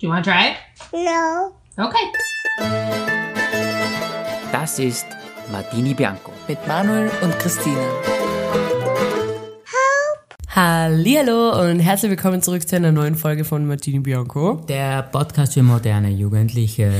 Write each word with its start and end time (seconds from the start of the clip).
Do 0.00 0.06
you 0.06 0.12
want 0.14 0.24
to 0.24 0.30
try 0.30 0.52
it? 0.52 0.56
No. 0.94 1.52
Okay. 1.76 2.06
Das 4.50 4.78
ist 4.78 5.04
Martini 5.52 5.92
Bianco. 5.92 6.32
mit 6.48 6.66
Manuel 6.66 7.10
und 7.20 7.38
Christine. 7.38 7.76
Hallo 10.48 11.60
und 11.60 11.80
herzlich 11.80 12.12
willkommen 12.12 12.40
zurück 12.40 12.66
zu 12.66 12.76
einer 12.76 12.92
neuen 12.92 13.14
Folge 13.14 13.44
von 13.44 13.66
Martini 13.66 13.98
Bianco. 13.98 14.54
Der 14.66 15.02
Podcast 15.02 15.52
für 15.52 15.62
moderne 15.62 16.08
Jugendliche. 16.08 16.90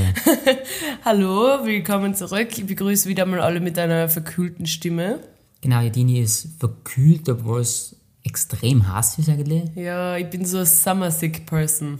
Hallo, 1.06 1.64
willkommen 1.64 2.14
zurück. 2.14 2.48
Ich 2.58 2.66
begrüße 2.66 3.08
wieder 3.08 3.24
mal 3.24 3.40
alle 3.40 3.60
mit 3.60 3.78
einer 3.78 4.10
verkühlten 4.10 4.66
Stimme. 4.66 5.20
Genau, 5.62 5.80
Edini 5.80 6.20
ist 6.20 6.48
verkühlt, 6.58 7.26
obwohl 7.30 7.62
es 7.62 7.96
extrem 8.24 8.92
heiß 8.92 9.20
ist 9.20 9.30
eigentlich. 9.30 9.74
Ja, 9.74 10.18
ich 10.18 10.28
bin 10.28 10.44
so 10.44 10.58
ein 10.58 10.66
summer 10.66 11.10
sick 11.10 11.46
person. 11.46 11.98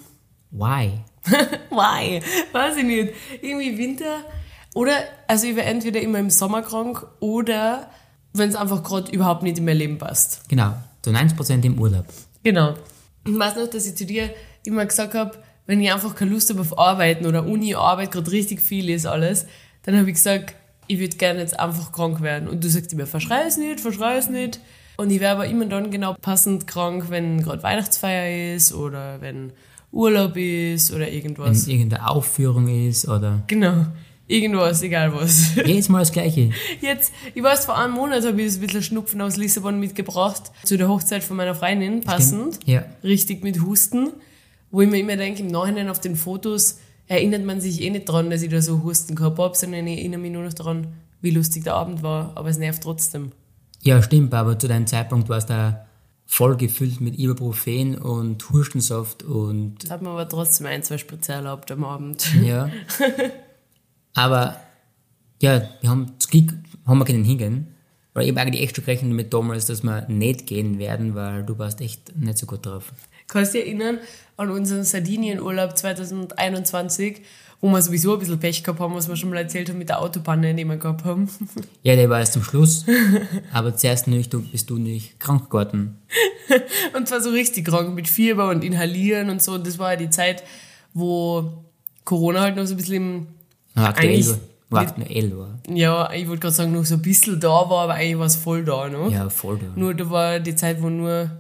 Why? 0.51 1.01
Why? 1.71 2.21
Weiß 2.53 2.77
ich 2.77 2.85
nicht. 2.85 3.13
Irgendwie 3.43 3.79
Winter 3.79 4.25
oder 4.75 4.93
also 5.27 5.47
ich 5.47 5.57
wäre 5.57 5.67
entweder 5.67 6.01
immer 6.01 6.19
im 6.19 6.31
Sommer 6.31 6.63
krank 6.63 7.07
oder 7.21 7.91
wenn 8.33 8.49
es 8.49 8.55
einfach 8.55 8.83
gerade 8.83 9.11
überhaupt 9.11 9.43
nicht 9.43 9.59
in 9.59 9.65
mein 9.65 9.77
Leben 9.77 9.99
passt. 9.99 10.49
Genau, 10.49 10.75
zu 11.03 11.11
90% 11.11 11.65
im 11.65 11.79
Urlaub. 11.79 12.07
Genau. 12.43 12.75
Ich 13.27 13.39
weiß 13.39 13.57
noch, 13.57 13.69
dass 13.69 13.87
ich 13.87 13.97
zu 13.97 14.07
dir 14.07 14.31
immer 14.65 14.87
gesagt 14.87 15.15
habe, 15.15 15.39
wenn 15.67 15.81
ich 15.81 15.93
einfach 15.93 16.15
keine 16.15 16.31
Lust 16.31 16.51
habe 16.51 16.61
auf 16.61 16.79
Arbeiten 16.79 17.27
oder 17.27 17.45
Uni-Arbeit 17.45 18.13
gerade 18.13 18.31
richtig 18.31 18.61
viel 18.61 18.89
ist 18.91 19.07
alles, 19.07 19.47
dann 19.83 19.97
habe 19.97 20.09
ich 20.09 20.15
gesagt, 20.15 20.55
ich 20.87 20.99
würde 20.99 21.17
gerne 21.17 21.41
jetzt 21.41 21.59
einfach 21.59 21.93
krank 21.93 22.21
werden. 22.21 22.49
Und 22.49 22.65
du 22.65 22.69
sagst 22.69 22.93
immer, 22.93 23.07
verschrei 23.07 23.43
es 23.47 23.57
nicht, 23.57 23.81
verschrei 23.81 24.17
es 24.17 24.29
nicht. 24.29 24.61
Und 24.97 25.11
ich 25.11 25.21
wäre 25.21 25.33
aber 25.33 25.47
immer 25.47 25.67
dann 25.67 25.91
genau 25.91 26.15
passend 26.21 26.67
krank, 26.67 27.07
wenn 27.09 27.43
gerade 27.43 27.63
Weihnachtsfeier 27.63 28.55
ist 28.55 28.75
oder 28.75 29.21
wenn 29.21 29.53
Urlaub 29.93 30.37
ist 30.37 30.93
oder 30.93 31.07
Wenn 31.07 31.15
irgendwas. 31.15 31.59
es 31.59 31.69
irgendeine 31.69 32.09
Aufführung 32.09 32.69
ist 32.69 33.09
oder... 33.09 33.43
Genau. 33.47 33.87
Irgendwas, 34.27 34.81
egal 34.83 35.13
was. 35.13 35.57
Jedes 35.67 35.89
Mal 35.89 35.99
das 36.01 36.13
Gleiche. 36.13 36.51
Jetzt, 36.81 37.13
ich 37.35 37.43
weiß, 37.43 37.65
vor 37.65 37.77
einem 37.77 37.95
Monat 37.95 38.25
habe 38.25 38.41
ich 38.41 38.55
ein 38.55 38.61
bisschen 38.61 38.83
Schnupfen 38.83 39.21
aus 39.21 39.37
Lissabon 39.37 39.81
mitgebracht, 39.81 40.53
zu 40.63 40.77
der 40.77 40.89
Hochzeit 40.89 41.25
von 41.25 41.37
meiner 41.37 41.57
Freundin, 41.57 42.03
passend. 42.03 42.61
Ja. 42.65 42.85
Richtig 43.03 43.43
mit 43.43 43.61
Husten. 43.61 44.11
Wo 44.71 44.83
ich 44.83 44.89
mir 44.89 45.01
immer 45.01 45.17
denke, 45.17 45.43
im 45.43 45.49
Nachhinein 45.49 45.89
auf 45.89 45.99
den 45.99 46.15
Fotos 46.15 46.79
erinnert 47.09 47.45
man 47.45 47.61
sich 47.61 47.83
eh 47.83 47.91
nicht 47.91 48.09
dran, 48.09 48.31
dass 48.31 48.43
ich 48.43 48.51
da 48.51 48.63
so 48.63 48.85
Husten 48.85 49.17
gehabt 49.17 49.41
habe, 49.41 49.57
sondern 49.57 49.85
ich 49.89 49.99
erinnere 49.99 50.21
mich 50.21 50.31
nur 50.31 50.45
noch 50.45 50.53
daran, 50.53 50.87
wie 51.21 51.31
lustig 51.31 51.65
der 51.65 51.75
Abend 51.75 52.05
war. 52.05 52.31
Aber 52.37 52.49
es 52.51 52.59
nervt 52.59 52.85
trotzdem. 52.85 53.33
Ja, 53.83 54.01
stimmt, 54.01 54.33
aber 54.33 54.57
zu 54.57 54.69
deinem 54.69 54.87
Zeitpunkt 54.87 55.29
war 55.29 55.39
es 55.39 55.47
da 55.47 55.87
voll 56.31 56.57
gefüllt 56.57 57.01
mit 57.01 57.19
Ibuprofen 57.19 57.99
und 57.99 58.49
Hustensaft 58.51 59.25
und 59.25 59.83
Das 59.83 59.91
hat 59.91 60.01
mir 60.01 60.11
aber 60.11 60.29
trotzdem 60.29 60.69
ein, 60.69 60.85
zwei 60.85 60.97
Spritze 60.97 61.33
erlaubt 61.33 61.73
am 61.73 61.85
Abend. 61.85 62.33
Ja. 62.41 62.71
Aber 64.15 64.57
ja, 65.43 65.63
wir 65.81 65.91
haben 65.91 66.15
zu 66.21 66.29
Glück 66.29 66.55
haben 66.87 66.99
wir 66.99 67.05
können 67.05 67.25
hingehen. 67.25 67.75
Weil 68.13 68.25
ich 68.25 68.31
habe 68.31 68.41
eigentlich 68.41 68.63
echt 68.63 68.77
schon 68.77 68.85
gerechnet 68.85 69.13
mit 69.13 69.33
damals, 69.33 69.67
dass 69.67 69.83
wir 69.83 70.07
nicht 70.09 70.47
gehen 70.47 70.79
werden, 70.79 71.15
weil 71.15 71.45
du 71.45 71.59
warst 71.59 71.81
echt 71.81 72.17
nicht 72.17 72.39
so 72.39 72.47
gut 72.47 72.67
drauf. 72.67 72.93
Kannst 73.29 73.55
du 73.55 73.59
dich 73.59 73.69
erinnern 73.69 73.99
an 74.37 74.51
unseren 74.51 74.83
Sardinienurlaub 74.83 75.77
2021, 75.79 77.21
wo 77.61 77.69
wir 77.69 77.81
sowieso 77.83 78.15
ein 78.15 78.19
bisschen 78.19 78.41
Pech 78.41 78.65
gehabt 78.65 78.81
haben, 78.81 78.95
was 78.95 79.09
wir 79.09 79.15
schon 79.15 79.31
mal 79.31 79.37
erzählt 79.37 79.69
haben 79.69 79.79
mit 79.79 79.91
der 79.91 80.01
Autopanne, 80.01 80.55
die 80.55 80.65
wir 80.65 80.77
gehabt 80.77 81.05
haben? 81.05 81.29
Ja, 81.83 81.95
der 81.95 82.11
war 82.11 82.19
erst 82.19 82.33
zum 82.33 82.43
Schluss. 82.43 82.85
aber 83.53 83.77
zuerst 83.77 84.09
nicht, 84.09 84.33
du 84.33 84.43
bist 84.43 84.69
du 84.71 84.79
nicht 84.79 85.21
krank 85.21 85.47
geworden. 85.47 85.99
Und 86.97 87.07
zwar 87.07 87.21
so 87.21 87.31
richtig 87.31 87.67
krank 87.67 87.95
mit 87.95 88.09
Fieber 88.09 88.49
und 88.51 88.65
Inhalieren 88.65 89.31
und 89.31 89.41
so. 89.43 89.53
Und 89.53 89.67
das 89.67 89.79
war 89.79 89.93
ja 89.93 89.97
die 89.97 90.11
Zeit, 90.11 90.43
wo 90.95 91.65
Corona 92.05 92.41
halt 92.41 92.57
noch 92.57 92.67
so 92.67 92.75
ein 92.75 92.77
bisschen 92.77 92.95
im, 92.97 93.27
aktuell, 93.75 94.15
Eigentlich 94.15 94.35
war, 94.71 94.81
mit- 94.83 94.91
aktuell 94.91 95.37
war. 95.39 95.59
ja, 95.69 96.13
ich 96.13 96.27
wollte 96.29 96.41
gerade 96.43 96.55
sagen, 96.55 96.73
noch 96.73 96.85
so 96.85 96.95
ein 96.95 97.03
bisschen 97.03 97.39
da 97.41 97.49
war, 97.49 97.83
aber 97.85 97.95
eigentlich 97.95 98.19
war 98.19 98.27
es 98.27 98.37
voll 98.37 98.65
da, 98.65 98.89
ne? 98.89 99.09
Ja, 99.11 99.29
voll 99.29 99.59
da. 99.59 99.67
Nur 99.75 99.95
da 99.95 100.09
war 100.11 100.41
die 100.41 100.55
Zeit, 100.55 100.81
wo 100.81 100.89
nur 100.89 101.31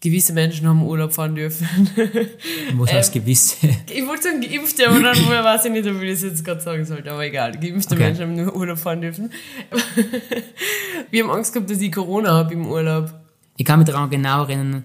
gewisse 0.00 0.32
Menschen 0.32 0.68
haben 0.68 0.86
Urlaub 0.86 1.12
fahren 1.12 1.34
dürfen. 1.34 1.66
Was 2.76 2.92
heißt 2.92 3.12
gewisse? 3.12 3.56
ich 3.92 4.06
wollte 4.06 4.22
sagen 4.22 4.40
Geimpfte, 4.40 4.88
aber 4.88 5.00
dann 5.00 5.16
weiß 5.44 5.64
ich 5.64 5.72
nicht, 5.72 5.88
ob 5.88 6.00
ich 6.00 6.10
das 6.12 6.22
jetzt 6.22 6.44
gerade 6.44 6.60
sagen 6.60 6.84
sollte, 6.84 7.10
aber 7.10 7.24
egal. 7.26 7.52
Geimpfte 7.58 7.94
Okay. 7.96 8.04
Menschen 8.04 8.22
haben 8.22 8.36
nur 8.36 8.54
Urlaub 8.54 8.78
fahren 8.78 9.00
dürfen. 9.00 9.32
Wir 11.10 11.24
haben 11.24 11.30
Angst 11.30 11.52
gehabt, 11.52 11.70
dass 11.70 11.80
ich 11.80 11.90
Corona 11.92 12.30
habe 12.32 12.52
im 12.54 12.66
Urlaub. 12.66 13.12
Ich 13.56 13.64
kann 13.64 13.78
mich 13.80 13.88
daran 13.88 14.08
genau 14.10 14.42
erinnern, 14.44 14.84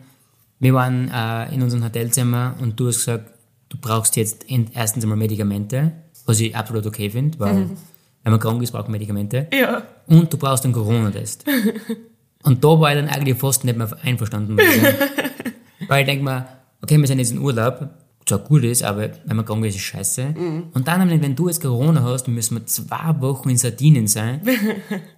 wir 0.59 0.73
waren 0.73 1.11
äh, 1.11 1.53
in 1.53 1.61
unserem 1.61 1.83
Hotelzimmer 1.83 2.55
und 2.61 2.79
du 2.79 2.87
hast 2.87 2.97
gesagt, 2.97 3.29
du 3.69 3.77
brauchst 3.79 4.15
jetzt 4.15 4.45
erstens 4.73 5.03
einmal 5.03 5.17
Medikamente, 5.17 5.91
was 6.25 6.39
ich 6.39 6.55
absolut 6.55 6.85
okay 6.85 7.09
finde, 7.09 7.39
weil 7.39 7.69
wenn 8.23 8.31
man 8.31 8.39
krank 8.39 8.61
ist, 8.61 8.71
braucht 8.71 8.85
man 8.85 8.93
Medikamente. 8.93 9.47
Ja. 9.53 9.83
Und 10.07 10.31
du 10.31 10.37
brauchst 10.37 10.63
einen 10.63 10.73
Corona-Test. 10.73 11.45
Und 12.43 12.63
da 12.63 12.67
war 12.67 12.91
ich 12.91 12.99
dann 12.99 13.07
eigentlich 13.07 13.37
fast 13.37 13.63
nicht 13.63 13.77
mehr 13.77 13.89
einverstanden. 14.03 14.57
Sagen. 14.57 14.97
Weil 15.87 16.01
ich 16.01 16.07
denke 16.07 16.25
mir, 16.25 16.45
okay, 16.81 16.97
wir 16.97 17.07
sind 17.07 17.19
jetzt 17.19 17.31
in 17.31 17.39
Urlaub, 17.39 17.89
zwar 18.25 18.39
gut 18.39 18.63
ist, 18.63 18.83
aber 18.83 19.11
wenn 19.25 19.37
man 19.37 19.45
krank 19.45 19.63
ist, 19.65 19.75
ist 19.75 19.81
es 19.81 19.87
scheiße. 19.87 20.35
Und 20.73 20.87
dann, 20.87 20.99
nämlich, 20.99 21.21
wenn 21.21 21.35
du 21.35 21.47
jetzt 21.47 21.61
Corona 21.61 22.03
hast, 22.03 22.27
müssen 22.27 22.57
wir 22.57 22.65
zwei 22.65 23.15
Wochen 23.19 23.49
in 23.49 23.57
Sardinien 23.57 24.07
sein. 24.07 24.41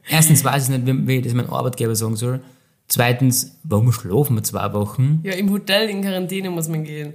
Erstens 0.07 0.43
weiß 0.43 0.69
ich 0.69 0.77
nicht, 0.77 1.07
wie, 1.07 1.15
ich 1.17 1.23
das 1.23 1.33
meinem 1.33 1.49
Arbeitgeber 1.49 1.95
sagen 1.95 2.15
soll. 2.15 2.41
Zweitens, 2.87 3.57
warum 3.63 3.91
schlafen 3.91 4.35
wir 4.35 4.43
zwei 4.43 4.71
Wochen? 4.73 5.21
Ja, 5.23 5.33
im 5.33 5.49
Hotel 5.51 5.89
in 5.89 6.01
Quarantäne 6.01 6.51
muss 6.51 6.67
man 6.67 6.83
gehen. 6.83 7.13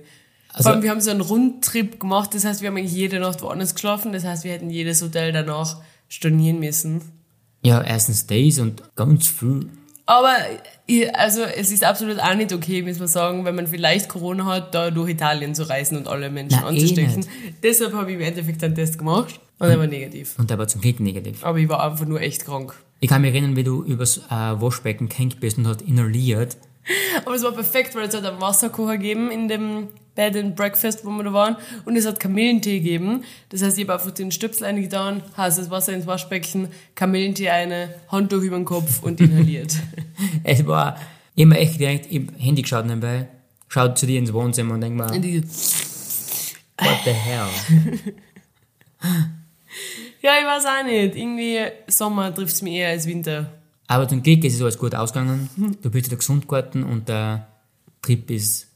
Also- 0.52 0.64
Vor 0.64 0.72
allem, 0.72 0.82
wir 0.82 0.90
haben 0.90 1.00
so 1.00 1.10
einen 1.10 1.20
Rundtrip 1.20 2.00
gemacht, 2.00 2.34
das 2.34 2.44
heißt, 2.44 2.60
wir 2.62 2.68
haben 2.68 2.76
eigentlich 2.76 2.92
jede 2.92 3.20
Nacht 3.20 3.42
woanders 3.42 3.74
geschlafen, 3.74 4.12
das 4.12 4.24
heißt, 4.24 4.44
wir 4.44 4.52
hätten 4.52 4.70
jedes 4.70 5.00
Hotel 5.02 5.32
danach 5.32 5.80
stornieren 6.08 6.58
müssen. 6.58 7.02
Ja, 7.62 7.82
erstens 7.82 8.26
das 8.26 8.58
und 8.58 8.82
ganz 8.96 9.28
viel. 9.28 9.68
Aber 10.06 10.34
also 11.12 11.42
es 11.42 11.70
ist 11.70 11.84
absolut 11.84 12.18
auch 12.18 12.34
nicht 12.34 12.52
okay, 12.52 12.82
muss 12.82 12.98
man 12.98 13.06
sagen, 13.06 13.44
wenn 13.44 13.54
man 13.54 13.68
vielleicht 13.68 14.08
Corona 14.08 14.44
hat, 14.46 14.74
da 14.74 14.90
durch 14.90 15.10
Italien 15.10 15.54
zu 15.54 15.68
reisen 15.68 15.96
und 15.96 16.08
alle 16.08 16.30
Menschen 16.30 16.58
Na, 16.60 16.66
eh 16.66 16.70
anzustecken. 16.70 17.26
Deshalb 17.62 17.92
habe 17.92 18.10
ich 18.10 18.16
im 18.16 18.22
Endeffekt 18.22 18.64
einen 18.64 18.74
Test 18.74 18.98
gemacht 18.98 19.38
und 19.60 19.68
er 19.68 19.78
war 19.78 19.86
negativ. 19.86 20.34
Und 20.36 20.50
der 20.50 20.58
war 20.58 20.66
zum 20.66 20.80
Glück 20.80 20.98
negativ. 20.98 21.44
Aber 21.44 21.58
ich 21.58 21.68
war 21.68 21.84
einfach 21.88 22.06
nur 22.06 22.20
echt 22.20 22.44
krank. 22.44 22.74
Ich 22.98 23.08
kann 23.08 23.22
mich 23.22 23.30
erinnern, 23.32 23.54
wie 23.54 23.62
du 23.62 23.84
übers 23.84 24.18
äh, 24.18 24.30
Waschbecken 24.30 25.08
gehängt 25.08 25.38
bist 25.38 25.58
und 25.58 25.68
hast 25.68 25.82
inhaliert. 25.82 26.56
Aber 27.24 27.36
es 27.36 27.44
war 27.44 27.52
perfekt, 27.52 27.94
weil 27.94 28.08
es 28.08 28.14
hat 28.16 28.24
einen 28.24 28.40
Wasserkocher 28.40 28.96
gegeben 28.96 29.30
in 29.30 29.46
dem 29.46 29.88
Bed 30.14 30.36
and 30.36 30.56
Breakfast, 30.56 31.04
wo 31.04 31.10
wir 31.10 31.24
da 31.24 31.32
waren. 31.32 31.56
Und 31.84 31.96
es 31.96 32.06
hat 32.06 32.20
Kamillentee 32.20 32.80
gegeben. 32.80 33.24
Das 33.48 33.62
heißt, 33.62 33.78
ich 33.78 33.84
habe 33.84 33.94
einfach 33.94 34.10
den 34.10 34.32
Stöpsel 34.32 34.66
eingetan, 34.66 35.22
heißes 35.36 35.70
Wasser 35.70 35.92
ins 35.92 36.06
Waschbecken, 36.06 36.68
Kamillentee 36.94 37.50
eine, 37.50 37.94
Handtuch 38.08 38.42
über 38.42 38.56
den 38.56 38.64
Kopf 38.64 39.02
und 39.02 39.20
inhaliert. 39.20 39.76
Es 40.44 40.66
war 40.66 40.96
immer 41.34 41.56
echt 41.56 41.78
gedacht, 41.78 42.06
ich 42.10 42.20
hab 42.20 42.38
Handy 42.38 42.62
geschaut 42.62 42.86
nebenbei, 42.86 43.28
schaut 43.68 43.98
zu 43.98 44.06
dir 44.06 44.18
ins 44.18 44.32
Wohnzimmer 44.32 44.74
und 44.74 44.80
denk 44.80 44.96
mal, 44.96 45.10
what 45.10 46.98
the 47.04 47.10
hell? 47.10 47.48
ja, 50.22 50.32
ich 50.38 50.46
weiß 50.46 50.64
auch 50.66 50.84
nicht. 50.84 51.16
Irgendwie 51.16 51.58
Sommer 51.86 52.34
trifft 52.34 52.54
es 52.54 52.62
mich 52.62 52.74
eher 52.74 52.90
als 52.90 53.06
Winter. 53.06 53.50
Aber 53.86 54.06
zum 54.08 54.22
Glück 54.22 54.44
ist 54.44 54.54
es 54.54 54.62
alles 54.62 54.78
gut 54.78 54.94
ausgegangen. 54.94 55.48
Du 55.82 55.90
bist 55.90 56.06
wieder 56.06 56.16
gesund 56.16 56.46
geworden 56.46 56.84
und 56.84 57.08
der 57.08 57.48
Trip 58.02 58.30
ist 58.30 58.68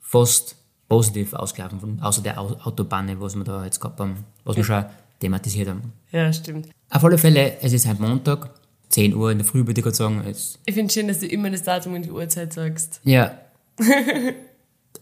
fast 0.00 0.56
positiv 0.96 1.32
ausgelaufen, 1.34 1.80
von, 1.80 2.00
außer 2.00 2.22
der 2.22 2.40
Au- 2.40 2.56
Autobahn, 2.64 3.08
was 3.20 3.34
wir 3.36 3.44
da 3.44 3.64
jetzt 3.64 3.80
gehabt 3.80 3.98
haben, 4.00 4.24
was 4.44 4.56
wir 4.56 4.64
schon 4.64 4.84
thematisiert 5.20 5.68
haben. 5.68 5.92
Ja, 6.12 6.32
stimmt. 6.32 6.68
Auf 6.90 7.04
alle 7.04 7.18
Fälle, 7.18 7.58
es 7.60 7.72
ist 7.72 7.86
heute 7.88 8.00
Montag, 8.02 8.50
10 8.90 9.14
Uhr 9.14 9.30
in 9.32 9.38
der 9.38 9.46
Früh, 9.46 9.66
würde 9.66 9.80
ich 9.80 9.82
gerade 9.84 9.96
sagen. 9.96 10.22
Es, 10.28 10.58
Ich 10.66 10.74
finde 10.74 10.92
schön, 10.92 11.08
dass 11.08 11.18
du 11.20 11.26
immer 11.26 11.50
das 11.50 11.62
Datum 11.62 11.94
und 11.94 12.02
die 12.04 12.10
Uhrzeit 12.10 12.52
sagst. 12.52 13.00
ja. 13.04 13.38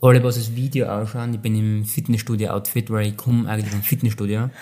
Alle, 0.01 0.21
was 0.25 0.35
das 0.35 0.57
Video 0.57 0.89
anschauen, 0.89 1.33
ich 1.35 1.39
bin 1.41 1.55
im 1.55 1.85
Fitnessstudio-Outfit, 1.85 2.91
weil 2.91 3.09
ich 3.09 3.17
komme 3.17 3.49
eigentlich 3.49 3.71
vom 3.71 3.83
Fitnessstudio. 3.83 4.51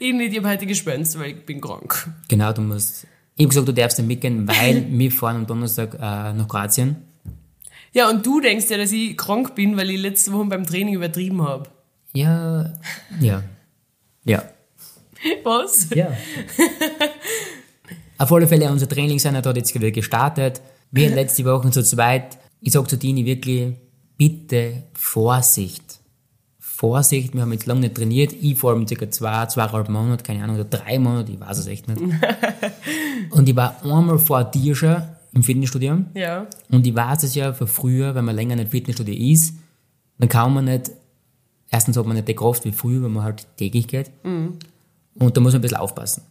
Ich 0.00 0.14
nicht, 0.14 0.32
ich 0.32 0.38
habe 0.38 0.48
heute 0.48 0.66
geschwänzt, 0.66 1.18
weil 1.18 1.30
ich 1.32 1.44
bin 1.44 1.60
krank. 1.60 2.08
Genau, 2.28 2.52
du 2.52 2.62
musst. 2.62 3.06
Ich 3.36 3.44
habe 3.44 3.48
gesagt, 3.48 3.68
du 3.68 3.72
darfst 3.74 3.98
nicht 3.98 4.06
mitgehen, 4.06 4.46
weil 4.48 4.86
wir 4.90 5.10
fahren 5.12 5.36
am 5.36 5.46
Donnerstag 5.46 5.94
äh, 5.94 6.32
nach 6.32 6.46
Kroatien. 6.48 6.96
Ja, 7.92 8.10
und 8.10 8.24
du 8.24 8.40
denkst 8.40 8.66
ja, 8.70 8.76
dass 8.76 8.92
ich 8.92 9.16
krank 9.16 9.54
bin, 9.54 9.76
weil 9.76 9.90
ich 9.90 10.00
letzte 10.00 10.32
Woche 10.32 10.44
beim 10.46 10.66
Training 10.66 10.94
übertrieben 10.94 11.42
habe. 11.42 11.68
Ja, 12.12 12.72
ja, 13.20 13.42
ja, 14.24 14.42
Was? 15.44 15.88
ja. 15.94 16.08
Auf 18.18 18.32
alle 18.32 18.48
Fälle, 18.48 18.70
unser 18.70 18.88
Trainingseinheit 18.88 19.46
hat 19.46 19.56
jetzt 19.56 19.74
wieder 19.74 19.90
gestartet. 19.90 20.60
Wir 20.90 21.10
letzte 21.10 21.44
Woche 21.44 21.70
zu 21.70 21.82
zweit. 21.82 22.38
Ich 22.60 22.72
sag 22.72 22.88
zu 22.88 22.96
Dini 22.96 23.24
wirklich, 23.24 23.74
bitte 24.16 24.84
Vorsicht. 24.94 26.00
Vorsicht, 26.58 27.34
wir 27.34 27.42
haben 27.42 27.52
jetzt 27.52 27.66
lange 27.66 27.80
nicht 27.80 27.94
trainiert. 27.94 28.32
Ich 28.32 28.58
vor 28.58 28.72
allem 28.72 28.86
circa 28.86 29.10
zwei, 29.10 29.46
zweieinhalb 29.46 29.88
Monate, 29.88 30.24
keine 30.24 30.44
Ahnung, 30.44 30.56
oder 30.56 30.64
drei 30.64 30.98
Monate, 30.98 31.32
ich 31.32 31.40
weiß 31.40 31.58
es 31.58 31.66
echt 31.66 31.88
nicht. 31.88 32.00
Und 33.30 33.48
ich 33.48 33.56
war 33.56 33.82
einmal 33.84 34.18
vor 34.18 34.44
dir 34.44 34.74
schon 34.74 35.02
im 35.38 35.44
Fitnessstudio. 35.44 36.04
Ja. 36.14 36.46
Und 36.70 36.86
ich 36.86 36.94
weiß 36.94 37.22
es 37.22 37.34
ja 37.34 37.52
von 37.52 37.66
früher, 37.66 38.14
wenn 38.14 38.24
man 38.24 38.36
länger 38.36 38.56
nicht 38.56 38.70
Fitnessstudio 38.70 39.14
ist, 39.14 39.54
dann 40.18 40.28
kann 40.28 40.52
man 40.52 40.66
nicht, 40.66 40.90
erstens 41.70 41.96
hat 41.96 42.06
man 42.06 42.16
nicht 42.16 42.28
die 42.28 42.34
Kraft 42.34 42.64
wie 42.64 42.72
früher, 42.72 43.02
wenn 43.02 43.12
man 43.12 43.22
halt 43.22 43.46
täglich 43.56 43.86
geht. 43.86 44.10
Und 44.24 45.36
da 45.36 45.40
muss 45.40 45.52
man 45.52 45.60
ein 45.60 45.62
bisschen 45.62 45.78
aufpassen. 45.78 46.22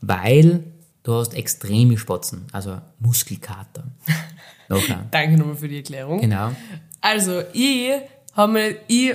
Weil 0.00 0.64
du 1.02 1.14
hast 1.14 1.34
extreme 1.34 1.98
Spatzen, 1.98 2.46
also 2.52 2.78
Muskelkater. 3.00 3.84
Nachher. 4.68 5.06
Danke 5.10 5.38
nochmal 5.38 5.56
für 5.56 5.68
die 5.68 5.78
Erklärung. 5.78 6.20
Genau. 6.20 6.52
Also, 7.00 7.42
ich 7.52 7.90
habe 8.34 8.76
ich 8.86 9.14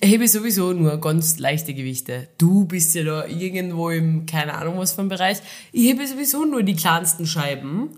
hebe 0.00 0.26
sowieso 0.28 0.72
nur 0.72 1.00
ganz 1.00 1.38
leichte 1.38 1.74
Gewichte. 1.74 2.28
Du 2.38 2.64
bist 2.64 2.94
ja 2.94 3.04
da 3.04 3.26
irgendwo 3.26 3.90
im, 3.90 4.26
keine 4.26 4.54
Ahnung 4.54 4.78
was 4.78 4.92
für 4.92 5.04
Bereich. 5.04 5.38
Ich 5.72 5.88
hebe 5.88 6.06
sowieso 6.06 6.44
nur 6.44 6.62
die 6.62 6.76
kleinsten 6.76 7.26
Scheiben, 7.26 7.90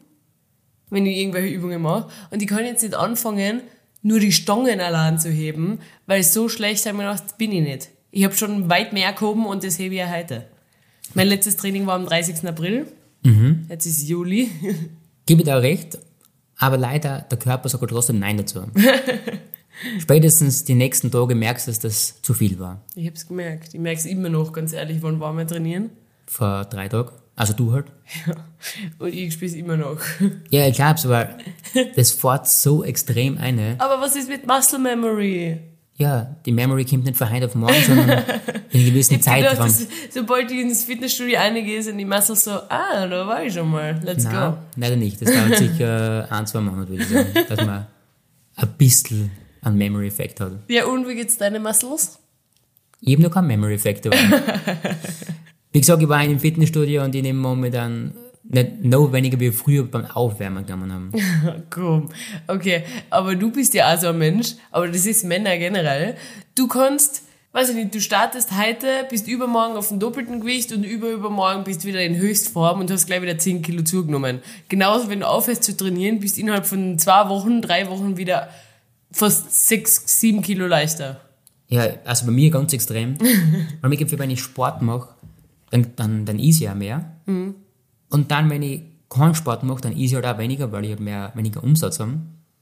wenn 0.94 1.06
ich 1.06 1.18
irgendwelche 1.18 1.54
Übungen 1.54 1.82
mache. 1.82 2.08
Und 2.30 2.40
ich 2.40 2.48
kann 2.48 2.64
jetzt 2.64 2.82
nicht 2.82 2.94
anfangen, 2.94 3.60
nur 4.02 4.20
die 4.20 4.32
Stangen 4.32 4.80
allein 4.80 5.18
zu 5.18 5.30
heben, 5.30 5.80
weil 6.06 6.22
so 6.22 6.48
schlecht 6.48 6.86
habe 6.86 6.96
ich 6.96 7.02
mir 7.02 7.10
gedacht, 7.10 7.38
bin 7.38 7.52
ich 7.52 7.62
nicht. 7.62 7.88
Ich 8.10 8.24
habe 8.24 8.34
schon 8.34 8.68
weit 8.70 8.92
mehr 8.92 9.12
gehoben 9.12 9.46
und 9.46 9.64
das 9.64 9.78
hebe 9.78 9.94
ich 9.94 10.00
ja 10.00 10.10
heute. 10.10 10.46
Mein 11.14 11.28
letztes 11.28 11.56
Training 11.56 11.86
war 11.86 11.94
am 11.94 12.06
30. 12.06 12.46
April. 12.46 12.86
Jetzt 13.68 13.86
ist 13.86 14.08
Juli. 14.08 14.50
Gebe 15.26 15.42
dir 15.42 15.56
auch 15.56 15.62
recht, 15.62 15.98
aber 16.58 16.76
leider, 16.76 17.22
der 17.30 17.38
Körper 17.38 17.68
sagt 17.68 17.88
trotzdem 17.88 18.18
Nein 18.18 18.36
dazu. 18.36 18.60
Spätestens 19.98 20.64
die 20.64 20.74
nächsten 20.74 21.10
Tage 21.10 21.34
merkst 21.34 21.66
du, 21.66 21.70
dass 21.70 21.80
das 21.80 22.22
zu 22.22 22.34
viel 22.34 22.58
war. 22.58 22.82
Ich 22.94 23.06
habe 23.06 23.16
es 23.16 23.26
gemerkt. 23.26 23.74
Ich 23.74 23.80
merke 23.80 23.98
es 23.98 24.06
immer 24.06 24.28
noch, 24.28 24.52
ganz 24.52 24.72
ehrlich, 24.72 25.02
wann 25.02 25.18
waren 25.20 25.36
wir 25.36 25.46
trainieren? 25.46 25.90
Vor 26.26 26.64
drei 26.66 26.88
Tagen. 26.88 27.10
Also 27.36 27.52
du 27.52 27.72
halt. 27.72 27.86
Und 28.98 29.12
ich 29.12 29.32
spiele 29.34 29.50
es 29.50 29.56
immer 29.56 29.76
noch. 29.76 29.98
Ja, 30.50 30.66
ich 30.68 30.76
glaub's, 30.76 31.04
aber 31.04 31.30
das 31.96 32.12
fährt 32.12 32.46
so 32.48 32.84
extrem 32.84 33.38
eine. 33.38 33.74
Aber 33.78 34.00
was 34.00 34.14
ist 34.14 34.28
mit 34.28 34.46
Muscle 34.46 34.78
Memory? 34.78 35.58
Ja, 35.96 36.36
die 36.44 36.50
Memory 36.52 36.84
kommt 36.84 37.04
nicht 37.04 37.16
von 37.16 37.30
heute 37.30 37.46
auf 37.46 37.54
morgen, 37.54 37.74
sondern 37.86 38.08
in 38.70 38.80
einem 38.80 38.86
gewissen 38.86 39.20
Zeitraum. 39.22 39.72
sobald 40.10 40.50
ich 40.50 40.58
ins 40.60 40.84
Fitnessstudio 40.84 41.38
eingehe, 41.38 41.80
sind 41.82 41.98
die 41.98 42.04
Muscles 42.04 42.44
so, 42.44 42.50
ah, 42.50 43.06
da 43.06 43.26
war 43.26 43.44
ich 43.44 43.52
schon 43.54 43.70
mal, 43.70 44.00
let's 44.02 44.24
Nein, 44.24 44.52
go. 44.52 44.58
leider 44.76 44.96
nicht. 44.96 45.22
Das 45.22 45.32
dauert 45.32 45.56
sicher 45.56 46.26
ein, 46.32 46.46
zwei 46.48 46.60
Monate, 46.60 46.90
würde 46.90 47.02
ich 47.02 47.08
sagen, 47.08 47.28
dass 47.48 47.66
man 47.66 47.86
ein 48.56 48.68
bisschen 48.76 49.30
einen 49.62 49.76
Memory-Effekt 49.78 50.40
hat. 50.40 50.52
Ja, 50.68 50.86
und 50.86 51.06
wie 51.08 51.14
geht's 51.14 51.38
deine 51.38 51.60
Muscles? 51.60 52.18
Ich 53.00 53.12
habe 53.14 53.22
noch 53.22 53.30
keinen 53.30 53.46
Memory-Effekt. 53.48 54.08
Wie 55.74 55.80
gesagt, 55.80 56.00
ich 56.00 56.08
war 56.08 56.22
in 56.22 56.30
einem 56.30 56.38
Fitnessstudio 56.38 57.02
und 57.02 57.16
ich 57.16 57.22
nehme 57.22 57.40
momentan 57.40 58.14
nicht 58.44 58.84
noch 58.84 59.12
weniger 59.12 59.40
wie 59.40 59.50
früher 59.50 59.82
beim 59.82 60.06
Aufwärmen 60.06 60.64
genommen 60.64 60.92
haben. 60.92 61.64
Komm, 61.70 62.10
okay, 62.46 62.84
aber 63.10 63.34
du 63.34 63.50
bist 63.50 63.74
ja 63.74 63.92
auch 63.92 63.98
so 63.98 64.06
ein 64.06 64.18
Mensch, 64.18 64.54
aber 64.70 64.86
das 64.86 65.04
ist 65.04 65.24
Männer 65.24 65.58
generell. 65.58 66.14
Du 66.54 66.68
kannst, 66.68 67.24
weiß 67.50 67.70
ich 67.70 67.74
nicht, 67.74 67.92
du 67.92 68.00
startest 68.00 68.56
heute, 68.56 68.86
bist 69.10 69.26
übermorgen 69.26 69.74
auf 69.74 69.88
dem 69.88 69.98
doppelten 69.98 70.42
Gewicht 70.42 70.70
und 70.72 70.84
überübermorgen 70.84 71.64
bist 71.64 71.84
wieder 71.84 72.04
in 72.04 72.18
Höchstform 72.18 72.78
und 72.78 72.88
hast 72.92 73.06
gleich 73.06 73.22
wieder 73.22 73.36
10 73.36 73.62
Kilo 73.62 73.82
zugenommen. 73.82 74.42
Genauso, 74.68 75.08
wenn 75.08 75.20
du 75.20 75.28
aufhörst 75.28 75.64
zu 75.64 75.76
trainieren, 75.76 76.20
bist 76.20 76.38
innerhalb 76.38 76.66
von 76.66 77.00
zwei 77.00 77.28
Wochen, 77.28 77.60
drei 77.60 77.90
Wochen 77.90 78.16
wieder 78.16 78.48
fast 79.10 79.66
6, 79.66 80.20
7 80.20 80.40
Kilo 80.40 80.68
leichter. 80.68 81.20
Ja, 81.66 81.88
also 82.04 82.26
bei 82.26 82.32
mir 82.32 82.50
ganz 82.50 82.72
extrem. 82.72 83.18
Weil 83.80 83.90
mir 83.90 83.96
gibt, 83.96 84.16
wenn 84.16 84.30
ich 84.30 84.40
Sport 84.40 84.80
mache, 84.80 85.13
dann, 85.74 85.86
dann, 85.96 86.24
dann 86.24 86.38
ist 86.38 86.60
ja 86.60 86.74
mehr. 86.74 87.04
Und 87.26 88.30
dann, 88.30 88.48
wenn 88.48 88.62
ich 88.62 88.82
keinen 89.08 89.34
Sport 89.34 89.64
mache, 89.64 89.80
dann 89.80 89.92
ist 89.92 89.98
ich 90.10 90.14
halt 90.14 90.24
auch 90.26 90.38
weniger, 90.38 90.70
weil 90.72 90.84
ich 90.84 90.90
halt 90.90 91.00
mehr, 91.00 91.32
weniger 91.34 91.62
Umsatz 91.62 92.00
habe. 92.00 92.18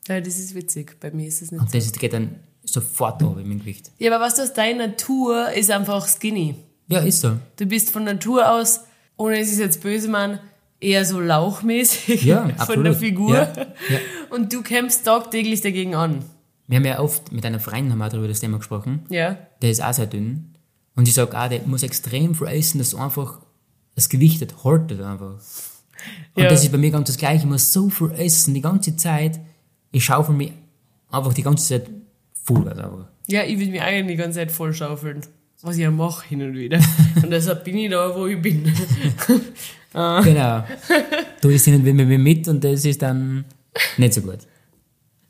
Ja, 0.09 0.21
das 0.21 0.39
ist 0.39 0.55
witzig. 0.55 0.99
Bei 0.99 1.11
mir 1.11 1.29
ist 1.29 1.43
es 1.43 1.53
nicht 1.53 1.61
Und 1.61 1.75
das 1.75 1.93
geht 1.93 2.13
dann 2.13 2.37
sofort 2.65 3.23
runter 3.23 3.37
mit 3.43 3.47
dem 3.47 3.59
Gewicht. 3.61 3.91
Ja, 3.99 4.15
aber 4.15 4.25
was 4.25 4.37
du 4.37 4.43
aus 4.43 4.53
deiner 4.55 4.89
Natur 4.89 5.51
ist 5.53 5.71
einfach 5.71 6.07
skinny. 6.09 6.55
Ja, 6.89 7.01
ist 7.01 7.21
so. 7.21 7.37
Du 7.57 7.67
bist 7.67 7.91
von 7.91 8.05
Natur 8.05 8.51
aus, 8.51 8.81
ohne 9.17 9.39
es 9.39 9.53
ist 9.53 9.59
jetzt 9.59 9.83
böse, 9.83 10.09
Mann, 10.09 10.41
eher 10.81 11.05
so 11.05 11.21
lauchmäßig 11.21 12.25
Ja, 12.25 12.43
von 12.49 12.51
absolut. 12.59 12.87
der 12.87 12.95
Figur. 12.95 13.35
Ja, 13.35 13.53
ja. 13.57 13.99
Und 14.31 14.53
du 14.53 14.63
kämpfst 14.63 15.05
tagtäglich 15.05 15.61
dagegen 15.61 15.95
an. 15.95 16.25
Wir 16.67 16.79
haben 16.79 16.85
ja 16.87 16.99
oft 17.01 17.33
mit 17.33 17.45
einer 17.45 17.61
Freundin 17.61 17.93
haben 17.93 17.99
wir 17.99 18.09
darüber 18.09 18.29
das 18.29 18.41
Thema 18.41 18.59
gesprochen. 18.59 19.05
Ja. 19.11 19.37
Der 19.61 19.71
ist 19.71 19.83
auch 19.83 19.93
sehr 19.93 20.07
dünn. 20.07 20.52
Und 20.95 21.09
ich 21.09 21.15
sage 21.15 21.39
auch, 21.39 21.49
der 21.49 21.63
muss 21.63 21.83
extrem 21.83 22.35
viel 22.35 22.49
essen, 22.49 22.79
dass 22.79 22.95
einfach 22.95 23.41
das 23.95 24.09
Gewicht 24.09 24.41
nicht 24.41 24.65
haltet 24.65 25.01
einfach. 25.01 25.35
Und 26.35 26.43
Ja. 26.43 26.49
das 26.49 26.63
ist 26.65 26.73
bei 26.73 26.79
mir 26.79 26.91
ganz 26.91 27.09
das 27.09 27.17
Gleiche. 27.17 27.39
Ich 27.45 27.45
muss 27.51 27.73
so 27.73 27.89
viel 27.91 28.11
essen 28.13 28.55
die 28.55 28.61
ganze 28.61 28.97
Zeit. 28.97 29.41
Ich 29.91 30.05
schaufel 30.05 30.35
mich 30.35 30.53
einfach 31.11 31.33
die 31.33 31.43
ganze 31.43 31.67
Zeit 31.67 31.91
voll. 32.45 32.69
Also. 32.69 33.07
Ja, 33.29 33.45
ich 33.45 33.59
will 33.59 33.71
mich 33.71 33.81
eigentlich 33.81 34.17
die 34.17 34.23
ganze 34.23 34.39
Zeit 34.41 34.51
voll 34.53 34.75
schaufeln. 34.75 35.21
Was 35.63 35.77
ich 35.77 35.83
ja 35.83 35.91
mache 35.93 36.27
hin 36.29 36.43
und 36.43 36.55
wieder. 36.57 36.81
Und 37.23 37.31
deshalb 37.31 37.63
bin 37.65 37.77
ich 37.79 37.91
da, 37.91 38.15
wo 38.17 38.27
ich 38.27 38.41
bin. 38.41 38.73
Genau. 39.95 40.65
Du 41.43 41.51
isst 41.51 41.67
nicht 41.67 41.85
mit 41.85 41.95
mir 41.95 42.19
mit 42.19 42.49
und 42.49 42.65
das 42.65 42.83
ist 42.87 43.03
dann 43.03 43.45
nicht 43.99 44.15
so 44.15 44.23
gut. 44.23 44.39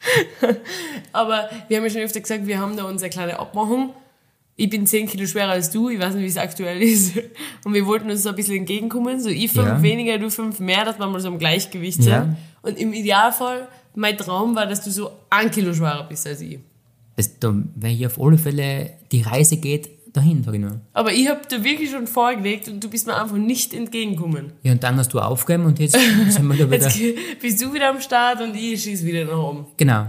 Aber 1.12 1.50
wir 1.66 1.76
haben 1.76 1.84
ja 1.84 1.90
schon 1.90 2.00
öfter 2.02 2.20
gesagt, 2.20 2.46
wir 2.46 2.60
haben 2.60 2.76
da 2.76 2.84
unsere 2.84 3.10
kleine 3.10 3.40
Abmachung. 3.40 3.92
Ich 4.56 4.68
bin 4.68 4.86
10 4.86 5.08
Kilo 5.08 5.26
schwerer 5.26 5.52
als 5.52 5.70
du, 5.70 5.88
ich 5.88 5.98
weiß 5.98 6.14
nicht, 6.14 6.24
wie 6.24 6.28
es 6.28 6.36
aktuell 6.36 6.82
ist. 6.82 7.14
Und 7.64 7.72
wir 7.74 7.86
wollten 7.86 8.10
uns 8.10 8.22
so 8.22 8.28
ein 8.28 8.34
bisschen 8.36 8.56
entgegenkommen. 8.58 9.18
So 9.20 9.30
ich 9.30 9.50
fünf 9.50 9.66
Ja. 9.66 9.82
weniger, 9.82 10.18
du 10.18 10.30
fünf 10.30 10.60
mehr, 10.60 10.84
dass 10.84 10.98
wir 10.98 11.06
mal 11.06 11.20
so 11.20 11.28
im 11.28 11.38
Gleichgewicht 11.38 12.02
sind. 12.02 12.12
Ja. 12.12 12.36
Und 12.60 12.78
im 12.78 12.92
Idealfall, 12.92 13.68
mein 13.94 14.16
Traum 14.18 14.54
war, 14.54 14.66
dass 14.66 14.82
du 14.84 14.90
so 14.90 15.10
ein 15.30 15.50
Kilo 15.50 15.72
schwerer 15.72 16.04
bist 16.08 16.26
als 16.26 16.40
ich. 16.42 16.58
Das, 17.16 17.38
da, 17.38 17.54
wenn 17.74 17.90
hier 17.94 18.06
auf 18.08 18.20
alle 18.20 18.36
Fälle 18.38 18.90
die 19.10 19.22
Reise 19.22 19.56
geht, 19.56 19.88
dahin, 20.12 20.42
sag 20.44 20.52
ich 20.54 20.60
nur. 20.60 20.80
Aber 20.92 21.12
ich 21.12 21.28
habe 21.28 21.40
da 21.48 21.64
wirklich 21.64 21.90
schon 21.90 22.06
vorgelegt 22.06 22.68
und 22.68 22.84
du 22.84 22.88
bist 22.90 23.06
mir 23.06 23.16
einfach 23.20 23.36
nicht 23.36 23.72
entgegengekommen. 23.72 24.52
Ja, 24.62 24.72
und 24.72 24.82
dann 24.82 24.96
hast 24.98 25.12
du 25.14 25.18
aufgegeben 25.20 25.64
und 25.64 25.78
jetzt 25.78 25.92
sind 26.28 26.46
wir 26.46 26.56
da 26.56 26.70
wieder. 26.70 26.88
Jetzt 26.88 27.40
bist 27.40 27.62
du 27.62 27.72
wieder 27.72 27.88
am 27.88 28.00
Start 28.02 28.40
und 28.42 28.54
ich 28.54 28.82
schieß 28.82 29.02
wieder 29.04 29.24
nach 29.24 29.38
oben. 29.38 29.66
Genau. 29.78 30.06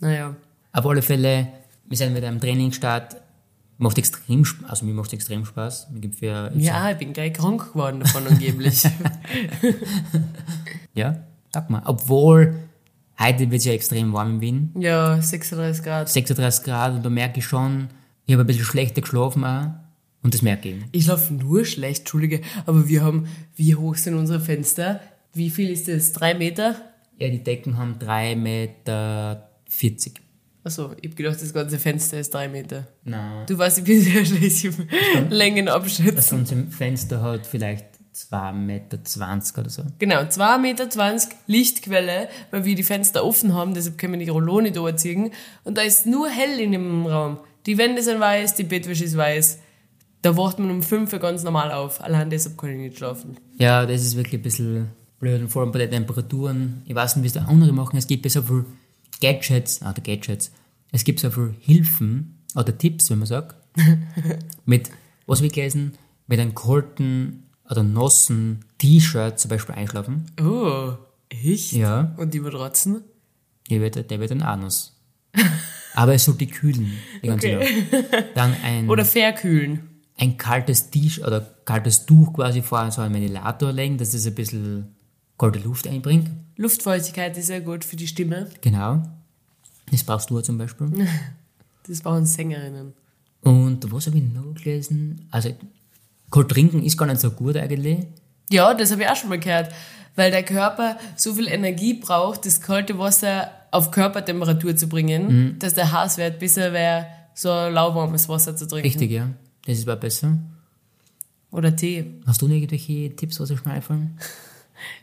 Naja. 0.00 0.34
Auf 0.72 0.86
alle 0.86 1.02
Fälle, 1.02 1.48
wir 1.86 1.96
sind 1.96 2.16
wieder 2.16 2.28
am 2.28 2.40
Trainingsstart. 2.40 3.16
Macht 3.80 3.96
extrem 3.96 4.44
Spaß, 4.44 4.68
also 4.70 4.86
mir 4.86 4.92
macht 4.94 5.12
extrem 5.12 5.44
Spaß. 5.44 5.88
Mir 5.92 6.00
gibt 6.00 6.16
für, 6.16 6.50
Ja, 6.56 6.90
ich 6.90 6.98
bin 6.98 7.12
gleich 7.12 7.32
krank 7.32 7.72
geworden 7.72 8.00
davon 8.00 8.26
angeblich. 8.26 8.82
ja, 10.94 11.16
sag 11.52 11.70
mal. 11.70 11.82
Obwohl, 11.84 12.54
heute 13.20 13.50
wird 13.50 13.60
es 13.60 13.64
ja 13.64 13.72
extrem 13.72 14.12
warm 14.12 14.34
in 14.34 14.40
Wien. 14.40 14.72
ja, 14.78 15.20
36 15.20 15.84
Grad. 15.84 16.08
36 16.08 16.64
Grad 16.64 16.94
und 16.94 17.04
da 17.04 17.10
merke 17.10 17.38
ich 17.38 17.44
schon, 17.46 17.88
ich 18.26 18.32
habe 18.34 18.42
ein 18.42 18.46
bisschen 18.46 18.64
schlechter 18.64 19.00
geschlafen 19.00 19.44
auch. 19.44 19.70
Und 20.22 20.34
das 20.34 20.42
merke 20.42 20.68
ich. 20.70 20.84
Ich 20.90 21.06
laufe 21.06 21.32
nur 21.32 21.64
schlecht, 21.64 22.00
Entschuldige, 22.00 22.40
aber 22.66 22.88
wir 22.88 23.04
haben, 23.04 23.28
wie 23.54 23.76
hoch 23.76 23.94
sind 23.94 24.14
unsere 24.14 24.40
Fenster? 24.40 25.00
Wie 25.32 25.50
viel 25.50 25.70
ist 25.70 25.86
das? 25.86 26.12
Drei 26.12 26.34
Meter? 26.34 26.74
Ja, 27.18 27.28
die 27.28 27.42
Decken 27.44 27.76
haben 27.76 27.94
3,40 28.00 28.36
Meter. 28.36 29.48
Achso, 30.68 30.90
ich 31.00 31.08
hab 31.08 31.16
gedacht, 31.16 31.40
das 31.40 31.54
ganze 31.54 31.78
Fenster 31.78 32.20
ist 32.20 32.34
drei 32.34 32.46
Meter. 32.46 32.86
Nein. 33.02 33.46
Du 33.46 33.56
weißt, 33.56 33.78
ich 33.78 33.84
bin 33.84 34.02
sehr 34.02 34.22
schlecht 34.22 34.64
im 34.66 35.30
Längen 35.30 35.64
Das 35.64 35.76
abschätzen. 35.76 36.40
unser 36.40 36.56
Fenster 36.70 37.22
hat 37.22 37.46
vielleicht 37.46 37.86
2,20 38.14 38.52
Meter 38.52 38.98
oder 39.60 39.70
so. 39.70 39.82
Genau, 39.98 40.16
2,20 40.16 40.58
Meter 40.58 40.88
Lichtquelle, 41.46 42.28
weil 42.50 42.66
wir 42.66 42.74
die 42.74 42.82
Fenster 42.82 43.24
offen 43.24 43.54
haben, 43.54 43.72
deshalb 43.72 43.96
können 43.96 44.18
wir 44.18 44.26
die 44.26 44.30
Rollo 44.30 44.60
nicht 44.60 44.76
überziehen. 44.76 45.30
Und 45.64 45.78
da 45.78 45.80
ist 45.80 46.04
nur 46.04 46.28
hell 46.28 46.60
in 46.60 46.72
dem 46.72 47.06
Raum. 47.06 47.38
Die 47.64 47.78
Wände 47.78 48.02
sind 48.02 48.20
weiß, 48.20 48.54
die 48.54 48.64
Bettwäsche 48.64 49.04
ist 49.04 49.16
weiß. 49.16 49.60
Da 50.20 50.36
wacht 50.36 50.58
man 50.58 50.70
um 50.70 50.82
5 50.82 51.10
Uhr 51.14 51.18
ganz 51.18 51.44
normal 51.44 51.72
auf. 51.72 52.02
Allein 52.02 52.28
deshalb 52.28 52.58
kann 52.58 52.68
ich 52.72 52.76
nicht 52.76 52.98
schlafen. 52.98 53.38
Ja, 53.56 53.86
das 53.86 54.02
ist 54.02 54.16
wirklich 54.16 54.34
ein 54.40 54.42
bisschen 54.42 54.88
blöd. 55.18 55.40
Und 55.40 55.48
vor 55.48 55.62
allem 55.62 55.72
bei 55.72 55.78
den 55.78 55.92
Temperaturen. 55.92 56.82
Ich 56.84 56.94
weiß 56.94 57.16
nicht, 57.16 57.22
wie 57.22 57.28
es 57.28 57.32
da 57.32 57.46
andere 57.48 57.72
machen. 57.72 57.96
Es 57.96 58.06
gibt 58.06 58.26
ja 58.26 58.30
so 58.30 58.42
viel 58.42 58.66
Gadgets, 59.20 59.82
ah, 59.82 59.92
der 59.92 60.02
Gadgets. 60.04 60.52
Es 60.92 61.04
gibt 61.04 61.20
so 61.20 61.30
viel 61.30 61.54
Hilfen 61.60 62.38
oder 62.54 62.76
Tipps, 62.76 63.10
wenn 63.10 63.18
man 63.18 63.26
sagt. 63.26 63.56
mit, 64.64 64.90
was 65.26 65.42
wir 65.42 65.48
gelesen, 65.50 65.92
mit 66.26 66.40
einem 66.40 66.54
kalten 66.54 67.44
oder 67.68 67.82
nassen 67.82 68.64
T-Shirt 68.78 69.38
zum 69.38 69.50
Beispiel 69.50 69.74
einschlafen. 69.74 70.26
Oh, 70.40 70.92
echt? 71.28 71.72
Ja. 71.72 72.14
Und 72.16 72.32
die 72.34 72.40
Matratzen? 72.40 73.02
Der 73.70 73.80
wird, 73.80 74.10
der 74.10 74.20
wird 74.20 74.32
ein 74.32 74.42
Anus. 74.42 74.96
Aber 75.94 76.14
es 76.14 76.24
sollte 76.24 76.46
kühlen, 76.46 76.92
die 77.22 77.26
ganze 77.26 77.56
Okay. 77.58 77.84
Nacht. 77.90 78.24
Dann 78.34 78.54
ein, 78.62 78.88
Oder 78.88 79.04
verkühlen. 79.04 79.80
ein 80.16 80.36
kaltes 80.38 80.90
T-Shirt 80.90 81.26
oder 81.26 81.40
kaltes 81.64 82.06
Tuch 82.06 82.32
quasi 82.32 82.62
vor 82.62 82.90
so 82.90 83.02
einen 83.02 83.14
Ventilator 83.14 83.72
legen, 83.72 83.98
dass 83.98 84.14
es 84.14 84.26
ein 84.26 84.34
bisschen 84.34 84.96
kalte 85.36 85.58
Luft 85.58 85.86
einbringt. 85.86 86.30
Luftfeuchtigkeit 86.58 87.36
ist 87.38 87.46
sehr 87.46 87.60
gut 87.60 87.84
für 87.84 87.96
die 87.96 88.08
Stimme. 88.08 88.48
Genau. 88.60 89.02
Das 89.90 90.04
brauchst 90.04 90.28
du 90.28 90.40
zum 90.40 90.58
Beispiel. 90.58 91.08
Das 91.86 92.02
brauchen 92.02 92.26
Sängerinnen. 92.26 92.92
Und 93.40 93.90
was 93.90 94.08
habe 94.08 94.18
ich 94.18 94.24
noch 94.24 94.52
gelesen? 94.62 95.26
Also, 95.30 95.56
kalt 96.30 96.50
trinken 96.50 96.82
ist 96.82 96.98
gar 96.98 97.06
nicht 97.06 97.18
so 97.18 97.30
gut 97.30 97.56
eigentlich. 97.56 98.06
Ja, 98.50 98.74
das 98.74 98.92
habe 98.92 99.04
ich 99.04 99.08
auch 99.08 99.16
schon 99.16 99.30
mal 99.30 99.38
gehört. 99.38 99.72
Weil 100.14 100.30
der 100.30 100.42
Körper 100.42 100.98
so 101.16 101.32
viel 101.32 101.48
Energie 101.48 101.94
braucht, 101.94 102.44
das 102.44 102.60
kalte 102.60 102.98
Wasser 102.98 103.50
auf 103.70 103.90
Körpertemperatur 103.90 104.76
zu 104.76 104.86
bringen, 104.86 105.56
dass 105.60 105.72
der 105.72 105.90
Haarwert 105.90 106.38
besser 106.38 106.74
wäre, 106.74 107.06
so 107.32 107.48
lauwarmes 107.48 108.28
Wasser 108.28 108.54
zu 108.54 108.66
trinken. 108.68 108.86
Richtig, 108.86 109.10
ja. 109.10 109.30
Das 109.64 109.78
ist 109.78 110.00
besser. 110.00 110.36
Oder 111.50 111.74
Tee. 111.74 112.20
Hast 112.26 112.42
du 112.42 112.48
irgendwelche 112.48 113.16
Tipps, 113.16 113.40
was 113.40 113.48
dir 113.48 113.56
schon 113.56 113.72
einfallen? 113.72 114.18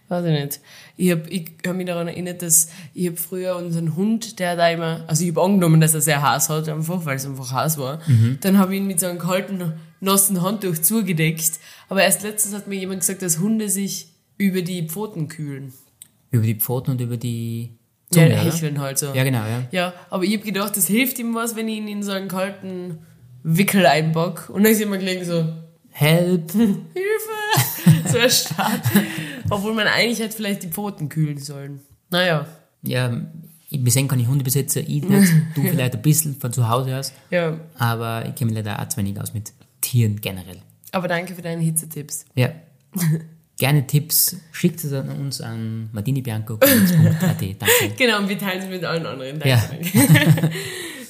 Weiß 0.07 0.25
ich 0.25 0.31
nicht. 0.31 0.59
Ich 0.97 1.11
habe 1.11 1.29
ich 1.29 1.51
hab 1.65 1.75
mich 1.75 1.85
daran 1.87 2.07
erinnert, 2.07 2.41
dass 2.41 2.69
ich 2.93 3.07
hab 3.07 3.17
früher 3.19 3.55
unseren 3.55 3.95
Hund, 3.95 4.39
der 4.39 4.55
da 4.55 4.69
immer, 4.69 5.03
also 5.07 5.23
ich 5.23 5.31
habe 5.31 5.41
angenommen, 5.41 5.81
dass 5.81 5.93
er 5.93 6.01
sehr 6.01 6.21
heiß 6.21 6.49
hat, 6.49 6.69
einfach, 6.69 7.05
weil 7.05 7.15
es 7.17 7.25
einfach 7.25 7.51
heiß 7.51 7.77
war. 7.77 7.99
Dann 8.41 8.57
habe 8.57 8.73
ich 8.75 8.81
ihn 8.81 8.87
mit 8.87 8.99
so 8.99 9.07
einem 9.07 9.19
kalten, 9.19 9.73
nassen 9.99 10.41
Handtuch 10.41 10.77
zugedeckt. 10.77 11.59
Aber 11.89 12.03
erst 12.03 12.23
letztens 12.23 12.53
hat 12.55 12.67
mir 12.67 12.75
jemand 12.75 12.99
gesagt, 13.01 13.21
dass 13.21 13.39
Hunde 13.39 13.69
sich 13.69 14.07
über 14.37 14.61
die 14.61 14.87
Pfoten 14.87 15.27
kühlen. 15.27 15.73
Über 16.31 16.43
die 16.45 16.55
Pfoten 16.55 16.91
und 16.91 17.01
über 17.01 17.17
die 17.17 17.71
Ja, 18.13 18.21
Zunge, 18.23 18.27
oder? 18.27 18.43
hecheln 18.51 18.79
halt 18.79 18.97
so. 18.99 19.13
Ja, 19.13 19.23
genau, 19.23 19.39
ja. 19.45 19.63
Ja, 19.71 19.93
aber 20.09 20.23
ich 20.23 20.33
habe 20.35 20.45
gedacht, 20.45 20.77
das 20.77 20.87
hilft 20.87 21.17
ihm 21.19 21.33
was, 21.33 21.55
wenn 21.55 21.67
ich 21.67 21.77
ihn 21.77 21.87
in 21.87 22.03
so 22.03 22.11
einen 22.11 22.27
kalten 22.27 22.99
Wickel 23.43 23.85
einpack. 23.85 24.49
Und 24.49 24.63
dann 24.63 24.71
ist 24.71 24.81
immer 24.81 24.97
gleich 24.97 25.25
so, 25.25 25.45
Help! 25.89 26.51
Hilfe! 26.51 26.79
so 28.11 28.17
erstarrt. 28.17 28.81
Obwohl 29.49 29.73
man 29.73 29.87
eigentlich 29.87 30.19
hätte 30.19 30.35
vielleicht 30.35 30.63
die 30.63 30.67
Pfoten 30.69 31.09
kühlen 31.09 31.37
sollen. 31.37 31.81
Naja, 32.09 32.45
Ja, 32.81 33.11
sehen 33.87 34.07
kann 34.07 34.19
ich 34.19 34.27
Hundebesitzer, 34.27 34.81
ich 34.81 35.03
nicht. 35.03 35.33
Du 35.55 35.61
vielleicht 35.69 35.95
ein 35.95 36.01
bisschen 36.01 36.35
von 36.39 36.53
zu 36.53 36.69
Hause 36.69 36.97
aus. 36.97 37.13
ja. 37.29 37.59
Aber 37.77 38.25
ich 38.27 38.35
kenne 38.35 38.51
mich 38.51 38.63
leider 38.63 38.81
auch 38.81 38.87
zu 38.87 38.97
wenig 38.97 39.19
aus 39.19 39.33
mit 39.33 39.53
Tieren 39.81 40.21
generell. 40.21 40.59
Aber 40.91 41.07
danke 41.07 41.35
für 41.35 41.41
deine 41.41 41.61
Hitzetipps. 41.61 42.25
Ja. 42.35 42.49
Gerne 43.57 43.87
Tipps, 43.87 44.35
schickt 44.51 44.83
es 44.83 44.91
an 44.91 45.09
uns 45.09 45.39
an 45.39 45.89
martinibianco.at. 45.93 46.61
Danke. 46.61 47.95
Genau, 47.97 48.17
und 48.19 48.27
wir 48.27 48.37
teilen 48.37 48.61
es 48.61 48.67
mit 48.67 48.83
allen 48.83 49.05
anderen. 49.05 49.39
Ja. 49.45 49.63
Danke. 49.69 50.51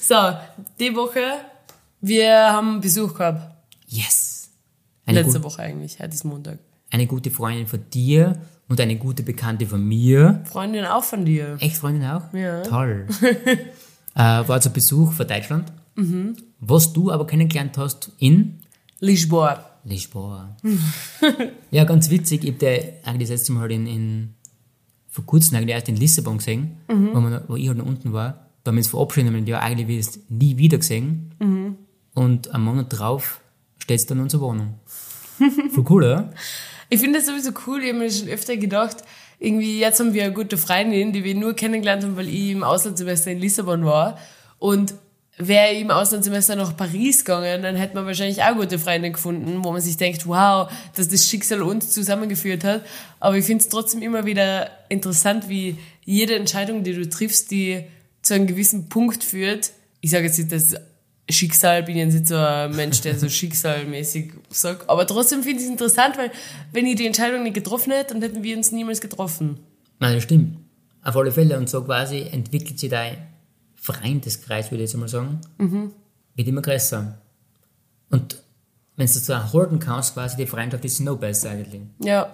so, 0.00 0.14
die 0.78 0.94
Woche, 0.94 1.22
wir 2.00 2.32
haben 2.52 2.80
Besuch 2.80 3.14
gehabt. 3.14 3.52
Yes! 3.88 4.50
Eine, 5.06 5.22
Letzte 5.22 5.42
Woche 5.42 5.62
eigentlich, 5.62 5.98
heute 5.98 6.14
ist 6.14 6.24
Montag. 6.24 6.58
Eine 6.90 7.06
gute 7.06 7.30
Freundin 7.30 7.66
von 7.66 7.80
dir 7.92 8.40
und 8.68 8.80
eine 8.80 8.96
gute 8.96 9.22
Bekannte 9.22 9.66
von 9.66 9.84
mir. 9.86 10.42
Freundin 10.44 10.84
auch 10.84 11.04
von 11.04 11.24
dir. 11.24 11.56
Echt 11.60 11.76
Freundin 11.76 12.04
auch? 12.08 12.32
Ja. 12.32 12.62
Toll. 12.62 13.06
äh, 14.14 14.18
war 14.18 14.60
zu 14.60 14.70
Besuch 14.70 15.12
von 15.12 15.26
Deutschland. 15.26 15.72
Mhm. 15.94 16.36
Was 16.60 16.92
du 16.92 17.10
aber 17.10 17.26
kennengelernt 17.26 17.76
hast 17.78 18.12
in 18.18 18.60
Lisboa. 19.00 19.64
Lisboa. 19.84 20.56
ja, 21.70 21.84
ganz 21.84 22.10
witzig. 22.10 22.42
Ich 22.42 22.50
habe 22.50 22.58
der 22.58 22.94
eigentlich 23.04 23.28
das 23.28 23.38
letzte 23.40 23.52
Mal 23.52 23.70
in, 23.70 23.86
in 23.86 24.34
vor 25.08 25.24
kurzem 25.24 25.56
eigentlich 25.56 25.74
erst 25.74 25.88
in 25.88 25.96
Lissabon 25.96 26.38
gesehen, 26.38 26.76
Mhm. 26.88 27.10
wo, 27.14 27.20
man, 27.20 27.40
wo 27.48 27.56
ich 27.56 27.68
halt 27.68 27.78
noch 27.78 27.86
unten 27.86 28.12
war. 28.12 28.46
Da 28.64 28.70
haben 28.70 28.76
wir 28.76 28.80
uns 28.80 28.88
verabschiedet 28.88 29.32
und 29.32 29.46
ja 29.46 29.60
eigentlich 29.60 29.98
es 29.98 30.18
nie 30.28 30.56
wieder 30.56 30.78
gesehen. 30.78 31.34
Mhm. 31.38 31.76
Und 32.14 32.52
am 32.52 32.64
Monat 32.64 32.86
drauf 32.90 33.40
steht 33.78 34.00
es 34.00 34.06
dann 34.06 34.18
in 34.18 34.24
unserer 34.24 34.40
Wohnung. 34.42 34.74
Voll 35.72 35.84
cool, 35.88 36.04
oder? 36.04 36.32
Ich 36.88 37.00
finde 37.00 37.18
das 37.18 37.26
sowieso 37.26 37.50
cool, 37.66 37.82
ich 37.82 37.88
habe 37.88 37.98
mir 37.98 38.10
schon 38.10 38.28
öfter 38.28 38.56
gedacht, 38.56 38.98
irgendwie 39.38 39.80
jetzt 39.80 40.00
haben 40.00 40.14
wir 40.14 40.24
eine 40.24 40.32
gute 40.32 40.56
Freundin, 40.56 41.12
die 41.12 41.24
wir 41.24 41.34
nur 41.34 41.54
kennengelernt 41.54 42.04
haben, 42.04 42.16
weil 42.16 42.28
ich 42.28 42.50
im 42.50 42.62
Auslandssemester 42.62 43.32
in 43.32 43.40
Lissabon 43.40 43.84
war. 43.84 44.18
Und 44.58 44.94
wäre 45.38 45.72
ich 45.72 45.80
im 45.80 45.90
Auslandssemester 45.90 46.56
nach 46.56 46.76
Paris 46.76 47.24
gegangen, 47.24 47.62
dann 47.62 47.76
hätte 47.76 47.94
man 47.94 48.06
wahrscheinlich 48.06 48.42
auch 48.42 48.54
gute 48.54 48.78
Freunde 48.78 49.10
gefunden, 49.10 49.62
wo 49.62 49.72
man 49.72 49.82
sich 49.82 49.96
denkt, 49.96 50.26
wow, 50.26 50.70
dass 50.94 51.08
das 51.08 51.28
Schicksal 51.28 51.62
uns 51.62 51.90
zusammengeführt 51.90 52.64
hat. 52.64 52.86
Aber 53.20 53.36
ich 53.36 53.44
finde 53.44 53.62
es 53.62 53.68
trotzdem 53.68 54.00
immer 54.00 54.24
wieder 54.24 54.70
interessant, 54.88 55.48
wie 55.48 55.76
jede 56.04 56.36
Entscheidung, 56.36 56.84
die 56.84 56.94
du 56.94 57.08
triffst, 57.08 57.50
die 57.50 57.84
zu 58.22 58.34
einem 58.34 58.46
gewissen 58.46 58.88
Punkt 58.88 59.22
führt. 59.24 59.72
Ich 60.00 60.10
sage 60.10 60.26
jetzt 60.26 60.38
nicht, 60.38 60.52
dass 60.52 60.74
Schicksal, 61.28 61.82
bin 61.82 61.96
jetzt 61.96 62.14
nicht 62.14 62.26
so 62.28 62.36
ein 62.36 62.74
Mensch, 62.76 63.00
der 63.00 63.18
so 63.18 63.28
schicksalmäßig 63.30 64.32
sagt. 64.50 64.88
Aber 64.88 65.06
trotzdem 65.06 65.42
finde 65.42 65.58
ich 65.60 65.64
es 65.66 65.70
interessant, 65.70 66.16
weil 66.18 66.30
wenn 66.72 66.86
ich 66.86 66.96
die 66.96 67.06
Entscheidung 67.06 67.42
nicht 67.42 67.54
getroffen 67.54 67.92
hätte, 67.92 68.14
dann 68.14 68.22
hätten 68.22 68.42
wir 68.42 68.56
uns 68.56 68.70
niemals 68.72 69.00
getroffen. 69.00 69.58
Nein, 69.98 70.14
das 70.14 70.22
stimmt. 70.22 70.58
Auf 71.02 71.16
alle 71.16 71.32
Fälle. 71.32 71.56
Und 71.58 71.68
so 71.68 71.82
quasi 71.82 72.20
entwickelt 72.30 72.78
sich 72.78 72.90
dein 72.90 73.16
Freundeskreis, 73.74 74.70
würde 74.70 74.84
ich 74.84 74.90
jetzt 74.90 74.98
mal 74.98 75.08
sagen, 75.08 75.40
wird 76.34 76.48
immer 76.48 76.62
größer. 76.62 77.18
Und 78.10 78.42
wenn 78.96 79.06
du 79.06 79.12
so 79.12 79.52
halten 79.52 79.78
kannst, 79.78 80.14
quasi 80.14 80.36
die 80.36 80.46
Freundschaft 80.46 80.84
ist 80.84 81.00
noch 81.00 81.16
besser 81.18 81.50
eigentlich. 81.50 81.82
Ja, 82.02 82.32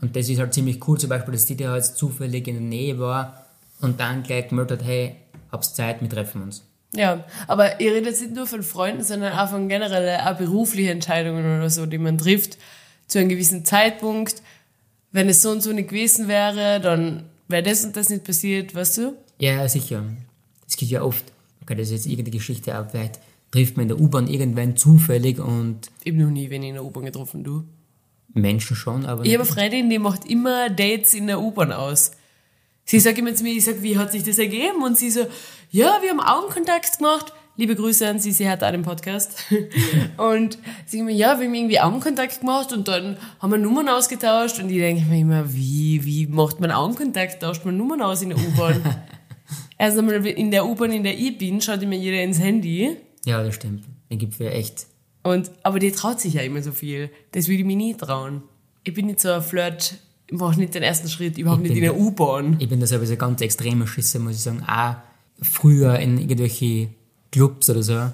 Und 0.00 0.14
das 0.14 0.28
ist 0.28 0.38
halt 0.38 0.52
ziemlich 0.54 0.86
cool, 0.86 0.98
zum 0.98 1.08
Beispiel, 1.10 1.32
dass 1.32 1.46
die 1.46 1.56
da 1.56 1.74
jetzt 1.74 1.96
zufällig 1.96 2.46
in 2.48 2.54
der 2.54 2.62
Nähe 2.62 2.98
war 2.98 3.46
und 3.80 3.98
dann 3.98 4.22
gleich 4.22 4.48
gemeldet 4.48 4.80
hat, 4.80 4.86
hey, 4.86 5.16
hab's 5.50 5.74
Zeit, 5.74 6.00
wir 6.00 6.08
treffen 6.08 6.42
uns. 6.42 6.65
Ja. 6.94 7.24
Aber 7.46 7.80
ihr 7.80 7.92
redet 7.92 8.20
nicht 8.20 8.34
nur 8.34 8.46
von 8.46 8.62
Freunden, 8.62 9.02
sondern 9.02 9.32
auch 9.32 9.50
von 9.50 9.68
generell 9.68 10.20
auch 10.20 10.36
berufliche 10.36 10.90
Entscheidungen 10.90 11.58
oder 11.58 11.70
so, 11.70 11.86
die 11.86 11.98
man 11.98 12.18
trifft 12.18 12.58
zu 13.06 13.18
einem 13.18 13.28
gewissen 13.28 13.64
Zeitpunkt. 13.64 14.42
Wenn 15.12 15.28
es 15.28 15.42
so 15.42 15.50
und 15.50 15.62
so 15.62 15.72
nicht 15.72 15.88
gewesen 15.88 16.28
wäre, 16.28 16.80
dann 16.80 17.24
wäre 17.48 17.62
das 17.62 17.84
und 17.84 17.96
das 17.96 18.10
nicht 18.10 18.24
passiert, 18.24 18.74
weißt 18.74 18.98
du? 18.98 19.12
Ja, 19.38 19.68
sicher. 19.68 20.04
Das 20.64 20.76
geht 20.76 20.90
ja 20.90 21.02
oft. 21.02 21.24
Okay, 21.62 21.74
das 21.74 21.88
ist 21.88 21.92
jetzt 21.92 22.06
irgendeine 22.06 22.36
Geschichte, 22.36 22.74
aber 22.74 22.88
vielleicht 22.90 23.20
trifft 23.50 23.76
man 23.76 23.84
in 23.84 23.88
der 23.88 24.00
U-Bahn 24.00 24.28
irgendwann 24.28 24.76
zufällig 24.76 25.38
und 25.38 25.90
Ich 26.04 26.12
habe 26.12 26.22
noch 26.22 26.30
nie 26.30 26.50
wen 26.50 26.62
in 26.62 26.74
der 26.74 26.84
U-Bahn 26.84 27.04
getroffen, 27.04 27.44
du. 27.44 27.64
Menschen 28.34 28.76
schon, 28.76 29.06
aber 29.06 29.24
Ich 29.24 29.32
habe 29.32 29.44
eine 29.44 29.52
Freundin, 29.52 29.90
die 29.90 29.98
macht 29.98 30.26
immer 30.26 30.68
Dates 30.68 31.14
in 31.14 31.26
der 31.26 31.40
U-Bahn 31.40 31.72
aus. 31.72 32.12
Sie 32.84 33.00
sagt 33.00 33.18
immer 33.18 33.34
zu 33.34 33.42
mir, 33.42 33.52
ich 33.52 33.64
sag, 33.64 33.82
wie 33.82 33.98
hat 33.98 34.12
sich 34.12 34.22
das 34.22 34.38
ergeben? 34.38 34.82
Und 34.84 34.96
sie 34.96 35.10
so, 35.10 35.26
ja, 35.70 35.98
wir 36.02 36.10
haben 36.10 36.20
Augenkontakt 36.20 36.98
gemacht. 36.98 37.32
Liebe 37.58 37.74
Grüße 37.74 38.06
an 38.06 38.18
sie, 38.18 38.32
sie 38.32 38.48
hat 38.48 38.62
auch 38.62 38.70
den 38.70 38.82
Podcast. 38.82 39.44
und 40.18 40.58
sie 40.84 40.98
immer, 40.98 41.10
ja, 41.10 41.38
wir 41.38 41.46
haben 41.46 41.54
irgendwie 41.54 41.80
Augenkontakt 41.80 42.40
gemacht 42.40 42.72
und 42.72 42.86
dann 42.86 43.16
haben 43.38 43.50
wir 43.50 43.58
Nummern 43.58 43.88
ausgetauscht 43.88 44.58
und 44.58 44.68
ich 44.68 44.76
denke 44.76 45.04
mir 45.06 45.20
immer, 45.20 45.54
wie, 45.54 46.04
wie 46.04 46.26
macht 46.26 46.60
man 46.60 46.70
Augenkontakt? 46.70 47.42
Tauscht 47.42 47.64
man 47.64 47.76
Nummern 47.76 48.02
aus 48.02 48.20
in 48.20 48.28
der 48.28 48.38
U-Bahn? 48.38 48.82
Erst 49.78 49.98
einmal 49.98 50.24
in 50.26 50.50
der 50.50 50.66
U-Bahn, 50.66 50.92
in 50.92 51.02
der 51.02 51.18
ich 51.18 51.38
bin, 51.38 51.60
schaut 51.60 51.82
immer 51.82 51.94
jeder 51.94 52.22
ins 52.22 52.38
Handy. 52.38 52.96
ja, 53.24 53.42
das 53.42 53.54
stimmt. 53.54 53.84
Den 54.10 54.18
gibt 54.18 54.34
es 54.34 54.40
echt. 54.40 54.86
Und, 55.22 55.50
aber 55.62 55.78
die 55.78 55.90
traut 55.92 56.20
sich 56.20 56.34
ja 56.34 56.42
immer 56.42 56.62
so 56.62 56.72
viel. 56.72 57.10
Das 57.32 57.48
würde 57.48 57.60
ich 57.60 57.66
mir 57.66 57.76
nie 57.76 57.94
trauen. 57.94 58.42
Ich 58.84 58.94
bin 58.94 59.06
nicht 59.06 59.20
so 59.20 59.32
ein 59.32 59.42
Flirt, 59.42 59.96
ich 60.28 60.38
mache 60.38 60.58
nicht 60.60 60.74
den 60.74 60.82
ersten 60.82 61.08
Schritt, 61.08 61.38
überhaupt 61.38 61.62
Ich 61.62 61.70
nicht 61.70 61.78
in 61.78 61.84
der 61.84 61.96
U-Bahn. 61.98 62.56
Ich 62.58 62.68
bin 62.68 62.80
da 62.80 62.86
selber 62.86 63.06
so 63.06 63.16
ganz 63.16 63.40
extremer 63.40 63.86
Schisser, 63.86 64.18
muss 64.18 64.36
ich 64.36 64.42
sagen. 64.42 64.62
Auch 64.62 64.96
früher 65.40 65.98
in 65.98 66.18
irgendwelche 66.18 66.88
Clubs 67.30 67.70
oder 67.70 67.82
so, 67.82 67.94
habe 67.94 68.12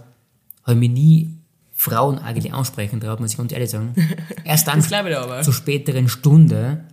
ich 0.67 0.77
mich 0.77 0.91
nie 0.91 1.43
Frauen 1.83 2.19
eigentlich 2.19 2.53
ansprechen 2.53 3.01
traut, 3.01 3.21
muss 3.21 3.33
ich 3.33 3.39
ganz 3.39 3.53
ehrlich 3.53 3.71
sagen. 3.71 3.95
Erst 4.45 4.69
dann 4.69 4.83
zur 4.83 5.53
späteren 5.53 6.09
Stunde, 6.09 6.85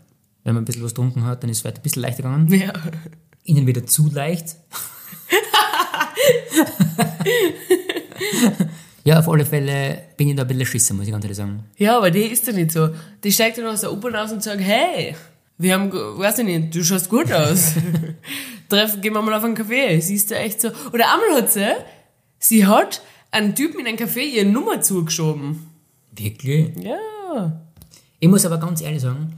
wenn 0.43 0.55
man 0.55 0.63
ein 0.63 0.65
bisschen 0.65 0.83
was 0.83 0.95
getrunken 0.95 1.25
hat, 1.25 1.43
dann 1.43 1.49
ist 1.49 1.57
es 1.57 1.61
vielleicht 1.61 1.77
ein 1.77 1.83
bisschen 1.83 2.01
leichter 2.01 2.23
gegangen. 2.23 2.51
Ja. 2.51 2.73
Ihnen 3.43 3.67
wieder 3.67 3.85
zu 3.85 4.09
leicht. 4.11 4.55
ja, 9.03 9.19
auf 9.19 9.29
alle 9.29 9.45
Fälle 9.45 10.05
bin 10.17 10.29
ich 10.29 10.35
da 10.35 10.41
ein 10.43 10.47
bisschen 10.47 10.65
Schisser, 10.65 10.95
muss 10.95 11.05
ich 11.05 11.11
ganz 11.11 11.23
ehrlich 11.23 11.37
sagen. 11.37 11.65
ja, 11.77 11.97
aber 11.97 12.09
die 12.09 12.21
ist 12.21 12.47
doch 12.47 12.53
nicht 12.53 12.71
so. 12.71 12.89
Die 13.23 13.31
steigt 13.31 13.59
dann 13.59 13.67
aus 13.67 13.81
der 13.81 13.93
U-Bahn 13.93 14.15
aus 14.15 14.31
und 14.31 14.41
sagt, 14.41 14.61
hey, 14.61 15.15
wir 15.57 15.73
haben, 15.73 15.91
weiß 15.91 16.39
ich 16.39 16.45
nicht, 16.45 16.73
du 16.73 16.83
schaust 16.83 17.09
gut 17.09 17.31
aus. 17.31 17.73
Treffen, 18.69 19.01
gehen 19.01 19.13
wir 19.13 19.21
mal 19.21 19.33
auf 19.33 19.43
einen 19.43 19.55
Kaffee. 19.55 19.99
Siehst 19.99 20.31
du 20.31 20.35
echt 20.35 20.61
so. 20.61 20.69
Oder 20.93 21.13
einmal 21.13 21.41
hat 21.41 21.51
sie, 21.51 21.73
sie 22.37 22.65
hat 22.65 23.01
einen 23.31 23.55
Typen 23.55 23.79
in 23.79 23.87
ein 23.87 23.97
Café 23.97 24.21
ihre 24.21 24.45
Nummer 24.45 24.81
zugeschoben. 24.81 25.67
Wirklich? 26.11 26.71
Ja. 26.77 27.61
Ich 28.19 28.27
muss 28.27 28.45
aber 28.45 28.57
ganz 28.57 28.81
ehrlich 28.81 29.01
sagen, 29.01 29.33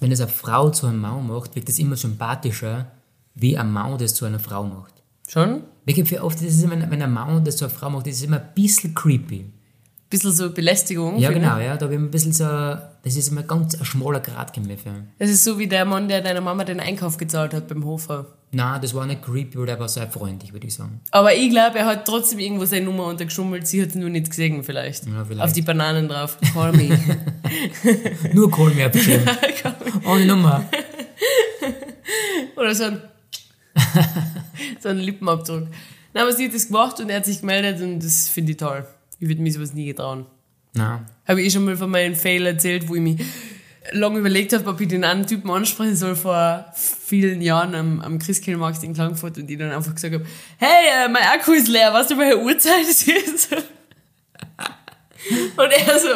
wenn 0.00 0.12
es 0.12 0.20
eine 0.20 0.30
Frau 0.30 0.70
zu 0.70 0.86
einem 0.86 1.00
Mann 1.00 1.26
macht, 1.26 1.54
wirkt 1.54 1.68
es 1.68 1.78
immer 1.78 1.96
sympathischer, 1.96 2.90
wie 3.34 3.56
ein 3.56 3.72
Mann 3.72 3.98
das 3.98 4.14
zu 4.14 4.24
einer 4.24 4.40
Frau 4.40 4.64
macht. 4.64 4.94
Schon? 5.28 5.62
Wirklich 5.84 6.20
oft, 6.20 6.40
ist, 6.42 6.62
immer, 6.62 6.90
wenn 6.90 7.02
ein 7.02 7.12
Mann 7.12 7.44
das 7.44 7.56
zu 7.56 7.64
einer 7.64 7.74
Frau 7.74 7.90
macht, 7.90 8.06
das 8.06 8.14
ist 8.14 8.24
immer 8.24 8.40
ein 8.40 8.54
bisschen 8.54 8.94
creepy. 8.94 9.46
Bisschen 10.08 10.30
so 10.30 10.52
Belästigung. 10.52 11.18
Ja, 11.18 11.30
genau, 11.32 11.58
ja, 11.58 11.76
da 11.76 11.86
habe 11.86 11.94
ich 11.94 12.00
ein 12.00 12.10
bisschen 12.12 12.32
so, 12.32 12.44
das 12.44 13.16
ist 13.16 13.28
immer 13.28 13.42
ganz 13.42 13.74
ein 13.74 13.84
schmaler 13.84 14.20
Grad 14.20 14.52
gemäß 14.52 14.82
für. 14.82 14.94
Das 15.18 15.28
ist 15.28 15.42
so 15.42 15.58
wie 15.58 15.66
der 15.66 15.84
Mann, 15.84 16.08
der 16.08 16.20
deiner 16.20 16.40
Mama 16.40 16.62
den 16.62 16.78
Einkauf 16.78 17.16
gezahlt 17.16 17.52
hat 17.52 17.66
beim 17.66 17.84
Hofer. 17.84 18.26
Nein, 18.52 18.80
das 18.80 18.94
war 18.94 19.04
nicht 19.04 19.22
creepy, 19.22 19.58
weil 19.58 19.66
der 19.66 19.80
war 19.80 19.88
sehr 19.88 20.08
freundlich, 20.08 20.52
würde 20.52 20.68
ich 20.68 20.74
sagen. 20.74 21.00
Aber 21.10 21.34
ich 21.34 21.50
glaube, 21.50 21.78
er 21.78 21.86
hat 21.86 22.06
trotzdem 22.06 22.38
irgendwo 22.38 22.64
seine 22.64 22.84
Nummer 22.84 23.06
untergeschummelt. 23.06 23.66
Sie 23.66 23.82
hat 23.82 23.88
es 23.88 23.94
nur 23.96 24.08
nicht 24.08 24.30
gesehen, 24.30 24.62
vielleicht. 24.62 25.06
Ja, 25.06 25.24
vielleicht. 25.24 25.42
Auf 25.42 25.52
die 25.52 25.62
Bananen 25.62 26.08
drauf. 26.08 26.38
Call 26.54 26.72
me. 26.72 26.98
Nur 28.32 28.50
Kohl 28.50 28.72
mehr 28.74 28.88
bestimmt. 28.88 29.28
Ohne 30.06 30.24
Nummer. 30.26 30.64
Oder 32.56 32.74
so 32.74 32.84
ein, 32.84 33.02
so 34.80 34.88
ein 34.88 34.98
Lippenabdruck. 34.98 35.66
Na, 36.14 36.22
aber 36.22 36.32
sie 36.32 36.46
hat 36.46 36.54
das 36.54 36.68
gemacht 36.68 37.00
und 37.00 37.10
er 37.10 37.16
hat 37.16 37.26
sich 37.26 37.40
gemeldet 37.40 37.82
und 37.82 37.98
das 37.98 38.28
finde 38.28 38.52
ich 38.52 38.58
toll. 38.58 38.86
Ich 39.18 39.28
würde 39.28 39.42
mir 39.42 39.52
sowas 39.52 39.74
nie 39.74 39.86
getrauen. 39.86 40.26
Nein. 40.74 41.06
Habe 41.26 41.40
ich 41.40 41.46
eh 41.46 41.50
schon 41.50 41.64
mal 41.64 41.76
von 41.76 41.90
meinem 41.90 42.14
Fail 42.14 42.46
erzählt, 42.46 42.88
wo 42.88 42.94
ich 42.94 43.00
mich 43.00 43.20
lange 43.92 44.18
überlegt 44.18 44.52
habe, 44.52 44.68
ob 44.68 44.80
ich 44.80 44.88
den 44.88 45.04
einen 45.04 45.26
Typen 45.26 45.50
ansprechen 45.50 45.96
soll 45.96 46.16
vor 46.16 46.66
vielen 46.74 47.40
Jahren 47.40 47.74
am, 47.74 48.00
am 48.00 48.18
Christkindlmarkt 48.18 48.82
in 48.82 48.94
Klagenfurt 48.94 49.38
und 49.38 49.50
ich 49.50 49.58
dann 49.58 49.70
einfach 49.70 49.94
gesagt 49.94 50.14
habe, 50.14 50.26
hey, 50.58 51.04
äh, 51.04 51.08
mein 51.08 51.22
Akku 51.22 51.52
ist 51.52 51.68
leer, 51.68 51.92
weißt 51.92 52.10
du, 52.10 52.18
welche 52.18 52.42
Uhrzeit 52.42 52.84
es 52.88 53.06
ist? 53.06 53.52
und 55.56 55.70
er 55.70 55.98
so, 55.98 56.08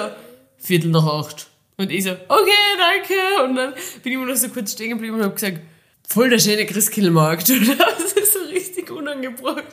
Viertel 0.58 0.90
nach 0.90 1.06
acht. 1.06 1.48
Und 1.76 1.90
ich 1.90 2.04
so, 2.04 2.10
okay, 2.10 2.76
danke. 2.78 3.44
Und 3.44 3.56
dann 3.56 3.72
bin 4.02 4.12
ich 4.12 4.14
immer 4.18 4.26
noch 4.26 4.36
so 4.36 4.48
kurz 4.50 4.72
stehen 4.72 4.90
geblieben 4.90 5.16
und 5.16 5.22
habe 5.22 5.34
gesagt, 5.34 5.60
voll 6.06 6.28
der 6.28 6.38
schöne 6.38 6.66
Christkindlmarkt. 6.66 7.48
Und 7.50 7.68
das 7.68 8.12
ist 8.12 8.34
so 8.34 8.40
richtig 8.50 8.90
unangebracht. 8.90 9.64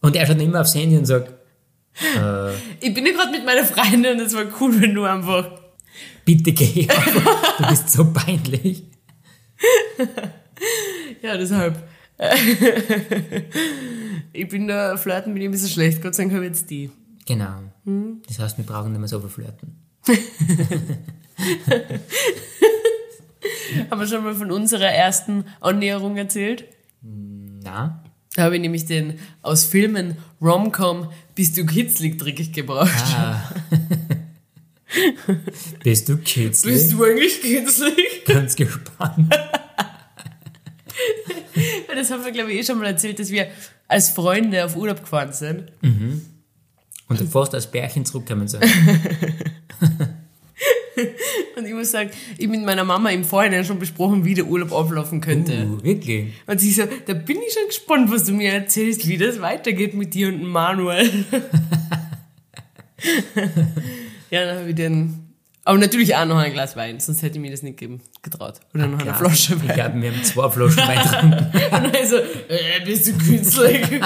Und 0.00 0.14
er 0.14 0.26
schaut 0.26 0.40
immer 0.40 0.60
aufs 0.60 0.74
Handy 0.74 0.96
und 0.96 1.06
sagt, 1.06 1.33
äh, 2.02 2.52
Ich 2.80 2.92
bin 2.94 3.06
ja 3.06 3.12
gerade 3.12 3.30
mit 3.30 3.44
meiner 3.44 3.64
Freundin 3.64 4.12
und 4.12 4.20
es 4.20 4.34
war 4.34 4.44
cool, 4.60 4.80
wenn 4.80 4.94
du 4.94 5.04
einfach 5.04 5.50
bitte 6.24 6.52
geh. 6.52 6.86
Du 7.58 7.68
bist 7.68 7.90
so 7.90 8.12
peinlich. 8.12 8.84
Ja, 11.22 11.36
deshalb. 11.36 11.88
ich 14.32 14.48
bin 14.48 14.68
da, 14.68 14.96
flirten 14.96 15.34
bin 15.34 15.42
ich 15.42 15.48
ein 15.48 15.52
bisschen 15.52 15.68
schlecht, 15.68 16.02
Gott 16.02 16.14
sei 16.14 16.24
Dank 16.24 16.34
habe 16.34 16.44
ich 16.44 16.50
jetzt 16.50 16.70
die. 16.70 16.90
Genau. 17.26 17.62
Hm? 17.84 18.22
Das 18.26 18.38
heißt, 18.38 18.58
wir 18.58 18.64
brauchen 18.64 18.92
nicht 18.92 19.00
mehr 19.00 19.08
so 19.08 19.20
viel 19.20 19.28
flirten. 19.30 19.80
Haben 23.90 24.00
wir 24.00 24.06
schon 24.06 24.22
mal 24.24 24.34
von 24.34 24.50
unserer 24.50 24.90
ersten 24.90 25.44
Annäherung 25.60 26.16
erzählt? 26.16 26.64
Na? 27.02 28.03
Da 28.34 28.42
habe 28.42 28.56
ich 28.56 28.60
nämlich 28.60 28.84
den 28.84 29.18
aus 29.42 29.64
Filmen 29.64 30.16
Rom-Com 30.40 31.10
Bist 31.34 31.56
du 31.56 31.64
kitzlig 31.64 32.18
Trick 32.18 32.52
gebraucht. 32.52 32.90
Ah. 33.16 33.50
Bist 35.82 36.08
du 36.08 36.18
kitzlig? 36.18 36.74
Bist 36.74 36.92
du 36.92 37.04
eigentlich 37.04 37.40
kitzlig? 37.40 38.24
Ganz 38.26 38.54
gespannt. 38.54 39.34
Das 41.94 42.10
haben 42.10 42.24
wir, 42.24 42.32
glaube 42.32 42.52
ich, 42.52 42.60
eh 42.60 42.64
schon 42.64 42.78
mal 42.78 42.86
erzählt, 42.86 43.18
dass 43.18 43.30
wir 43.30 43.46
als 43.88 44.10
Freunde 44.10 44.64
auf 44.64 44.76
Urlaub 44.76 45.00
gefahren 45.00 45.32
sind. 45.32 45.72
Und 47.08 47.20
fast 47.30 47.54
als 47.54 47.70
Bärchen 47.70 48.04
zurückkommen 48.04 48.48
sein. 48.48 48.62
Und 51.56 51.66
ich 51.66 51.72
muss 51.72 51.90
sagen, 51.90 52.10
ich 52.36 52.48
mit 52.48 52.64
meiner 52.64 52.84
Mama 52.84 53.10
im 53.10 53.24
Vorhinein 53.24 53.64
schon 53.64 53.78
besprochen, 53.78 54.24
wie 54.24 54.34
der 54.34 54.46
Urlaub 54.46 54.72
ablaufen 54.72 55.20
könnte. 55.20 55.66
Uh, 55.66 55.82
wirklich? 55.84 56.32
Und 56.46 56.60
sie 56.60 56.72
so, 56.72 56.82
da 57.06 57.14
bin 57.14 57.38
ich 57.46 57.52
schon 57.54 57.66
gespannt, 57.66 58.10
was 58.10 58.24
du 58.24 58.32
mir 58.32 58.52
erzählst, 58.52 59.06
wie 59.08 59.16
das 59.18 59.40
weitergeht 59.40 59.94
mit 59.94 60.14
dir 60.14 60.28
und 60.28 60.42
Manuel. 60.44 61.08
ja, 64.30 64.44
dann 64.46 64.58
habe 64.58 64.70
ich 64.70 64.74
den. 64.74 65.20
Aber 65.66 65.78
natürlich 65.78 66.14
auch 66.14 66.26
noch 66.26 66.36
ein 66.36 66.52
Glas 66.52 66.76
Wein, 66.76 67.00
sonst 67.00 67.22
hätte 67.22 67.36
ich 67.36 67.40
mir 67.40 67.50
das 67.50 67.62
nicht 67.62 67.78
geben, 67.78 68.02
getraut. 68.22 68.60
Oder 68.74 68.86
noch 68.86 68.98
eine 68.98 69.12
Klar. 69.12 69.18
Flasche 69.18 69.54
Ich 69.54 69.66
Wein. 69.68 69.74
glaube, 69.74 70.02
wir 70.02 70.12
haben 70.12 70.22
zwei 70.22 70.50
Flaschen 70.50 70.76
Wein 70.86 70.98
getrunken. 71.02 71.84
Und 71.86 71.94
dann 71.94 72.06
so, 72.06 72.16
äh, 72.16 72.84
bist 72.84 73.06
du 73.08 73.12
künstlich? 73.18 73.86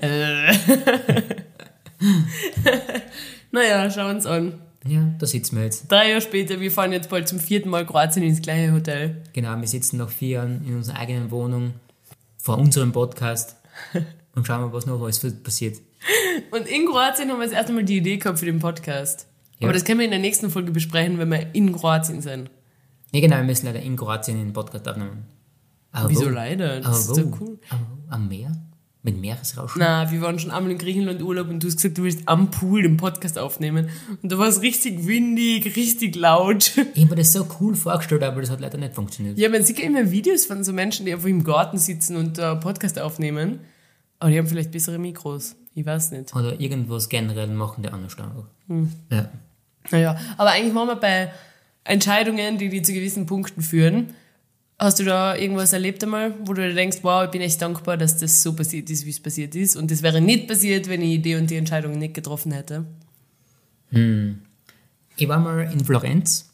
Äh. 0.00 0.54
naja, 3.50 3.90
schau 3.90 4.08
uns 4.08 4.24
an. 4.24 4.54
Ja, 4.86 5.10
da 5.18 5.26
sitzen 5.26 5.56
wir 5.56 5.64
jetzt. 5.64 5.90
Drei 5.90 6.10
Jahre 6.10 6.20
später, 6.20 6.60
wir 6.60 6.70
fahren 6.70 6.92
jetzt 6.92 7.10
bald 7.10 7.28
zum 7.28 7.40
vierten 7.40 7.68
Mal 7.68 7.84
Kroatien 7.84 8.22
ins 8.22 8.40
gleiche 8.40 8.72
Hotel. 8.72 9.22
Genau, 9.32 9.58
wir 9.58 9.66
sitzen 9.66 9.96
nach 9.96 10.08
vier 10.08 10.28
Jahren 10.28 10.64
in 10.66 10.76
unserer 10.76 10.98
eigenen 10.98 11.30
Wohnung 11.30 11.74
vor 12.36 12.58
unserem 12.58 12.92
Podcast 12.92 13.56
und 14.34 14.46
schauen 14.46 14.60
mal, 14.60 14.72
was 14.72 14.86
noch 14.86 15.02
alles 15.02 15.18
passiert. 15.42 15.78
Und 16.52 16.68
in 16.68 16.86
Kroatien 16.86 17.28
haben 17.30 17.38
wir 17.38 17.44
jetzt 17.44 17.54
erst 17.54 17.68
einmal 17.68 17.84
die 17.84 17.96
Idee 17.98 18.18
gehabt 18.18 18.38
für 18.38 18.46
den 18.46 18.60
Podcast. 18.60 19.26
Ja. 19.58 19.66
Aber 19.66 19.74
das 19.74 19.84
können 19.84 19.98
wir 19.98 20.04
in 20.04 20.12
der 20.12 20.20
nächsten 20.20 20.48
Folge 20.50 20.70
besprechen, 20.70 21.18
wenn 21.18 21.28
wir 21.30 21.54
in 21.54 21.72
Kroatien 21.72 22.22
sind. 22.22 22.48
Ja, 23.10 23.20
genau, 23.20 23.36
wir 23.36 23.44
müssen 23.44 23.66
leider 23.66 23.80
in 23.80 23.96
Kroatien 23.96 24.38
den 24.38 24.52
Podcast 24.52 24.86
aufnehmen. 24.86 25.24
Aber 25.90 26.08
Wieso 26.10 26.26
wo? 26.26 26.30
leider? 26.30 26.76
Das 26.80 26.86
Aber 26.86 26.96
ist 26.96 27.08
wo? 27.10 27.14
so 27.14 27.38
cool. 27.40 27.58
Aber? 27.70 27.86
Am 28.10 28.28
Meer? 28.28 28.52
Mit 29.02 29.20
Meeresrauschen? 29.20 29.78
Na, 29.78 30.10
wir 30.10 30.20
waren 30.20 30.38
schon 30.38 30.50
einmal 30.50 30.72
in 30.72 30.78
Griechenland 30.78 31.22
Urlaub 31.22 31.48
und 31.48 31.62
du 31.62 31.68
hast 31.68 31.76
gesagt, 31.76 31.98
du 31.98 32.02
willst 32.02 32.26
am 32.26 32.50
Pool 32.50 32.82
den 32.82 32.96
Podcast 32.96 33.38
aufnehmen. 33.38 33.90
Und 34.22 34.32
da 34.32 34.38
war 34.38 34.48
es 34.48 34.60
richtig 34.60 35.06
windig, 35.06 35.76
richtig 35.76 36.16
laut. 36.16 36.72
Ich 36.94 37.02
habe 37.04 37.10
mir 37.10 37.16
das 37.16 37.32
so 37.32 37.46
cool 37.60 37.76
vorgestellt, 37.76 38.24
aber 38.24 38.40
das 38.40 38.50
hat 38.50 38.60
leider 38.60 38.76
nicht 38.76 38.94
funktioniert. 38.94 39.38
Ja, 39.38 39.48
man 39.48 39.62
sieht 39.62 39.78
ja 39.78 39.84
immer 39.84 40.10
Videos 40.10 40.46
von 40.46 40.64
so 40.64 40.72
Menschen, 40.72 41.06
die 41.06 41.12
einfach 41.12 41.28
im 41.28 41.44
Garten 41.44 41.78
sitzen 41.78 42.16
und 42.16 42.38
äh, 42.38 42.56
Podcast 42.56 42.98
aufnehmen. 42.98 43.60
Aber 44.18 44.30
die 44.30 44.38
haben 44.38 44.48
vielleicht 44.48 44.72
bessere 44.72 44.98
Mikros. 44.98 45.54
Ich 45.74 45.86
weiß 45.86 46.10
nicht. 46.10 46.34
Oder 46.34 46.60
irgendwas 46.60 47.08
generell 47.08 47.46
machen 47.46 47.84
die 47.84 47.88
anders 47.90 48.18
einfach. 48.18 48.48
Ja. 49.12 49.30
Naja, 49.90 50.18
aber 50.36 50.50
eigentlich 50.50 50.74
machen 50.74 50.88
wir 50.88 50.96
bei 50.96 51.30
Entscheidungen, 51.84 52.58
die 52.58 52.68
die 52.68 52.82
zu 52.82 52.92
gewissen 52.92 53.26
Punkten 53.26 53.62
führen. 53.62 54.14
Hast 54.78 55.00
du 55.00 55.04
da 55.04 55.34
irgendwas 55.36 55.72
erlebt 55.72 56.04
einmal, 56.04 56.34
wo 56.44 56.52
du 56.54 56.62
dir 56.66 56.72
denkst, 56.74 56.98
wow, 57.02 57.24
ich 57.24 57.30
bin 57.30 57.40
echt 57.40 57.60
dankbar, 57.60 57.96
dass 57.96 58.16
das 58.18 58.42
so 58.42 58.52
passiert 58.54 58.88
ist, 58.90 59.04
wie 59.06 59.10
es 59.10 59.18
passiert 59.20 59.54
ist. 59.56 59.74
Und 59.76 59.90
das 59.90 60.02
wäre 60.02 60.20
nicht 60.20 60.46
passiert, 60.46 60.88
wenn 60.88 61.02
ich 61.02 61.20
die 61.20 61.34
und 61.34 61.50
die 61.50 61.56
Entscheidung 61.56 61.98
nicht 61.98 62.14
getroffen 62.14 62.52
hätte. 62.52 62.84
Ich 65.16 65.28
war 65.28 65.40
mal 65.40 65.60
in 65.72 65.84
Florenz 65.84 66.50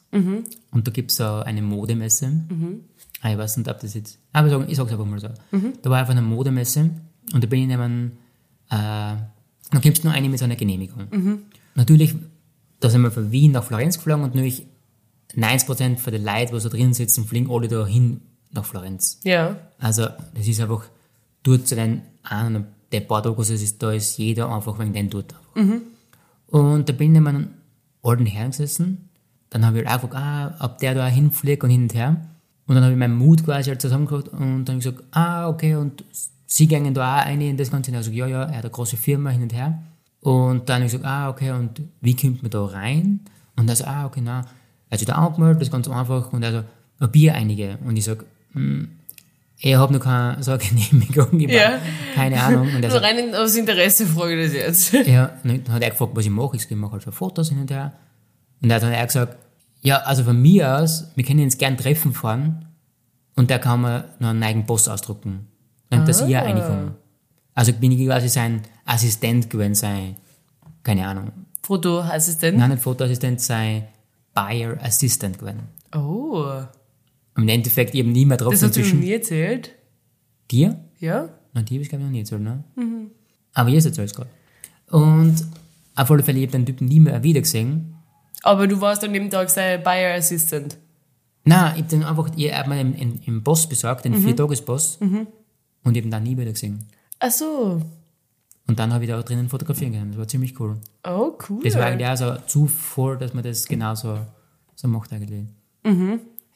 und 0.70 0.86
da 0.86 0.90
gibt 0.92 1.10
es 1.10 1.16
so 1.18 1.24
eine 1.24 1.60
Modemesse. 1.60 2.32
Ah, 3.20 3.32
Ich 3.32 3.38
weiß 3.38 3.56
nicht, 3.58 3.68
ob 3.68 3.80
das 3.80 3.94
jetzt. 3.94 4.18
Aber 4.32 4.46
ich 4.46 4.52
sage 4.52 4.64
ich 4.68 4.76
sag's 4.76 4.92
einfach 4.92 5.04
mal 5.06 5.18
so. 5.20 5.28
Da 5.82 5.90
war 5.90 5.98
einfach 5.98 6.12
eine 6.12 6.22
Modemesse 6.22 6.90
und 7.32 7.42
da 7.44 7.46
bin 7.48 7.62
ich 7.62 7.68
neben. 7.68 8.12
Äh, 8.70 8.76
da 9.70 9.80
gibt 9.82 9.98
es 9.98 10.04
nur 10.04 10.12
eine 10.12 10.28
mit 10.28 10.38
so 10.38 10.44
einer 10.44 10.56
Genehmigung. 10.56 11.42
Natürlich, 11.74 12.14
da 12.80 12.88
sind 12.88 13.02
wir 13.02 13.10
von 13.10 13.32
Wien 13.32 13.52
nach 13.52 13.64
Florenz 13.64 13.96
geflogen 13.96 14.24
und 14.24 14.34
natürlich 14.34 14.66
90% 15.36 15.98
von 15.98 16.12
den 16.12 16.24
Leuten, 16.24 16.56
die 16.56 16.62
da 16.62 16.68
drin 16.68 16.94
sitzen, 16.94 17.24
fliegen 17.24 17.50
alle 17.50 17.68
da 17.68 17.86
hin 17.86 18.20
nach 18.52 18.64
Florenz. 18.64 19.20
Ja. 19.24 19.56
Also, 19.78 20.06
das 20.34 20.46
ist 20.46 20.60
einfach 20.60 20.84
dort 21.42 21.66
zu 21.66 21.74
den 21.74 22.02
einen, 22.22 22.66
der 22.92 23.00
paar 23.00 23.22
Tage, 23.22 23.40
es 23.42 23.50
ist, 23.50 23.82
da 23.82 23.92
ist 23.92 24.16
jeder 24.18 24.54
einfach 24.54 24.78
wegen 24.78 24.92
dem 24.92 25.10
dort. 25.10 25.34
Und 26.46 26.88
da 26.88 26.92
bin 26.92 27.08
ich 27.08 27.12
neben 27.14 27.26
einem 27.26 27.48
alten 28.02 28.26
Herrn 28.26 28.50
gesessen. 28.50 29.08
Dann 29.50 29.66
habe 29.66 29.80
ich 29.80 29.86
halt 29.86 29.98
auch 29.98 30.08
gefragt, 30.08 30.24
ah, 30.24 30.64
ob 30.64 30.78
der 30.78 30.94
da 30.94 31.06
hinfliegt 31.06 31.64
und 31.64 31.70
hin 31.70 31.82
und 31.82 31.94
her. 31.94 32.16
Und 32.66 32.74
dann 32.74 32.84
habe 32.84 32.92
ich 32.92 32.98
meinen 32.98 33.16
Mut 33.16 33.44
quasi 33.44 33.70
halt 33.70 33.82
zusammengebracht 33.82 34.28
und 34.28 34.64
dann 34.64 34.76
habe 34.76 34.78
ich 34.78 34.84
gesagt, 34.84 35.04
ah, 35.10 35.48
okay, 35.48 35.74
und 35.74 36.04
Sie 36.46 36.68
gehen 36.68 36.94
da 36.94 37.00
auch 37.00 37.26
rein 37.26 37.40
in 37.40 37.56
das 37.56 37.70
Ganze. 37.70 37.90
Und 37.90 37.96
er 37.96 38.00
gesagt, 38.00 38.16
ja, 38.16 38.26
ja, 38.26 38.42
er 38.44 38.58
hat 38.58 38.64
eine 38.64 38.70
große 38.70 38.96
Firma 38.96 39.30
hin 39.30 39.42
und 39.42 39.52
her. 39.52 39.82
Und 40.20 40.68
dann 40.68 40.76
habe 40.76 40.86
ich 40.86 40.92
gesagt, 40.92 41.04
ah, 41.04 41.28
okay, 41.28 41.50
und 41.50 41.82
wie 42.00 42.14
kommt 42.14 42.42
man 42.42 42.50
da 42.50 42.64
rein? 42.64 43.20
Und 43.56 43.68
er 43.68 43.76
so, 43.76 43.84
ah, 43.84 44.06
okay, 44.06 44.20
na, 44.22 44.44
hat 44.94 44.98
sich 45.00 45.06
da 45.08 45.14
angemeldet, 45.14 45.60
das 45.60 45.68
ist 45.68 45.72
ganz 45.72 45.88
einfach. 45.88 46.32
Und 46.32 46.42
er 46.42 46.52
so, 46.52 46.64
ein 47.00 47.10
Bier 47.12 47.34
einige. 47.34 47.78
Und 47.84 47.96
ich 47.96 48.04
sage, 48.04 48.24
ich 49.58 49.74
habe 49.74 49.92
noch 49.92 50.00
keine 50.00 50.42
so 50.42 50.52
eine 50.52 50.58
Genehmigung, 50.60 51.40
ich 51.40 51.50
Ja. 51.50 51.78
keine 52.14 52.42
Ahnung. 52.42 52.68
Und 52.74 52.84
Also 52.84 52.98
so, 52.98 53.02
rein 53.04 53.34
aus 53.34 53.54
Interesse 53.56 54.06
frage 54.06 54.40
ich 54.40 54.52
das 54.52 54.92
jetzt. 54.92 55.06
ja, 55.08 55.32
und 55.42 55.66
dann 55.66 55.74
hat 55.74 55.82
er 55.82 55.90
gefragt, 55.90 56.12
was 56.14 56.24
ich 56.24 56.30
mache. 56.30 56.56
Ich 56.56 56.70
mache 56.70 56.92
halt 56.92 57.02
so 57.02 57.10
Fotos 57.10 57.48
hin 57.50 57.58
und 57.60 57.70
her. 57.70 57.92
Und 58.62 58.70
er 58.70 58.76
hat 58.76 58.82
dann 58.82 58.92
er 58.92 59.06
gesagt, 59.06 59.36
ja, 59.82 59.98
also 59.98 60.24
von 60.24 60.40
mir 60.40 60.78
aus, 60.78 61.08
wir 61.14 61.24
können 61.24 61.40
uns 61.42 61.58
gern 61.58 61.76
treffen 61.76 62.12
fahren 62.14 62.64
und 63.36 63.50
da 63.50 63.58
kann 63.58 63.82
man 63.82 64.04
noch 64.18 64.30
einen 64.30 64.42
eigenen 64.42 64.66
Post 64.66 64.88
ausdrucken. 64.88 65.46
Und 65.90 66.08
dass 66.08 66.22
ich 66.22 66.34
reinkomme. 66.34 66.94
Also 67.54 67.72
bin 67.72 67.92
ich 67.92 68.06
quasi 68.06 68.28
sein 68.28 68.62
Assistent 68.84 69.50
gewesen, 69.50 69.74
sein, 69.74 70.16
keine 70.82 71.06
Ahnung, 71.06 71.30
Fotoassistent. 71.62 72.58
nein, 72.58 72.70
nicht 72.70 72.82
Fotoassistent, 72.82 73.40
sein 73.40 73.84
Buyer 74.34 74.76
Assistant 74.82 75.38
gewesen. 75.38 75.68
Oh, 75.94 76.44
im 77.36 77.48
Endeffekt 77.48 77.94
eben 77.94 78.12
nie 78.12 78.24
mehr 78.24 78.36
drauf 78.36 78.52
das 78.52 78.62
hast 78.62 78.76
du 78.76 78.80
mir 78.80 78.86
zwischen 78.86 79.02
erzählt. 79.02 79.74
dir 80.50 80.78
Ja? 80.98 81.28
Nein, 81.52 81.64
die 81.64 81.74
habe 81.74 81.82
ich 81.82 81.88
glaube 81.88 82.02
ich 82.02 82.06
noch 82.06 82.12
nie 82.12 82.20
erzählt, 82.20 82.42
ne? 82.42 82.64
Aber 83.52 83.70
jetzt 83.70 83.84
erzähl 83.84 84.04
es 84.04 84.14
gerade. 84.14 84.30
Und 84.90 85.36
auf 85.96 86.10
alle 86.10 86.22
Fälle, 86.22 86.38
ich 86.38 86.46
habe 86.46 86.58
den 86.58 86.66
Typen 86.66 86.86
nie 86.88 87.00
mehr 87.00 87.22
wieder 87.22 87.40
gesehen. 87.40 87.94
Aber 88.42 88.66
du 88.66 88.80
warst 88.80 89.04
an 89.04 89.12
dem 89.12 89.30
Tag 89.30 89.50
sein 89.50 89.82
Buyer 89.82 90.16
Assistant. 90.16 90.76
Nein, 91.44 91.74
ich 91.76 91.82
habe 91.82 91.88
den 91.90 92.04
einfach, 92.04 92.30
ich 92.36 92.52
habe 92.52 92.68
mir 92.70 92.80
im, 92.80 92.94
im, 92.94 93.20
im 93.24 93.42
Boss 93.42 93.68
besorgt, 93.68 94.04
den 94.04 94.14
Vier-Tages-Boss. 94.14 94.98
Und 95.84 95.96
eben 95.96 96.10
dann 96.10 96.22
nie 96.22 96.36
wieder 96.36 96.52
gesehen. 96.52 96.84
Ach 97.18 97.30
so. 97.30 97.82
Und 98.66 98.78
dann 98.78 98.92
habe 98.94 99.04
ich 99.04 99.10
da 99.10 99.20
drinnen 99.22 99.48
fotografieren 99.48 99.92
können. 99.92 100.10
Das 100.12 100.18
war 100.18 100.28
ziemlich 100.28 100.58
cool. 100.58 100.78
Oh, 101.06 101.32
cool. 101.48 101.62
Das 101.62 101.74
war 101.74 101.84
eigentlich 101.84 102.08
auch 102.08 102.16
so 102.16 102.36
Zufall, 102.46 103.18
dass 103.18 103.34
man 103.34 103.44
das 103.44 103.66
genauso 103.66 104.18
so 104.74 104.88
macht 104.88 105.12
eigentlich. 105.12 105.44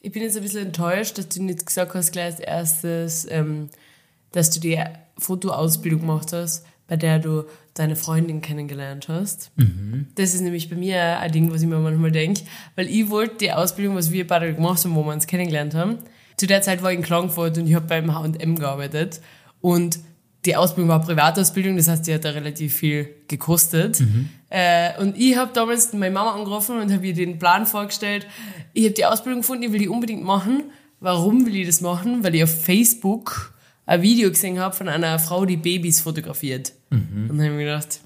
Ich 0.01 0.11
bin 0.11 0.23
jetzt 0.23 0.35
ein 0.37 0.43
bisschen 0.43 0.67
enttäuscht, 0.67 1.17
dass 1.17 1.29
du 1.29 1.43
nicht 1.43 1.65
gesagt 1.65 1.93
hast, 1.93 2.11
gleich 2.11 2.25
als 2.25 2.39
erstes, 2.39 3.27
ähm, 3.29 3.69
dass 4.31 4.49
du 4.49 4.59
die 4.59 4.81
Fotoausbildung 5.17 6.01
gemacht 6.01 6.33
hast, 6.33 6.65
bei 6.87 6.95
der 6.95 7.19
du 7.19 7.43
deine 7.75 7.95
Freundin 7.95 8.41
kennengelernt 8.41 9.07
hast. 9.07 9.51
Das 10.15 10.33
ist 10.33 10.41
nämlich 10.41 10.69
bei 10.69 10.75
mir 10.75 11.19
ein 11.19 11.31
Ding, 11.31 11.51
was 11.51 11.61
ich 11.61 11.67
mir 11.67 11.77
manchmal 11.77 12.11
denke, 12.11 12.41
weil 12.75 12.87
ich 12.87 13.09
wollte 13.09 13.37
die 13.37 13.51
Ausbildung, 13.51 13.95
was 13.95 14.11
wir 14.11 14.25
beide 14.25 14.53
gemacht 14.53 14.83
haben, 14.83 14.95
wo 14.95 15.03
wir 15.03 15.13
uns 15.13 15.27
kennengelernt 15.27 15.75
haben. 15.75 15.99
Zu 16.37 16.47
der 16.47 16.61
Zeit 16.61 16.81
war 16.81 16.91
ich 16.91 16.97
in 16.97 17.03
Klagenfurt 17.03 17.57
und 17.57 17.67
ich 17.67 17.75
habe 17.75 17.85
beim 17.85 18.13
H&M 18.15 18.55
gearbeitet 18.55 19.21
und 19.61 19.99
die 20.45 20.55
Ausbildung 20.55 20.89
war 20.89 21.01
Privatausbildung, 21.01 21.75
das 21.75 21.87
heißt, 21.87 22.07
die 22.07 22.13
hat 22.13 22.23
da 22.23 22.29
relativ 22.29 22.73
viel 22.73 23.09
gekostet. 23.27 23.99
Äh, 24.49 24.99
und 25.01 25.17
ich 25.17 25.35
habe 25.35 25.51
damals 25.53 25.91
meine 25.93 26.13
Mama 26.13 26.31
angerufen 26.31 26.79
und 26.79 26.91
habe 26.91 27.05
ihr 27.05 27.13
den 27.13 27.37
Plan 27.39 27.65
vorgestellt. 27.65 28.25
Ich 28.73 28.85
habe 28.85 28.93
die 28.93 29.05
Ausbildung 29.05 29.41
gefunden, 29.41 29.63
ich 29.63 29.71
will 29.71 29.79
die 29.79 29.89
unbedingt 29.89 30.23
machen. 30.23 30.63
Warum 31.01 31.45
will 31.45 31.55
ich 31.55 31.67
das 31.67 31.81
machen? 31.81 32.23
Weil 32.23 32.35
ich 32.35 32.43
auf 32.43 32.63
Facebook 32.63 33.53
ein 33.85 34.01
Video 34.01 34.29
gesehen 34.29 34.59
habe 34.59 34.75
von 34.75 34.87
einer 34.87 35.19
Frau, 35.19 35.45
die 35.45 35.57
Babys 35.57 35.99
fotografiert. 36.01 36.73
Und 37.21 37.27
dann 37.29 37.37
habe 37.37 37.47
ich 37.49 37.57
mir 37.57 37.65
gedacht, 37.65 37.99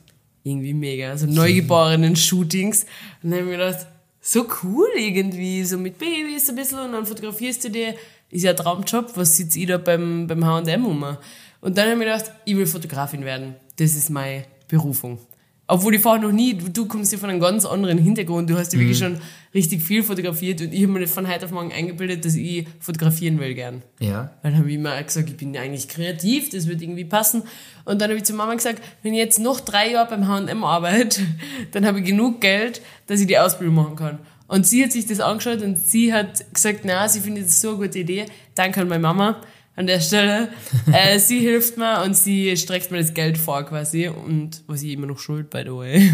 irgendwie 0.43 0.74
mega. 0.74 1.12
Also 1.12 1.28
neugeborenen 1.28 2.15
Shootings. 2.15 2.86
Und 3.22 3.32
dann 3.32 3.39
habe 3.39 3.52
ich 3.52 3.58
mir 3.58 3.65
gedacht, 3.65 3.88
so 4.22 4.48
cool 4.63 4.88
irgendwie, 4.98 5.63
so 5.65 5.78
mit 5.78 5.98
Babys 5.98 6.50
ein 6.50 6.56
bisschen 6.56 6.80
und 6.80 6.93
dann 6.93 7.06
fotografierst 7.06 7.65
du 7.65 7.69
die. 7.69 7.93
Ist 8.30 8.43
ja 8.43 8.52
ein 8.52 8.58
Traumjob, 8.58 9.12
was 9.15 9.38
sitze 9.38 9.60
ich 9.60 9.67
da 9.67 9.78
beim, 9.78 10.26
beim 10.26 10.43
H&M 10.43 10.86
um? 10.86 11.17
Und 11.63 11.78
dann 11.78 11.86
habe 11.86 11.93
ich 11.93 11.99
mir 11.99 12.12
gedacht, 12.12 12.32
ich 12.43 12.58
will 12.58 12.65
Fotografin 12.65 13.23
werden. 13.23 13.56
Das 13.78 13.95
ist 13.95 14.10
meine 14.10 14.43
Berufung. 14.67 15.17
Obwohl 15.65 15.95
ich 15.95 16.02
vorher 16.02 16.21
noch 16.21 16.34
nie, 16.34 16.56
du, 16.56 16.86
kommst 16.88 17.13
ja 17.13 17.17
von 17.17 17.30
einem 17.30 17.39
ganz 17.39 17.65
anderen 17.65 17.97
Hintergrund, 17.97 18.49
du 18.49 18.58
hast 18.58 18.73
ja 18.73 18.80
wirklich 18.80 18.97
schon 18.97 19.17
richtig 19.54 19.82
viel 19.82 20.04
fotografiert 20.04 20.60
und 20.60 20.73
ich 20.73 20.84
habe 20.84 20.91
mir 20.91 21.08
von 21.08 21.26
heute 21.26 21.45
auf 21.45 21.52
morgen 21.52 21.71
eingebildet, 21.71 22.26
dass 22.26 22.36
ich 22.36 22.67
fotografieren 22.82 23.39
will 23.39 23.54
gern. 23.54 23.82
Ja. 23.99 24.34
Dann 24.43 24.58
habe 24.58 24.67
ich 24.67 24.76
immer 24.76 25.02
gesagt, 25.02 25.30
ich 25.30 25.38
bin 25.38 25.54
ja 25.54 25.62
eigentlich 25.62 25.88
kreativ, 25.88 26.49
das 26.49 26.67
wird 26.67 26.82
irgendwie 26.82 27.06
passen. 27.06 27.43
Und 27.86 28.02
dann 28.02 28.10
habe 28.10 28.17
ich 28.17 28.26
zu 28.26 28.34
Mama 28.34 28.54
gesagt, 28.56 28.84
wenn 29.02 29.13
ich 29.13 29.19
jetzt 29.19 29.39
noch 29.39 29.62
drei 29.62 29.91
Jahre 29.91 30.10
beim 30.10 30.28
H&M 30.28 30.63
arbeite, 30.65 31.21
dann 31.71 31.86
habe 31.86 31.99
ich 31.99 32.06
genug 32.06 32.41
Geld, 32.41 32.82
dass 33.08 33.21
ich 33.21 33.28
die 33.28 33.38
Ausbildung 33.38 33.76
machen 33.76 33.95
kann. 33.95 34.19
Und 34.47 34.67
sie 34.67 34.84
hat 34.84 34.91
sich 34.91 35.06
das 35.06 35.21
angeschaut 35.21 35.62
und 35.62 35.80
sie 35.80 36.13
hat 36.13 36.54
gesagt, 36.54 36.82
na, 36.84 37.08
sie 37.08 37.21
findet 37.21 37.45
das 37.45 37.62
so 37.62 37.69
eine 37.69 37.78
gute 37.78 37.99
Idee. 37.99 38.26
Danke 38.54 38.82
an 38.82 38.89
meine 38.89 39.02
Mama 39.02 39.39
an 39.75 39.88
der 39.88 39.99
Stelle. 39.99 40.49
äh, 40.91 41.19
sie 41.19 41.39
hilft 41.39 41.77
mir 41.77 42.01
und 42.03 42.15
sie 42.15 42.55
streckt 42.57 42.91
mir 42.91 42.99
das 42.99 43.13
Geld 43.13 43.38
vor 43.38 43.63
quasi. 43.63 44.07
Und 44.07 44.63
was 44.67 44.83
ich 44.83 44.91
immer 44.91 45.07
noch 45.07 45.19
schuld, 45.19 45.49
by 45.49 45.63
the 45.63 45.71
way. 45.71 46.12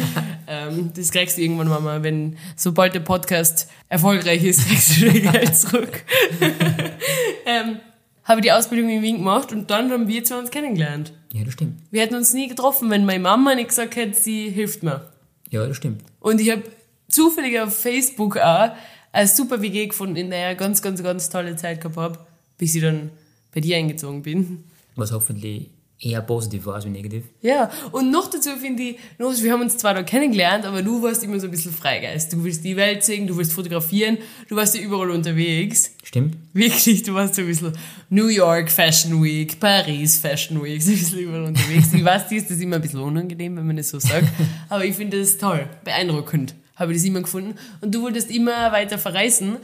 ähm, 0.46 0.90
das 0.94 1.10
kriegst 1.10 1.38
du 1.38 1.42
irgendwann, 1.42 1.68
Mama, 1.68 2.02
wenn 2.02 2.36
sobald 2.56 2.94
der 2.94 3.00
Podcast 3.00 3.68
erfolgreich 3.88 4.44
ist, 4.44 4.66
kriegst 4.66 5.00
du 5.00 5.06
das 5.06 5.32
Geld 5.32 5.56
zurück. 5.56 6.04
ähm, 7.46 7.78
habe 8.24 8.42
die 8.42 8.52
Ausbildung 8.52 8.90
in 8.90 9.02
Wien 9.02 9.18
gemacht 9.18 9.52
und 9.52 9.70
dann 9.70 9.90
haben 9.90 10.06
wir 10.06 10.22
zwei 10.22 10.38
uns 10.38 10.50
kennengelernt. 10.50 11.12
Ja, 11.32 11.44
das 11.44 11.54
stimmt. 11.54 11.80
Wir 11.90 12.02
hätten 12.02 12.14
uns 12.14 12.34
nie 12.34 12.48
getroffen, 12.48 12.90
wenn 12.90 13.06
meine 13.06 13.20
Mama 13.20 13.54
nicht 13.54 13.68
gesagt 13.68 13.96
hätte, 13.96 14.18
sie 14.18 14.50
hilft 14.50 14.82
mir. 14.82 15.10
Ja, 15.50 15.66
das 15.66 15.76
stimmt. 15.78 16.02
Und 16.20 16.40
ich 16.40 16.50
habe 16.50 16.62
zufällig 17.08 17.58
auf 17.58 17.74
Facebook 17.74 18.36
auch 18.36 18.72
eine 19.12 19.26
super 19.26 19.62
WG 19.62 19.86
gefunden, 19.86 20.16
in 20.16 20.30
der 20.30 20.40
ich 20.40 20.46
eine 20.46 20.56
ganz, 20.56 20.82
ganz, 20.82 21.02
ganz 21.02 21.30
tolle 21.30 21.56
Zeit 21.56 21.80
gehabt 21.80 21.96
habe, 21.96 22.18
bis 22.58 22.74
ich 22.74 22.82
dann 22.82 23.10
bei 23.54 23.60
dir 23.60 23.76
eingezogen 23.76 24.22
bin. 24.22 24.64
Was 24.96 25.12
hoffentlich 25.12 25.70
eher 26.00 26.22
positiv 26.22 26.66
war 26.66 26.76
als 26.76 26.84
negativ. 26.84 27.24
Ja, 27.42 27.70
und 27.90 28.10
noch 28.10 28.30
dazu 28.30 28.50
finde 28.50 28.82
ich, 28.82 28.98
wir 29.18 29.52
haben 29.52 29.62
uns 29.62 29.76
zwar 29.76 29.94
da 29.94 30.02
kennengelernt, 30.02 30.64
aber 30.64 30.82
du 30.82 31.02
warst 31.02 31.24
immer 31.24 31.40
so 31.40 31.46
ein 31.46 31.50
bisschen 31.50 31.72
Freigeist. 31.72 32.32
Du 32.32 32.44
willst 32.44 32.64
die 32.64 32.76
Welt 32.76 33.02
sehen, 33.02 33.26
du 33.26 33.36
willst 33.36 33.52
fotografieren, 33.52 34.18
du 34.48 34.54
warst 34.54 34.76
ja 34.76 34.82
überall 34.82 35.10
unterwegs. 35.10 35.94
Stimmt? 36.04 36.36
Wirklich, 36.52 37.02
du 37.02 37.14
warst 37.14 37.34
so 37.34 37.42
ein 37.42 37.48
bisschen 37.48 37.72
New 38.10 38.28
York 38.28 38.70
Fashion 38.70 39.22
Week, 39.22 39.58
Paris 39.58 40.18
Fashion 40.18 40.62
Week, 40.62 40.80
so 40.82 40.92
ein 40.92 40.98
bisschen 40.98 41.18
überall 41.18 41.44
unterwegs. 41.44 41.92
Ich 41.92 42.04
weiß, 42.04 42.28
dir 42.28 42.38
ist 42.38 42.50
das 42.50 42.60
immer 42.60 42.76
ein 42.76 42.82
bisschen 42.82 43.00
unangenehm, 43.00 43.56
wenn 43.56 43.66
man 43.66 43.76
das 43.76 43.90
so 43.90 43.98
sagt, 43.98 44.28
aber 44.68 44.84
ich 44.84 44.94
finde 44.94 45.18
das 45.18 45.36
toll, 45.36 45.68
beeindruckend, 45.82 46.54
habe 46.76 46.92
ich 46.92 46.98
das 46.98 47.06
immer 47.06 47.22
gefunden. 47.22 47.56
Und 47.80 47.92
du 47.92 48.02
wolltest 48.02 48.30
immer 48.30 48.70
weiter 48.70 48.98
verreisen. 48.98 49.56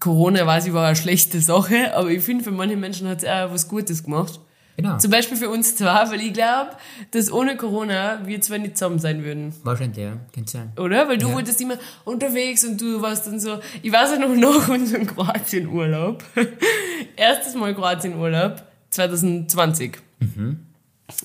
Corona, 0.00 0.46
weiß 0.46 0.66
ich, 0.66 0.72
war 0.72 0.86
eine 0.86 0.96
schlechte 0.96 1.40
Sache, 1.40 1.94
aber 1.94 2.10
ich 2.10 2.22
finde, 2.22 2.44
für 2.44 2.50
manche 2.50 2.76
Menschen 2.76 3.08
hat 3.08 3.22
es 3.22 3.28
auch 3.28 3.50
was 3.52 3.68
Gutes 3.68 4.02
gemacht. 4.04 4.40
Genau. 4.76 4.98
Zum 4.98 5.12
Beispiel 5.12 5.36
für 5.36 5.48
uns 5.50 5.76
zwar, 5.76 6.10
weil 6.10 6.20
ich 6.20 6.32
glaube, 6.32 6.70
dass 7.12 7.30
ohne 7.30 7.56
Corona 7.56 8.18
wir 8.26 8.40
zwar 8.40 8.58
nicht 8.58 8.76
zusammen 8.76 8.98
sein 8.98 9.22
würden. 9.24 9.54
Wahrscheinlich, 9.62 9.98
ja. 9.98 10.16
Könnte 10.34 10.50
sein. 10.50 10.72
Oder? 10.76 11.08
Weil 11.08 11.16
du 11.16 11.28
Ja. 11.28 11.34
wolltest 11.34 11.60
immer 11.60 11.76
unterwegs 12.04 12.64
und 12.64 12.80
du 12.80 13.00
warst 13.00 13.28
dann 13.28 13.38
so, 13.38 13.60
ich 13.82 13.92
weiß 13.92 14.10
ja 14.10 14.18
noch 14.18 14.34
nach 14.34 14.68
unserem 14.74 15.06
Kroatien-Urlaub. 15.06 16.24
Erstes 17.16 17.54
Mal 17.54 17.72
Kroatien-Urlaub 17.72 18.64
2020. 18.90 19.92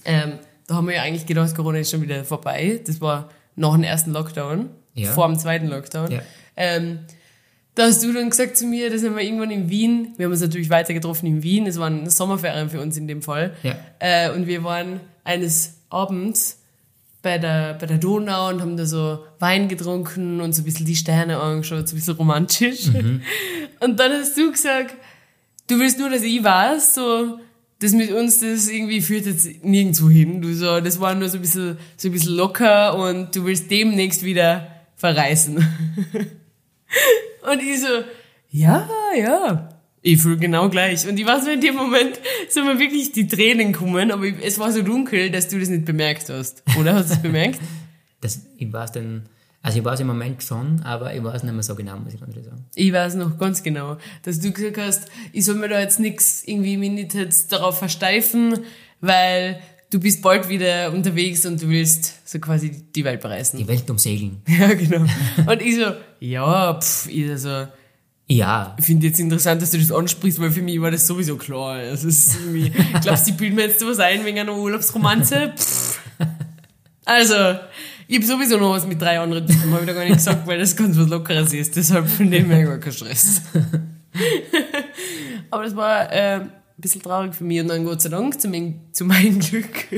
Ähm, 0.06 0.34
da 0.68 0.76
haben 0.76 0.88
wir 0.88 0.96
ja 0.96 1.02
eigentlich 1.02 1.26
gedacht, 1.26 1.56
Corona 1.56 1.80
ist 1.80 1.90
schon 1.90 2.02
wieder 2.04 2.24
vorbei. 2.24 2.82
Das 2.86 3.02
war 3.02 3.30
nach 3.56 3.74
dem 3.74 3.84
ersten 3.84 4.12
Lockdown, 4.12 4.70
Ja. 4.94 5.12
vor 5.12 5.28
dem 5.28 5.40
zweiten 5.40 5.68
Lockdown. 5.68 6.12
Ja. 6.12 6.20
Ähm, 6.56 7.00
da 7.80 7.86
hast 7.86 8.04
du 8.04 8.12
dann 8.12 8.30
gesagt 8.30 8.58
zu 8.58 8.66
mir, 8.66 8.90
da 8.90 8.98
sind 8.98 9.16
wir 9.16 9.24
irgendwann 9.24 9.52
in 9.52 9.70
Wien. 9.70 10.10
Wir 10.18 10.26
haben 10.26 10.34
uns 10.34 10.42
natürlich 10.42 10.70
weiter 10.70 10.94
getroffen 10.94 11.28
in 11.28 11.44
Wien. 11.44 11.66
Es 11.66 11.80
waren 11.80 12.10
Sommerferien 12.10 12.70
für 12.70 12.82
uns 12.82 12.98
in 12.98 13.08
dem 13.08 13.22
Fall. 13.22 13.56
Ja. 13.64 13.78
Äh, 14.00 14.32
und 14.32 14.48
wir 14.48 14.66
waren 14.66 15.00
eines 15.24 15.78
Abends 15.90 16.60
bei 17.22 17.38
der, 17.38 17.76
bei 17.76 17.86
der 17.86 17.98
Donau 17.98 18.50
und 18.50 18.60
haben 18.60 18.76
da 18.76 18.86
so 18.86 19.20
Wein 19.40 19.70
getrunken 19.70 20.42
und 20.42 20.52
so 20.52 20.62
ein 20.62 20.66
bisschen 20.66 20.86
die 20.86 20.98
Sterne 20.98 21.40
angeschaut, 21.40 21.88
so 21.88 21.96
ein 21.96 22.00
bisschen 22.00 22.16
romantisch. 22.16 22.88
Und 23.80 23.98
dann 23.98 24.12
hast 24.12 24.38
du 24.38 24.52
gesagt, 24.52 24.96
du 25.68 25.80
willst 25.80 26.00
nur, 26.00 26.10
dass 26.10 26.22
ich 26.22 26.44
weiß, 26.44 26.96
so, 26.96 27.40
das 27.80 27.94
mit 27.94 28.12
uns, 28.12 28.42
das 28.42 28.68
irgendwie 28.68 29.00
führt 29.00 29.26
jetzt 29.26 29.64
nirgendwo 29.64 30.10
hin. 30.10 30.42
Du 30.42 30.54
so, 30.54 30.82
das 30.82 31.00
war 31.00 31.16
nur 31.16 31.30
so 31.30 31.38
ein 31.38 31.42
bisschen, 31.42 31.78
so 31.96 32.10
ein 32.10 32.12
bisschen 32.12 32.36
locker 32.36 32.98
und 32.98 33.34
du 33.34 33.46
willst 33.46 33.72
demnächst 33.72 34.26
wieder 34.26 34.68
verreisen. 34.98 35.66
und 37.52 37.62
ich 37.62 37.82
so, 37.82 38.04
ja, 38.52 38.88
ja. 39.16 39.70
Ich 40.02 40.22
fühle 40.22 40.38
genau 40.38 40.70
gleich. 40.70 41.08
Und 41.08 41.20
ich 41.20 41.26
weiß 41.26 41.44
noch, 41.44 41.52
in 41.52 41.62
dem 41.62 41.76
Moment 41.76 42.20
sind 42.48 42.66
mir 42.66 42.80
wirklich 42.80 43.12
die 43.12 43.28
Tränen 43.28 43.74
kommen, 43.74 44.12
aber 44.12 44.24
ich, 44.24 44.36
es 44.42 44.58
war 44.58 44.72
so 44.72 44.82
dunkel, 44.82 45.30
dass 45.30 45.50
du 45.50 45.60
das 45.60 45.70
nicht 45.70 45.86
bemerkt 45.86 46.30
hast. 46.30 46.64
Oder 46.80 46.94
hast 46.96 47.10
du 47.10 47.14
es 47.16 47.22
bemerkt? 47.22 47.60
Das, 48.22 48.42
ich 48.58 48.74
weiß 48.74 48.92
dann, 48.92 49.30
also 49.62 49.80
ich 49.80 49.86
weiß 49.86 50.02
im 50.02 50.08
Moment 50.08 50.44
schon, 50.44 50.82
aber 50.84 51.14
ich 51.14 51.24
weiß 51.24 51.44
nicht 51.44 51.54
mehr 51.54 51.64
so 51.64 51.74
genau, 51.74 51.98
muss 52.00 52.14
ich 52.14 52.20
ganz 52.20 52.34
ehrlich 52.34 52.50
sagen. 52.50 52.66
Ich 52.76 52.92
weiß 52.92 53.16
noch 53.16 53.38
ganz 53.38 53.64
genau, 53.64 53.96
dass 54.24 54.42
du 54.42 54.52
gesagt 54.52 54.78
hast, 54.78 55.08
ich 55.32 55.46
soll 55.46 55.56
mir 55.56 55.70
da 55.70 55.80
jetzt 55.80 56.02
nichts 56.02 56.44
irgendwie 56.46 56.76
mich 56.76 56.92
nicht 56.92 57.14
jetzt 57.14 57.54
darauf 57.54 57.78
versteifen, 57.78 58.60
weil 59.00 59.62
du 59.90 60.00
bist 60.00 60.22
bald 60.22 60.50
wieder 60.50 60.92
unterwegs 60.92 61.46
und 61.46 61.62
du 61.62 61.70
willst 61.70 62.28
so 62.30 62.40
quasi 62.40 62.84
die 62.96 63.04
Welt 63.04 63.22
bereisen. 63.22 63.58
Die 63.58 63.68
Welt 63.68 63.90
umsegeln. 63.90 64.42
Ja, 64.48 64.74
genau. 64.74 65.06
Und 65.46 65.62
ich 65.62 65.76
so, 65.76 65.94
ja, 66.20 66.80
pff, 66.80 67.08
ich 67.08 67.38
so, 67.40 67.68
Ja, 68.28 68.76
ich 68.78 68.86
finde 68.86 69.08
jetzt 69.08 69.20
interessant, 69.20 69.62
dass 69.62 69.72
du 69.72 69.78
das 69.78 69.92
ansprichst, 69.92 70.40
weil 70.40 70.52
für 70.52 70.62
mich 70.62 70.80
war 70.80 70.92
das 70.92 71.08
sowieso 71.08 71.36
klar. 71.38 71.76
Also 71.76 72.08
ist 72.08 72.36
irgendwie, 72.36 72.72
glaubst 73.02 73.28
du, 73.28 73.32
ich 73.32 73.38
bilde 73.38 73.56
mir 73.56 73.68
jetzt 73.68 73.80
sowas 73.80 74.00
ein 74.00 74.24
wegen 74.26 74.40
einer 74.40 74.56
Urlaubsromanze? 74.56 75.54
Pff. 75.58 76.00
Also, 77.06 77.58
ich 78.08 78.18
habe 78.18 78.26
sowieso 78.26 78.58
noch 78.58 78.72
was 78.72 78.86
mit 78.86 79.02
drei 79.02 79.20
anderen 79.20 79.48
Typen, 79.48 79.72
habe 79.72 79.82
ich 79.82 79.88
da 79.88 79.94
gar 79.94 80.04
nicht 80.04 80.14
gesagt, 80.14 80.46
weil 80.46 80.60
das 80.60 80.76
ganz 80.76 80.96
was 80.96 81.08
Lockeres 81.08 81.52
ist. 81.54 81.76
Deshalb 81.76 82.08
von 82.08 82.30
dem 82.30 82.52
her 82.52 82.66
gar 82.66 82.78
kein 82.78 82.94
Stress. 82.94 83.42
Aber 85.50 85.64
das 85.64 85.76
war 85.76 86.12
äh, 86.12 86.42
ein 86.80 86.82
bisschen 86.82 87.02
traurig 87.02 87.36
für 87.36 87.44
mich 87.44 87.60
und 87.60 87.68
dann 87.68 87.84
Gott 87.84 88.02
sei 88.02 88.08
Dank, 88.08 88.40
zu, 88.40 88.48
mein, 88.48 88.80
zu 88.94 89.04
meinem 89.04 89.38
Glück, 89.42 89.92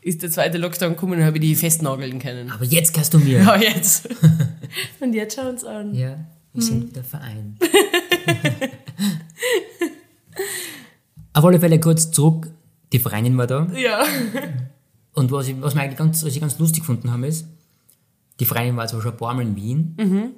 ist 0.00 0.20
der 0.20 0.32
zweite 0.32 0.58
Lockdown 0.58 0.94
gekommen 0.94 1.20
und 1.20 1.24
habe 1.24 1.36
ich 1.36 1.42
die 1.42 1.54
festnageln 1.54 2.18
können. 2.18 2.50
aber 2.50 2.64
jetzt 2.64 2.92
kannst 2.92 3.14
du 3.14 3.20
mir. 3.20 3.40
Ja, 3.40 3.56
jetzt. 3.56 4.08
Und 5.00 5.12
jetzt 5.14 5.36
schau 5.36 5.48
uns 5.48 5.64
an. 5.64 5.94
Ja, 5.94 6.18
wir 6.52 6.62
sind 6.62 6.96
der 6.96 7.04
Verein. 7.04 7.56
Auf 11.34 11.44
alle 11.44 11.60
Fälle 11.60 11.78
kurz 11.78 12.10
zurück, 12.10 12.50
die 12.92 12.98
Vereinin 12.98 13.38
war 13.38 13.46
da. 13.46 13.68
Ja. 13.76 14.04
Und 15.12 15.30
was, 15.30 15.46
ich, 15.46 15.60
was, 15.60 15.74
wir 15.76 15.82
eigentlich 15.82 15.98
ganz, 15.98 16.24
was 16.24 16.34
ich 16.34 16.40
ganz 16.40 16.58
lustig 16.58 16.80
gefunden 16.80 17.12
haben, 17.12 17.22
ist, 17.22 17.46
die 18.40 18.44
Vereinin 18.44 18.76
war 18.76 18.88
zwar 18.88 19.02
schon 19.02 19.12
ein 19.12 19.16
paar 19.16 19.34
Mal 19.34 19.42
in 19.42 19.54
Wien 19.54 19.94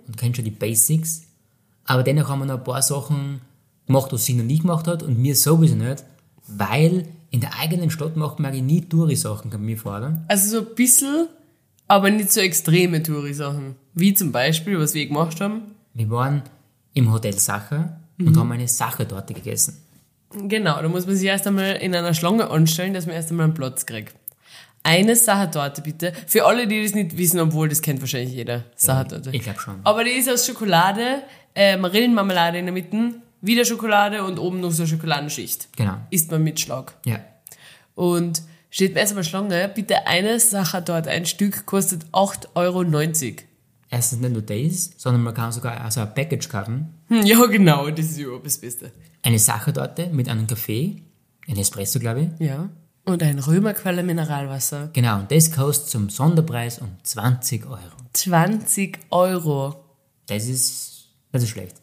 und 0.07 0.16
kennt 0.18 0.37
schon 0.37 0.44
die 0.44 0.50
Basics, 0.50 1.22
aber 1.85 2.03
dennoch 2.03 2.29
haben 2.29 2.40
wir 2.40 2.46
noch 2.46 2.59
ein 2.59 2.64
paar 2.64 2.83
Sachen 2.83 3.40
gemacht, 3.87 4.12
was 4.12 4.25
sie 4.25 4.35
noch 4.35 4.44
nie 4.44 4.59
gemacht 4.59 4.87
hat 4.87 5.03
und 5.03 5.18
mir 5.18 5.35
sowieso 5.35 5.77
nicht, 5.77 6.05
weil 6.47 7.07
in 7.31 7.40
der 7.40 7.59
eigenen 7.59 7.90
Stadt 7.90 8.16
macht 8.16 8.38
man 8.38 8.55
nie 8.64 8.83
Touri-Sachen, 8.83 9.51
kann 9.51 9.64
mir 9.64 9.77
vorstellen. 9.77 10.25
Also 10.29 10.61
so 10.61 10.68
ein 10.68 10.75
bisschen, 10.75 11.29
aber 11.88 12.11
nicht 12.11 12.33
so 12.33 12.40
extreme 12.40 13.03
Touri-Sachen. 13.03 13.77
Wie 13.94 14.14
zum 14.14 14.33
Beispiel, 14.33 14.79
was 14.79 14.94
wir 14.94 15.07
gemacht 15.07 15.40
haben. 15.40 15.62
Wir 15.94 16.11
waren 16.11 16.42
im 16.94 17.12
Hotel 17.12 17.38
Sacher 17.38 18.01
und 18.18 18.37
haben 18.37 18.53
eine 18.53 18.68
Sachertorte 18.68 19.35
gegessen. 19.35 19.79
Genau, 20.31 20.81
da 20.81 20.88
muss 20.88 21.07
man 21.07 21.16
sich 21.16 21.27
erst 21.27 21.47
einmal 21.47 21.77
in 21.77 21.94
einer 21.94 22.14
Schlange 22.14 22.51
anstellen, 22.51 22.94
dass 22.94 23.07
man 23.07 23.14
erst 23.14 23.31
einmal 23.31 23.44
einen 23.44 23.55
Platz 23.55 23.87
kriegt. 23.87 24.14
Eine 24.83 25.16
Sachertorte 25.16 25.81
bitte. 25.83 26.12
Für 26.27 26.44
alle, 26.44 26.66
die 26.66 26.83
das 26.83 26.94
nicht 26.94 27.16
wissen, 27.16 27.40
obwohl 27.40 27.68
das 27.68 27.81
kennt 27.81 28.01
wahrscheinlich 28.01 28.35
jeder. 28.35 28.64
Sachertorte. 28.77 29.31
Ich 29.33 29.42
glaube 29.42 29.59
schon. 29.61 29.77
Aber 29.83 30.05
die 30.05 30.11
ist 30.11 30.29
aus 30.29 30.47
Schokolade, 30.47 31.23
äh, 31.55 31.77
Marillenmarmelade 31.77 32.59
in 32.59 32.66
der 32.66 32.75
Mitte, 32.75 33.14
wieder 33.45 33.65
Schokolade 33.65 34.25
und 34.25 34.39
oben 34.39 34.61
noch 34.61 34.71
so 34.71 34.83
eine 34.83 34.89
Schokoladenschicht. 34.89 35.69
Genau. 35.77 35.97
Isst 36.11 36.31
man 36.31 36.43
mit 36.43 36.61
Schlag. 36.61 36.95
Ja. 37.05 37.21
Und 37.95 38.43
steht 38.71 38.95
mir 38.95 39.01
erst 39.01 39.13
einmal 39.13 39.25
Schlange, 39.25 39.71
bitte 39.75 40.07
eine 40.07 40.41
Sachertorte, 40.41 41.11
ein 41.11 41.27
Stück 41.27 41.67
kostet 41.67 42.05
8,90 42.13 42.49
Euro. 42.55 42.85
Erstens 43.91 44.21
nicht 44.21 44.33
nur 44.33 44.43
das, 44.43 44.91
sondern 44.97 45.23
man 45.23 45.35
kann 45.35 45.53
sogar 45.53 45.81
also 45.81 46.01
ein 46.01 46.15
Package 46.15 46.49
kaufen. 46.49 46.95
Hm, 47.09 47.25
ja, 47.25 47.45
genau, 47.47 47.91
das 47.91 48.07
ist 48.07 48.19
überhaupt 48.19 48.47
das 48.47 48.59
Beste. 48.59 48.91
Eine 49.23 49.39
Sachertorte 49.39 50.09
mit 50.09 50.29
einem 50.29 50.47
Kaffee, 50.47 51.03
ein 51.47 51.57
Espresso, 51.57 51.99
glaube 52.01 52.31
ich, 52.39 52.47
Ja. 52.47 52.71
Und 53.07 53.23
ein 53.23 53.39
Römerquelle 53.39 54.03
Mineralwasser. 54.03 54.89
Genau, 54.95 55.19
und 55.19 55.31
das 55.31 55.53
kostet 55.53 55.91
zum 55.91 56.09
Sonderpreis 56.09 56.79
um 56.79 56.89
20 57.03 57.67
Euro. 57.67 57.79
20 58.15 58.99
Euro. 59.11 59.85
Das 60.27 60.49
ist, 60.49 61.11
das 61.31 61.43
ist 61.43 61.51
schlecht. 61.51 61.77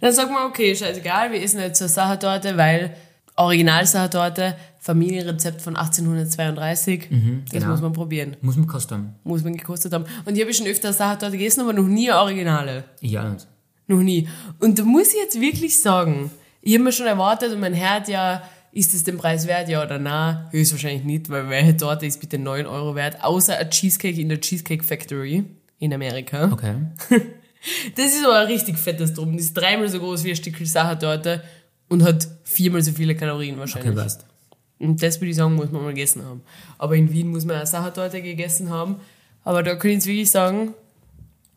Dann 0.00 0.12
sagt 0.12 0.30
man, 0.30 0.48
okay, 0.48 0.74
scheißegal, 0.74 1.32
wir 1.32 1.42
essen 1.42 1.60
jetzt 1.60 1.78
so 1.78 1.86
Sachertorte, 1.86 2.56
weil 2.56 2.94
Original-Sachertorte, 3.36 4.56
Familienrezept 4.80 5.62
von 5.62 5.76
1832, 5.76 7.08
das 7.44 7.52
genau. 7.52 7.66
muss 7.68 7.80
man 7.80 7.92
probieren. 7.92 8.36
Muss 8.40 8.56
man 8.56 8.66
kosten 8.66 8.94
haben. 8.94 9.14
Muss 9.24 9.44
man 9.44 9.56
gekostet 9.56 9.92
haben. 9.92 10.04
Und 10.24 10.36
ich 10.36 10.42
habe 10.42 10.52
schon 10.52 10.66
öfter 10.66 10.92
Sachertorte 10.92 11.36
gegessen, 11.36 11.60
aber 11.60 11.72
noch 11.72 11.86
nie 11.86 12.10
Originale. 12.10 12.84
Nicht. 13.32 13.46
Noch 13.86 14.02
nie. 14.02 14.28
Und 14.58 14.78
da 14.78 14.84
muss 14.84 15.08
ich 15.08 15.20
jetzt 15.20 15.40
wirklich 15.40 15.80
sagen, 15.80 16.30
ich 16.60 16.74
habe 16.74 16.84
mir 16.84 16.92
schon 16.92 17.06
erwartet 17.06 17.52
und 17.52 17.60
mein 17.60 17.74
Herz 17.74 18.08
ja, 18.08 18.42
ist 18.72 18.92
es 18.94 19.04
den 19.04 19.16
Preis 19.16 19.46
wert, 19.46 19.68
ja 19.68 19.82
oder 19.82 19.98
nein? 19.98 20.46
Höchstwahrscheinlich 20.50 21.04
nicht, 21.04 21.30
weil 21.30 21.48
welche 21.48 21.76
Torte 21.76 22.06
ist 22.06 22.20
bitte 22.20 22.38
9 22.38 22.66
Euro 22.66 22.94
wert, 22.94 23.22
außer 23.22 23.56
ein 23.56 23.70
Cheesecake 23.70 24.20
in 24.20 24.28
der 24.28 24.40
Cheesecake 24.40 24.84
Factory 24.84 25.44
in 25.78 25.94
Amerika. 25.94 26.50
Okay. 26.52 26.74
Das 27.96 28.06
ist 28.14 28.24
aber 28.24 28.38
ein 28.40 28.46
richtig 28.46 28.78
fettes 28.78 29.14
Drum. 29.14 29.32
Das 29.36 29.46
ist 29.46 29.54
dreimal 29.54 29.88
so 29.88 29.98
groß 29.98 30.24
wie 30.24 30.30
ein 30.30 30.36
Stückchen 30.36 30.66
Sachertorte 30.66 31.42
und 31.88 32.02
hat 32.02 32.28
viermal 32.44 32.82
so 32.82 32.92
viele 32.92 33.14
Kalorien 33.16 33.58
wahrscheinlich. 33.58 33.92
Okay, 33.92 34.00
passt. 34.02 34.24
Und 34.78 35.02
das 35.02 35.20
würde 35.20 35.30
ich 35.30 35.36
sagen, 35.36 35.54
muss 35.54 35.70
man 35.72 35.82
mal 35.82 35.88
gegessen 35.88 36.24
haben. 36.24 36.42
Aber 36.78 36.94
in 36.94 37.12
Wien 37.12 37.28
muss 37.28 37.44
man 37.44 37.56
eine 37.56 37.66
Sachertorte 37.66 38.22
gegessen 38.22 38.70
haben. 38.70 38.96
Aber 39.44 39.62
da 39.62 39.74
kann 39.74 39.90
ich 39.90 39.96
jetzt 39.96 40.06
wirklich 40.06 40.30
sagen, 40.30 40.74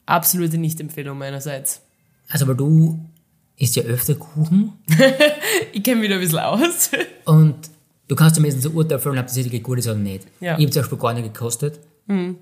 absolute 0.06 0.58
Nicht-Empfehlung 0.58 1.18
meinerseits. 1.18 1.82
Also, 2.30 2.46
aber 2.46 2.56
du 2.56 3.00
isst 3.58 3.76
ja 3.76 3.84
öfter 3.84 4.16
Kuchen 4.16 4.74
Ich 5.74 5.84
kenne 5.84 6.02
mich 6.02 6.10
da 6.10 6.16
ein 6.16 6.22
bisschen 6.22 6.40
aus. 6.40 6.90
und 7.26 7.56
du 8.08 8.16
kannst 8.16 8.38
dir 8.38 8.42
meistens 8.42 8.66
ein 8.66 8.74
Urteil 8.74 9.00
fällen, 9.00 9.20
ob 9.20 9.28
das 9.28 9.36
wirklich 9.36 9.62
gut 9.62 9.78
ist 9.80 9.88
oder 9.88 9.98
nicht. 9.98 10.26
Ja. 10.40 10.58
Ich 10.58 10.64
habe 10.64 10.72
zum 10.72 10.82
Beispiel 10.82 10.98
gar 10.98 11.14
nicht 11.14 11.34
gekostet. 11.34 11.80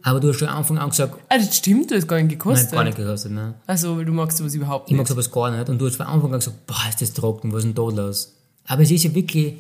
Aber 0.02 0.20
du 0.20 0.30
hast 0.30 0.38
schon 0.40 0.48
am 0.48 0.58
Anfang 0.58 0.80
an 0.80 0.90
gesagt, 0.90 1.16
Ah, 1.30 1.38
das 1.38 1.56
stimmt, 1.58 1.92
du 1.92 1.96
hast 1.96 2.08
gar 2.08 2.16
nicht 2.18 2.24
nein, 2.26 2.30
gekostet. 2.40 2.72
gar 2.72 2.84
nicht 2.84 2.98
gekostet. 2.98 3.32
Ne? 3.32 3.54
Also, 3.68 3.98
weil 3.98 4.06
du 4.06 4.12
magst 4.14 4.38
sowas 4.40 4.56
überhaupt 4.56 4.90
Ich 4.90 4.96
mag 4.96 5.02
nicht. 5.04 5.10
sowas 5.10 5.30
gar 5.32 5.52
nicht. 5.52 5.70
Und 5.70 5.78
du 5.80 5.86
hast 5.86 5.96
von 5.98 6.08
Anfang 6.08 6.34
an 6.34 6.40
gesagt, 6.40 6.66
boah, 6.66 6.86
ist 6.90 7.02
das 7.02 7.14
trocken, 7.14 7.52
was 7.52 7.60
ist 7.60 7.66
denn 7.66 7.76
da 7.76 7.84
los? 7.84 8.36
Aber 8.66 8.82
es 8.82 8.90
ist 8.90 9.04
ja 9.04 9.14
wirklich, 9.14 9.56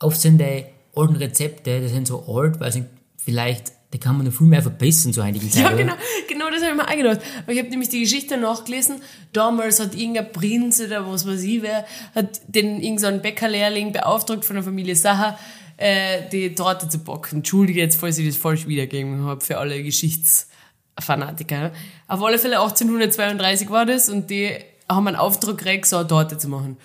oft 0.00 0.20
sind 0.20 0.38
die 0.38 0.64
alten 0.94 1.16
Rezepte, 1.16 1.80
die 1.80 1.88
sind 1.88 2.06
so 2.06 2.24
alt, 2.28 2.60
weil 2.60 2.72
sie 2.72 2.84
vielleicht, 3.16 3.72
die 3.94 3.98
kann 3.98 4.16
man 4.18 4.26
noch 4.26 4.32
viel 4.34 4.46
mehr 4.48 4.60
verbessern 4.60 5.12
zu 5.14 5.24
heutigen 5.24 5.50
Zeit. 5.50 5.62
Ja, 5.62 5.68
oder? 5.68 5.76
genau, 5.78 5.94
genau 6.28 6.50
das 6.50 6.62
habe 6.62 6.72
ich 6.72 6.76
mir 6.76 6.86
auch 6.88 6.96
gedacht. 6.96 7.20
Weil 7.46 7.54
ich 7.54 7.60
habe 7.60 7.70
nämlich 7.70 7.88
die 7.88 8.00
Geschichte 8.00 8.36
nachgelesen. 8.36 8.96
Damals 9.32 9.80
hat 9.80 9.94
irgendein 9.94 10.30
Prinz 10.30 10.80
oder 10.82 11.10
was 11.10 11.26
weiß 11.26 11.42
ich 11.42 11.62
wer, 11.62 11.86
hat 12.14 12.40
den 12.48 12.82
irgendeinen 12.82 13.22
Bäckerlehrling 13.22 13.92
beauftragt 13.92 14.44
von 14.44 14.56
der 14.56 14.62
Familie 14.64 14.94
Sacher, 14.96 15.38
äh, 15.76 16.28
die 16.30 16.54
Torte 16.54 16.88
zu 16.88 16.98
backen. 16.98 17.36
Entschuldige 17.36 17.80
jetzt, 17.80 17.96
falls 18.00 18.18
ich 18.18 18.26
das 18.26 18.36
falsch 18.36 18.66
wiedergegeben 18.66 19.24
habe 19.24 19.40
für 19.40 19.58
alle 19.58 19.82
Geschichtsfanatiker. 19.82 21.72
Auf 22.08 22.22
alle 22.22 22.38
Fälle 22.38 22.60
1832 22.60 23.70
war 23.70 23.86
das 23.86 24.08
und 24.08 24.30
die 24.30 24.50
haben 24.88 25.08
einen 25.08 25.16
Auftrag 25.16 25.58
gekriegt, 25.58 25.86
so 25.86 25.96
eine 25.96 26.06
Torte 26.06 26.38
zu 26.38 26.48
machen. 26.48 26.76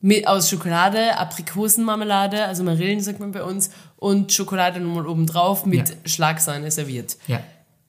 Mit, 0.00 0.26
aus 0.26 0.50
Schokolade, 0.50 1.16
Aprikosenmarmelade, 1.16 2.44
also 2.44 2.62
Marillen 2.62 3.00
sagt 3.00 3.20
man 3.20 3.32
bei 3.32 3.42
uns, 3.42 3.70
und 3.96 4.32
Schokolade 4.32 4.78
nochmal 4.80 5.06
oben 5.06 5.26
drauf 5.26 5.64
mit 5.64 5.88
Ja. 5.88 5.94
Schlagsahne 6.04 6.70
serviert. 6.70 7.16
Ja. 7.26 7.40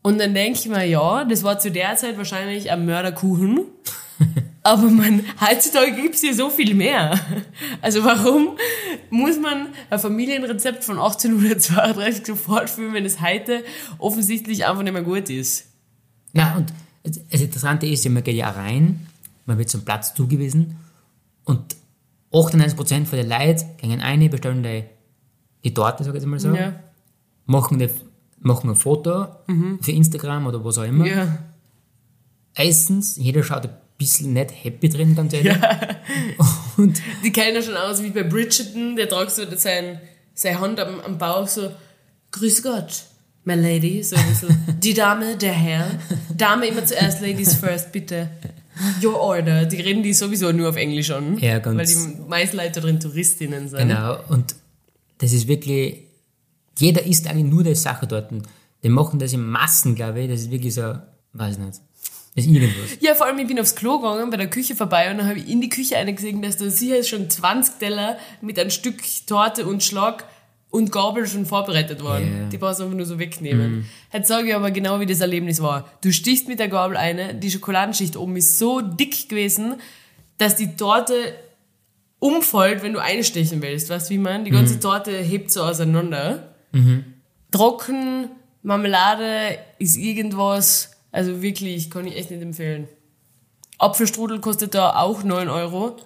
Und 0.01 0.19
dann 0.19 0.33
denke 0.33 0.59
ich 0.59 0.67
mir, 0.67 0.85
ja, 0.85 1.25
das 1.25 1.43
war 1.43 1.59
zu 1.59 1.71
der 1.71 1.95
Zeit 1.97 2.17
wahrscheinlich 2.17 2.71
ein 2.71 2.85
Mörderkuchen. 2.85 3.65
Aber 4.65 4.89
man, 4.89 5.21
heutzutage 5.39 5.91
gibt's 5.93 6.21
hier 6.21 6.33
so 6.33 6.49
viel 6.49 6.73
mehr. 6.73 7.19
Also 7.83 8.03
warum 8.03 8.57
muss 9.11 9.39
man 9.39 9.67
ein 9.91 9.99
Familienrezept 9.99 10.83
von 10.83 10.97
1832 10.97 12.25
sofort 12.25 12.71
führen, 12.71 12.95
wenn 12.95 13.05
es 13.05 13.21
heute 13.21 13.63
offensichtlich 13.99 14.65
einfach 14.65 14.81
nicht 14.81 14.93
mehr 14.93 15.03
gut 15.03 15.29
ist? 15.29 15.67
Na, 16.33 16.55
und 16.57 16.73
das 17.03 17.41
Interessante 17.41 17.85
ist 17.85 18.05
ja, 18.05 18.09
man 18.09 18.23
geht 18.23 18.35
ja 18.37 18.49
rein, 18.49 19.05
man 19.45 19.59
wird 19.59 19.69
zum 19.69 19.85
Platz 19.85 20.15
zugewiesen 20.15 20.77
und 21.43 21.75
98% 22.33 23.05
von 23.05 23.19
den 23.19 23.29
Leuten 23.29 23.65
gehen 23.77 24.01
rein, 24.01 24.27
bestellen 24.31 24.63
die, 24.63 24.83
die 25.63 25.75
Torte, 25.75 26.03
sag 26.03 26.15
ich 26.15 26.21
jetzt 26.21 26.27
mal 26.27 26.39
so, 26.39 26.55
Ja. 26.55 26.73
machen, 27.45 27.77
die, 27.77 27.89
machen 28.39 28.71
ein 28.71 28.75
Foto 28.75 29.27
für 29.81 29.91
Instagram 29.91 30.47
oder 30.47 30.65
was 30.65 30.79
auch 30.79 30.83
immer, 30.85 31.05
Ja. 31.05 31.37
Erstens, 32.55 33.17
jeder 33.17 33.43
schaut 33.43 33.65
ein 33.65 33.71
bisschen 33.97 34.33
nicht 34.33 34.51
happy 34.63 34.89
drin, 34.89 35.15
ganz 35.15 35.33
ehrlich. 35.33 35.55
Und 36.77 37.01
Die 37.23 37.31
kennen 37.31 37.55
ja 37.55 37.61
schon 37.61 37.77
aus 37.77 38.01
wie 38.03 38.09
bei 38.09 38.23
Bridgerton, 38.23 38.95
der 38.95 39.07
tragt 39.09 39.31
so 39.31 39.43
sein, 39.55 39.99
seine 40.33 40.59
Hand 40.59 40.79
am, 40.79 40.99
am 41.01 41.17
Bauch 41.17 41.47
so, 41.47 41.71
Grüß 42.31 42.63
Gott, 42.63 43.03
my 43.45 43.53
lady, 43.55 44.03
so 44.03 44.15
ein 44.17 44.27
bisschen, 44.27 44.57
die 44.81 44.93
Dame, 44.93 45.37
der 45.37 45.53
Herr, 45.53 45.87
Dame 46.35 46.67
immer 46.67 46.85
zuerst, 46.85 47.21
Ladies 47.21 47.55
first, 47.55 47.91
bitte. 47.91 48.29
Your 49.01 49.17
order. 49.17 49.65
Die 49.65 49.79
reden 49.79 50.03
die 50.03 50.13
sowieso 50.13 50.51
nur 50.51 50.67
auf 50.67 50.75
Englisch 50.75 51.09
an, 51.11 51.37
Ja, 51.37 51.59
ganz- 51.59 51.77
weil 51.77 51.85
die 51.87 52.21
meisten 52.29 52.57
Leute 52.57 52.81
drin 52.81 52.99
Touristinnen 52.99 53.69
sind. 53.69 53.79
genau, 53.79 54.17
und 54.27 54.53
das 55.19 55.31
ist 55.31 55.47
wirklich, 55.47 55.99
jeder 56.77 57.05
isst 57.05 57.27
eigentlich 57.27 57.45
nur 57.45 57.63
die 57.63 57.73
Sache 57.75 58.05
dort. 58.05 58.31
Die 58.83 58.89
machen 58.89 59.17
das 59.17 59.31
in 59.31 59.45
Massen, 59.45 59.95
glaube 59.95 60.19
ich. 60.21 60.29
Das 60.29 60.41
ist 60.41 60.51
wirklich 60.51 60.73
so, 60.73 60.95
weiß 61.31 61.53
ich 61.53 61.59
nicht. 61.59 61.79
Ist 62.35 62.47
irgendwas. 62.47 62.97
Ja, 62.99 63.15
vor 63.15 63.27
allem, 63.27 63.39
ich 63.39 63.47
bin 63.47 63.59
aufs 63.59 63.75
Klo 63.75 63.97
gegangen, 63.99 64.29
bei 64.29 64.37
der 64.37 64.49
Küche 64.49 64.75
vorbei 64.75 65.09
und 65.09 65.17
dann 65.17 65.27
habe 65.27 65.39
ich 65.39 65.49
in 65.49 65.61
die 65.61 65.69
Küche 65.69 65.97
eingesehen, 65.97 66.41
dass 66.41 66.57
da 66.57 66.69
sicher 66.69 67.01
schon 67.03 67.29
20 67.29 67.79
Teller 67.79 68.17
mit 68.41 68.59
einem 68.59 68.69
Stück 68.71 69.01
Torte 69.25 69.65
und 69.65 69.83
Schlag 69.83 70.25
und 70.69 70.91
Gabel 70.91 71.25
schon 71.25 71.45
vorbereitet 71.45 72.03
waren. 72.03 72.23
Ja. 72.23 72.49
Die 72.49 72.57
brauchst 72.57 72.81
du 72.81 72.83
einfach 72.83 72.97
nur 72.97 73.05
so 73.05 73.17
wegnehmen. 73.17 73.85
Jetzt 74.11 74.27
sage 74.27 74.49
ich 74.49 74.55
aber 74.55 74.71
genau, 74.71 74.99
wie 74.99 75.05
das 75.05 75.21
Erlebnis 75.21 75.61
war. 75.61 75.89
Du 76.01 76.11
stichst 76.11 76.49
mit 76.49 76.59
der 76.59 76.67
Gabel 76.67 76.97
eine, 76.97 77.33
die 77.33 77.49
Schokoladenschicht 77.49 78.17
oben 78.17 78.35
ist 78.35 78.59
so 78.59 78.81
dick 78.81 79.29
gewesen, 79.29 79.75
dass 80.37 80.57
die 80.57 80.75
Torte 80.75 81.13
umfällt, 82.19 82.83
wenn 82.83 82.91
du 82.91 82.99
einstechen 82.99 83.61
willst. 83.61 83.89
Weißt 83.89 84.09
du, 84.09 84.15
wie 84.15 84.17
man? 84.17 84.43
Die 84.43 84.51
ganze 84.51 84.79
Torte 84.81 85.17
hebt 85.17 85.51
so 85.51 85.63
auseinander. 85.63 86.53
Trocken, 87.51 88.29
Marmelade 88.61 89.57
ist 89.79 89.95
irgendwas, 89.95 90.91
also 91.15 91.41
wirklich, 91.41 91.89
kann 91.89 92.05
ich 92.07 92.15
echt 92.17 92.31
nicht 92.31 92.41
empfehlen. 92.41 92.87
Apfelstrudel 93.77 94.39
kostet 94.39 94.73
da 94.75 94.95
auch 95.01 95.23
9 95.23 95.49
Euro. 95.49 95.97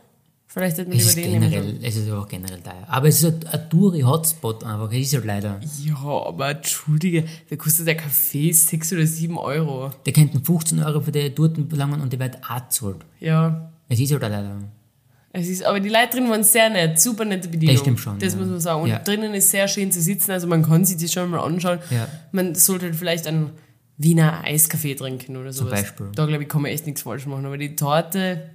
Vielleicht 0.47 0.79
hätten 0.79 0.91
wir 0.91 0.97
ist 0.99 1.15
den 1.15 1.33
generell, 1.33 1.77
es 1.83 1.95
ist 1.95 2.09
auch 2.09 2.27
generell 2.27 2.59
teuer. 2.61 2.83
Aber 2.87 3.07
es 3.07 3.21
ist 3.21 3.25
ein, 3.25 3.47
ein 3.51 3.69
Touri-Hotspot 3.69 4.63
einfach. 4.63 4.91
Es 4.91 4.99
ist 5.01 5.13
halt 5.13 5.25
leider. 5.25 5.59
Ja, 5.85 5.95
aber 5.97 6.49
entschuldige, 6.49 7.25
da 7.51 7.55
kostet 7.55 7.85
der 7.85 7.95
Kaffee 7.97 8.51
6 8.51 8.93
oder 8.93 9.05
7 9.05 9.37
Euro. 9.37 9.91
Die 10.07 10.11
könnten 10.11 10.43
15 10.43 10.81
Euro 10.83 11.01
für 11.01 11.11
die 11.11 11.29
Torten 11.29 11.69
verlangen 11.69 12.01
und 12.01 12.11
die 12.11 12.19
wird 12.19 12.37
auch 12.49 12.63
gezahlt. 12.67 12.97
Ja, 13.19 13.69
Es 13.89 13.99
ist 13.99 14.11
halt 14.11 14.23
leider. 14.23 14.55
es 15.33 15.47
ist, 15.47 15.63
aber 15.63 15.79
die 15.79 15.89
Leute 15.89 16.17
drin 16.17 16.27
waren 16.31 16.43
sehr 16.43 16.67
nett, 16.71 16.99
super 16.99 17.25
nette 17.25 17.47
Bedienung. 17.47 17.75
Das 17.75 17.81
stimmt 17.81 17.99
schon, 17.99 18.17
Das 18.17 18.33
ja. 18.33 18.39
muss 18.39 18.49
man 18.49 18.59
sagen. 18.59 18.81
Und 18.81 18.89
Ja. 18.89 18.97
drinnen 18.97 19.35
ist 19.35 19.51
sehr 19.51 19.67
schön 19.67 19.91
zu 19.91 20.01
sitzen, 20.01 20.31
also 20.31 20.47
man 20.47 20.63
kann 20.63 20.83
sich 20.83 20.97
das 20.97 21.13
schon 21.13 21.29
mal 21.29 21.41
anschauen. 21.41 21.77
Ja. 21.91 22.07
Man 22.31 22.55
sollte 22.55 22.85
halt 22.85 22.95
vielleicht 22.95 23.27
einen 23.27 23.51
Wiener 23.99 24.45
Eiskaffee 24.45 24.95
trinken 24.95 25.35
oder 25.35 25.51
sowas. 25.51 25.81
Beispiel. 25.81 26.07
Da 26.15 26.25
glaube 26.25 26.43
ich, 26.43 26.49
kann 26.49 26.62
man 26.62 26.71
echt 26.71 26.85
nichts 26.85 27.01
falsch 27.01 27.25
machen. 27.25 27.45
Aber 27.45 27.57
die 27.57 27.75
Torte, 27.75 28.49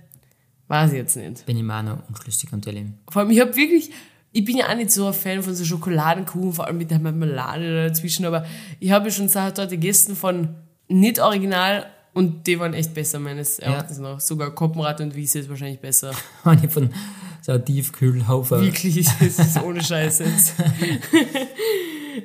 weiß 0.68 0.92
ich 0.92 0.96
jetzt 0.96 1.16
nicht. 1.16 1.44
Bin 1.44 1.58
ich 1.58 1.62
mir 1.62 1.78
auch 1.78 1.82
noch 1.82 2.08
unschlüssig 2.08 2.50
und 2.52 2.66
ehrlich. 2.66 2.86
Vor 3.10 3.22
allem, 3.22 3.30
ich 3.30 3.40
habe 3.40 3.54
wirklich, 3.54 3.90
ich 4.32 4.42
bin 4.42 4.56
ja 4.56 4.70
auch 4.70 4.74
nicht 4.74 4.90
so 4.90 5.06
ein 5.06 5.12
Fan 5.12 5.42
von 5.42 5.54
so 5.54 5.62
Schokoladenkuchen, 5.62 6.54
vor 6.54 6.66
allem 6.66 6.78
mit 6.78 6.90
der 6.90 6.98
Marmelade 6.98 7.88
dazwischen, 7.88 8.24
aber 8.24 8.46
ich 8.80 8.90
habe 8.90 9.10
schon 9.10 9.28
Sachertorte 9.28 9.76
gegessen 9.76 10.16
von 10.16 10.54
nicht 10.88 11.20
original 11.20 11.86
und 12.14 12.46
die 12.46 12.58
waren 12.58 12.72
echt 12.72 12.94
besser, 12.94 13.18
meines 13.18 13.58
Erachtens 13.58 13.98
nach. 13.98 14.20
Sogar 14.20 14.50
Koppenrad 14.52 15.02
und 15.02 15.14
Wiese 15.14 15.40
ist 15.40 15.50
wahrscheinlich 15.50 15.80
besser. 15.80 16.12
Eine 16.44 16.70
von 16.70 16.88
so 17.42 17.52
einem 17.52 17.66
Tiefkühlhaufer. 17.66 18.62
Wirklich, 18.62 19.06
das 19.20 19.38
ist 19.38 19.62
ohne 19.62 19.84
Scheiß 19.84 20.20
jetzt. 20.20 20.54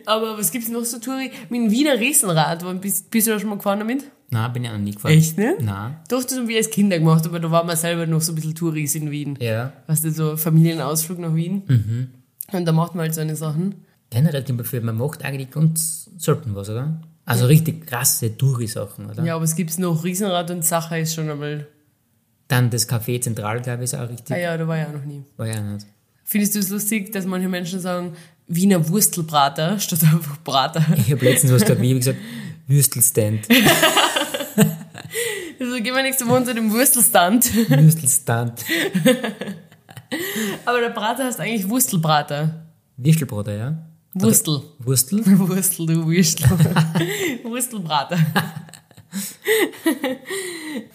aber 0.06 0.38
was 0.38 0.52
gibt's 0.52 0.70
noch 0.70 0.84
so, 0.84 1.00
Turi? 1.00 1.32
Mit 1.50 1.62
dem 1.62 1.72
Wiener 1.72 2.00
Riesenrad, 2.00 2.64
bist, 2.82 3.10
bist 3.12 3.28
du 3.28 3.32
da 3.32 3.40
schon 3.40 3.50
mal 3.50 3.56
gefahren 3.56 3.80
damit? 3.80 4.04
Nein, 4.32 4.54
bin 4.54 4.64
ich 4.64 4.70
auch 4.70 4.74
noch 4.74 4.80
nie 4.80 4.92
gefahren. 4.92 5.14
Echt, 5.14 5.38
ne? 5.38 5.56
Nein. 5.60 5.98
Doch, 6.08 6.24
das 6.24 6.38
haben 6.38 6.48
wir 6.48 6.58
als 6.58 6.70
Kinder 6.70 7.00
gemacht, 7.00 7.26
aber 7.26 7.40
da 7.40 7.50
waren 7.50 7.68
wir 7.68 7.76
selber 7.76 8.06
noch 8.06 8.22
so 8.22 8.32
ein 8.32 8.36
bisschen 8.36 8.54
Touris 8.54 8.96
in 8.96 9.10
Wien. 9.10 9.38
Ja. 9.42 9.74
Weißt 9.88 10.04
du, 10.04 10.12
so 10.12 10.38
Familienausflug 10.38 11.18
nach 11.20 11.34
Wien. 11.34 11.64
Mhm. 11.68 12.10
Und 12.52 12.66
da 12.66 12.72
macht 12.72 12.94
man 12.94 13.04
halt 13.04 13.16
so 13.16 13.22
eine 13.22 13.36
Sachen. 13.36 13.86
Generell 14.12 14.44
gibt 14.44 14.66
für 14.68 14.82
man 14.82 14.98
macht 14.98 15.24
eigentlich 15.24 15.52
ganz 15.52 16.10
selten 16.18 16.56
was, 16.56 16.70
oder? 16.70 17.02
Also 17.26 17.46
richtig 17.46 17.86
krasse 17.86 18.36
Touri-Sachen, 18.36 19.10
oder? 19.10 19.24
Ja, 19.24 19.36
aber 19.36 19.44
es 19.44 19.56
gibt 19.56 19.78
noch 19.78 20.04
Riesenrad 20.04 20.50
und 20.52 20.66
Sacher 20.66 21.00
ist 21.00 21.14
schon 21.14 21.30
einmal. 21.30 21.68
Dann 22.48 22.72
das 22.72 22.90
Café 22.90 23.22
Zentral, 23.22 23.62
glaube 23.62 23.84
ich, 23.84 23.94
ist 23.94 23.96
auch 23.96 24.10
richtig. 24.10 24.36
Ah 24.36 24.40
ja, 24.40 24.58
da 24.58 24.68
war 24.68 24.80
ich 24.80 24.88
auch 24.88 24.94
noch 24.94 25.06
nie. 25.06 25.24
War 25.38 25.48
ja 25.48 25.62
nicht. 25.62 25.86
Findest 26.24 26.56
du 26.56 26.60
es 26.60 26.70
lustig, 26.70 27.12
dass 27.12 27.26
manche 27.26 27.48
Menschen 27.48 27.80
sagen, 27.80 28.14
Wiener 28.50 28.90
Wurstelbrater 28.90 29.80
statt 29.80 30.04
einfach 30.04 30.38
Brater? 30.44 30.84
Ich 30.98 31.12
habe 31.12 31.24
letztens 31.24 31.54
was 31.54 31.62
gesagt, 31.62 31.82
wie 31.82 31.92
ich 31.92 32.00
gesagt, 32.00 32.20
Würstelstand. 32.68 33.48
Also 35.62 35.76
gehen 35.84 35.94
wir 35.94 36.02
nächste 36.02 36.26
Woche 36.26 36.46
zu 36.46 36.56
dem 36.56 36.72
Wurstelstand. 36.72 37.70
Würstelstand. 37.70 38.64
Aber 40.66 40.80
der 40.80 40.90
Brater 40.92 41.26
heißt 41.26 41.42
eigentlich 41.42 41.68
Wurstelbrater. 41.68 42.66
Würstelbroter, 42.96 43.56
ja? 43.58 43.78
Wurstel. 44.14 44.62
Wurstel. 44.80 45.22
Wurstel, 45.26 45.86
du 45.86 46.06
Wurstel. 46.06 46.50
Wurstelbraten. 47.44 48.26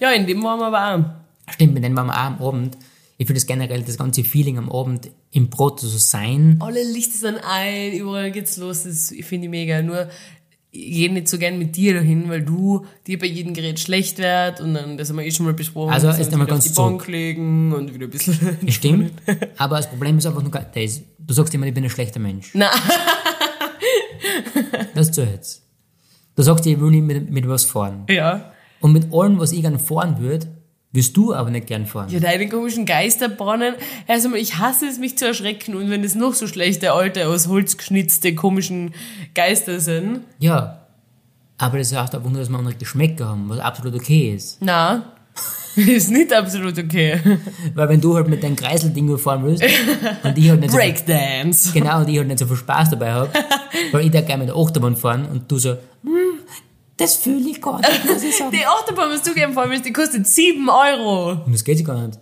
ja, 0.01 0.13
in 0.13 0.27
dem 0.27 0.43
waren 0.43 0.59
wir 0.59 0.67
aber 0.67 0.95
auch. 0.95 1.53
Stimmt, 1.53 1.75
mit 1.75 1.85
denen 1.85 1.97
waren 1.97 2.07
wir 2.07 2.15
auch 2.15 2.25
am 2.25 2.41
Abend. 2.41 2.79
Ich 3.17 3.27
finde 3.27 3.41
das 3.41 3.47
generell, 3.47 3.83
das 3.83 3.97
ganze 3.99 4.25
Feeling 4.25 4.59
am 4.59 4.71
Abend 4.71 5.11
im 5.31 5.49
Brot 5.49 5.81
zu 5.81 5.87
sein. 5.87 6.57
Alle 6.61 6.83
Lichter 6.83 7.19
sind 7.19 7.39
ein, 7.49 7.93
überall 7.93 8.33
geht's 8.33 8.57
los, 8.57 8.83
das 8.83 9.15
finde 9.23 9.47
ich 9.47 9.51
mega. 9.51 9.83
Nur, 9.83 10.09
ich 10.73 10.91
gehe 10.91 11.13
nicht 11.13 11.29
so 11.29 11.39
gern 11.39 11.57
mit 11.57 11.77
dir 11.77 11.95
dahin, 11.95 12.29
weil 12.29 12.43
du 12.43 12.85
dir 13.07 13.17
bei 13.19 13.27
jedem 13.27 13.55
Gerät 13.55 13.79
schlecht 13.79 14.19
wird 14.19 14.61
und 14.61 14.75
dann, 14.75 14.99
das 14.99 15.11
haben 15.11 15.17
wir 15.17 15.25
eh 15.25 15.31
schon 15.31 15.47
mal 15.47 15.55
besprochen, 15.55 15.93
Also, 15.93 16.09
ist 16.09 16.33
einmal 16.33 16.49
wieder 16.49 16.57
auf 16.57 16.63
ganz 16.63 16.65
die. 16.65 16.75
Bank 16.75 17.07
legen 17.07 17.73
und 17.73 17.95
wieder 17.95 18.07
ein 18.07 18.11
bisschen... 18.11 18.59
Stimmt. 18.69 19.13
Aber 19.57 19.77
das 19.77 19.89
Problem 19.89 20.19
ist 20.19 20.27
einfach 20.27 20.43
nur, 20.43 20.51
das, 20.51 21.01
du 21.19 21.35
sagst 21.35 21.55
immer, 21.55 21.67
ich 21.67 21.75
bin 21.75 21.85
ein 21.85 21.91
schlechter 21.91 22.19
Mensch. 22.19 22.53
Nein. 22.55 22.69
Das 24.95 25.11
zu 25.11 25.23
jetzt. 25.23 25.63
Du 26.37 26.43
sagst, 26.43 26.67
ich 26.67 26.81
will 26.81 26.91
nicht 26.91 27.05
mit, 27.05 27.31
mit 27.31 27.49
was 27.49 27.65
fahren. 27.65 28.05
Ja. 28.09 28.53
Und 28.81 28.93
mit 28.93 29.13
allem, 29.13 29.39
was 29.39 29.53
ich 29.53 29.63
gerne 29.63 29.79
fahren 29.79 30.19
würde, 30.19 30.47
wirst 30.95 31.17
du 31.17 31.35
aber 31.35 31.51
nicht 31.51 31.67
gern 31.67 31.87
fahren. 31.87 32.09
Ja, 32.09 32.21
deine 32.21 32.49
komischen 32.49 32.87
Geisterbahnen. 32.87 33.75
Also 34.07 34.33
ich 34.35 34.59
hasse 34.59 34.87
es, 34.87 34.99
mich 34.99 35.19
zu 35.19 35.27
erschrecken. 35.27 35.75
Und 35.75 35.91
wenn 35.91 36.05
es 36.05 36.15
noch 36.15 36.35
so 36.35 36.47
schlechte, 36.47 36.93
alte, 36.93 37.27
aus 37.29 37.49
Holz 37.49 37.77
geschnitzte, 37.77 38.35
komischen 38.35 38.95
Geister 39.35 39.81
sind. 39.81 40.21
Ja. 40.39 40.81
Aber 41.59 41.79
das 41.79 41.95
heißt 41.95 42.15
einfach 42.15 42.31
nur, 42.31 42.41
dass 42.41 42.49
wir 42.49 42.59
andere 42.59 42.75
Geschmäcker 42.75 43.29
haben, 43.29 43.49
was 43.49 43.59
absolut 43.59 43.95
okay 43.95 44.35
ist. 44.35 44.59
Na, 44.61 45.13
ist 45.77 46.11
nicht 46.11 46.33
absolut 46.33 46.79
okay. 46.79 47.21
Weil 47.75 47.89
wenn 47.89 48.01
du 48.01 48.15
halt 48.15 48.29
mit 48.29 48.43
deinem 48.43 48.57
Kreiselding 48.57 49.19
fahren 49.19 49.45
willst 49.45 49.65
und 50.23 50.39
ich 50.39 50.49
halt 50.49 50.61
nicht 50.61 50.71
so 50.71 50.79
viel, 50.79 50.93
Breakdance. 50.93 51.73
genau, 51.73 52.01
und 52.01 52.09
ich 52.09 52.19
halt 52.19 52.29
nicht 52.29 52.39
so 52.39 52.47
viel 52.47 52.57
Spaß 52.57 52.91
dabei 52.91 53.13
habe, 53.13 53.31
weil 53.91 54.05
ich 54.05 54.13
da 54.13 54.21
gerne 54.21 54.45
mit 54.45 54.55
der 54.55 54.57
Achterbahn 54.57 54.97
fahren 54.97 55.27
und 55.27 55.51
du 55.51 55.59
so, 55.59 55.71
hm, 55.71 56.34
das 56.97 57.17
fühle 57.17 57.49
ich 57.51 57.61
gar 57.61 57.79
nicht, 57.81 58.05
muss 58.05 58.23
ich 58.23 58.37
sagen. 58.39 58.51
Die 58.53 58.65
Achterbahn, 58.65 59.11
was 59.11 59.23
du 59.23 59.35
gerne 59.35 59.53
fahren 59.53 59.71
willst, 59.71 59.85
die 59.85 59.93
kostet 59.93 60.27
7 60.27 60.69
Euro. 60.69 61.43
Und 61.45 61.53
das 61.53 61.65
geht 61.65 61.79
sich 61.79 61.87
gar 61.87 62.07
nicht. 62.07 62.19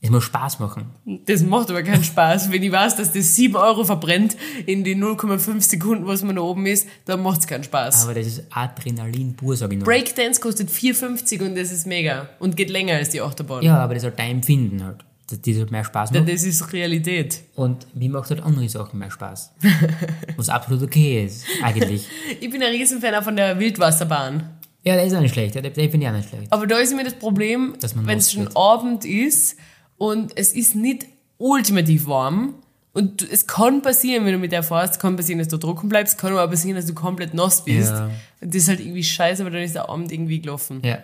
Es 0.00 0.10
muss 0.10 0.24
Spaß 0.24 0.58
machen. 0.58 0.90
Das 1.24 1.42
macht 1.42 1.70
aber 1.70 1.82
keinen 1.82 2.04
Spaß. 2.04 2.52
Wenn 2.52 2.62
ich 2.62 2.70
weiß, 2.70 2.96
dass 2.96 3.12
das 3.12 3.36
7 3.36 3.56
Euro 3.56 3.84
verbrennt 3.84 4.36
in 4.66 4.84
die 4.84 4.94
0,5 4.94 5.62
Sekunden, 5.62 6.06
was 6.06 6.22
man 6.22 6.36
da 6.36 6.42
oben 6.42 6.66
ist, 6.66 6.86
dann 7.06 7.22
macht 7.22 7.40
es 7.40 7.46
keinen 7.46 7.64
Spaß. 7.64 8.04
Aber 8.04 8.12
das 8.12 8.26
ist 8.26 8.42
Adrenalin 8.50 9.34
pur, 9.34 9.56
sag 9.56 9.72
ich 9.72 9.78
nur. 9.78 9.86
Breakdance 9.86 10.42
kostet 10.42 10.68
4,50 10.68 11.42
und 11.46 11.56
das 11.56 11.72
ist 11.72 11.86
mega. 11.86 12.28
Und 12.38 12.54
geht 12.54 12.68
länger 12.68 12.96
als 12.96 13.08
die 13.08 13.22
Achterbahn. 13.22 13.62
Ja, 13.62 13.78
aber 13.78 13.94
das 13.94 14.02
ist 14.02 14.08
halt 14.10 14.18
dein 14.18 14.30
Empfinden 14.32 14.84
halt. 14.84 15.02
Dass 15.30 15.40
das 15.40 15.56
halt 15.56 15.70
mehr 15.70 15.84
Spaß 15.84 16.12
macht. 16.12 16.28
Das 16.28 16.42
ist 16.42 16.72
Realität. 16.72 17.42
Und 17.54 17.86
mir 17.94 18.10
macht 18.10 18.28
halt 18.30 18.42
andere 18.42 18.68
Sachen 18.68 18.98
mehr 18.98 19.10
Spaß. 19.10 19.54
Was 20.36 20.48
absolut 20.50 20.82
okay 20.82 21.24
ist, 21.24 21.44
eigentlich. 21.62 22.06
Ich 22.40 22.50
bin 22.50 22.62
ein 22.62 22.70
Riesenfan 22.70 23.22
von 23.22 23.34
der 23.36 23.58
Wildwasserbahn. 23.58 24.50
Ja, 24.82 24.96
der 24.96 25.06
ist 25.06 25.14
auch 25.14 25.20
nicht 25.20 25.32
schlecht. 25.32 25.54
Der, 25.54 25.62
der 25.62 25.72
finde 25.72 26.00
ich 26.00 26.08
auch 26.08 26.16
nicht 26.16 26.28
schlecht. 26.28 26.52
Aber 26.52 26.66
da 26.66 26.76
ist 26.76 26.92
immer 26.92 27.04
das 27.04 27.14
Problem, 27.14 27.74
wenn 27.80 28.18
es 28.18 28.32
schon. 28.32 28.54
Abend 28.54 29.06
ist 29.06 29.56
und 29.96 30.36
es 30.36 30.52
ist 30.52 30.74
nicht 30.74 31.06
ultimativ 31.38 32.06
warm. 32.06 32.54
Und 32.92 33.22
es 33.22 33.46
kann 33.46 33.82
passieren, 33.82 34.24
wenn 34.24 34.34
du 34.34 34.38
mit 34.38 34.52
der 34.52 34.62
fährst, 34.62 35.00
kann 35.00 35.16
passieren, 35.16 35.40
dass 35.40 35.48
du 35.48 35.56
trocken 35.56 35.88
bleibst, 35.88 36.16
kann 36.16 36.32
aber 36.32 36.46
passieren, 36.46 36.76
dass 36.76 36.86
du 36.86 36.94
komplett 36.94 37.34
nass 37.34 37.64
bist. 37.64 37.90
Ja. 37.90 38.10
Und 38.40 38.54
das 38.54 38.62
ist 38.62 38.68
halt 38.68 38.80
irgendwie 38.80 39.02
scheiße, 39.02 39.42
aber 39.42 39.50
dann 39.50 39.62
ist 39.62 39.74
der 39.74 39.88
Abend 39.88 40.12
irgendwie 40.12 40.40
gelaufen. 40.40 40.80
Ja. 40.84 40.98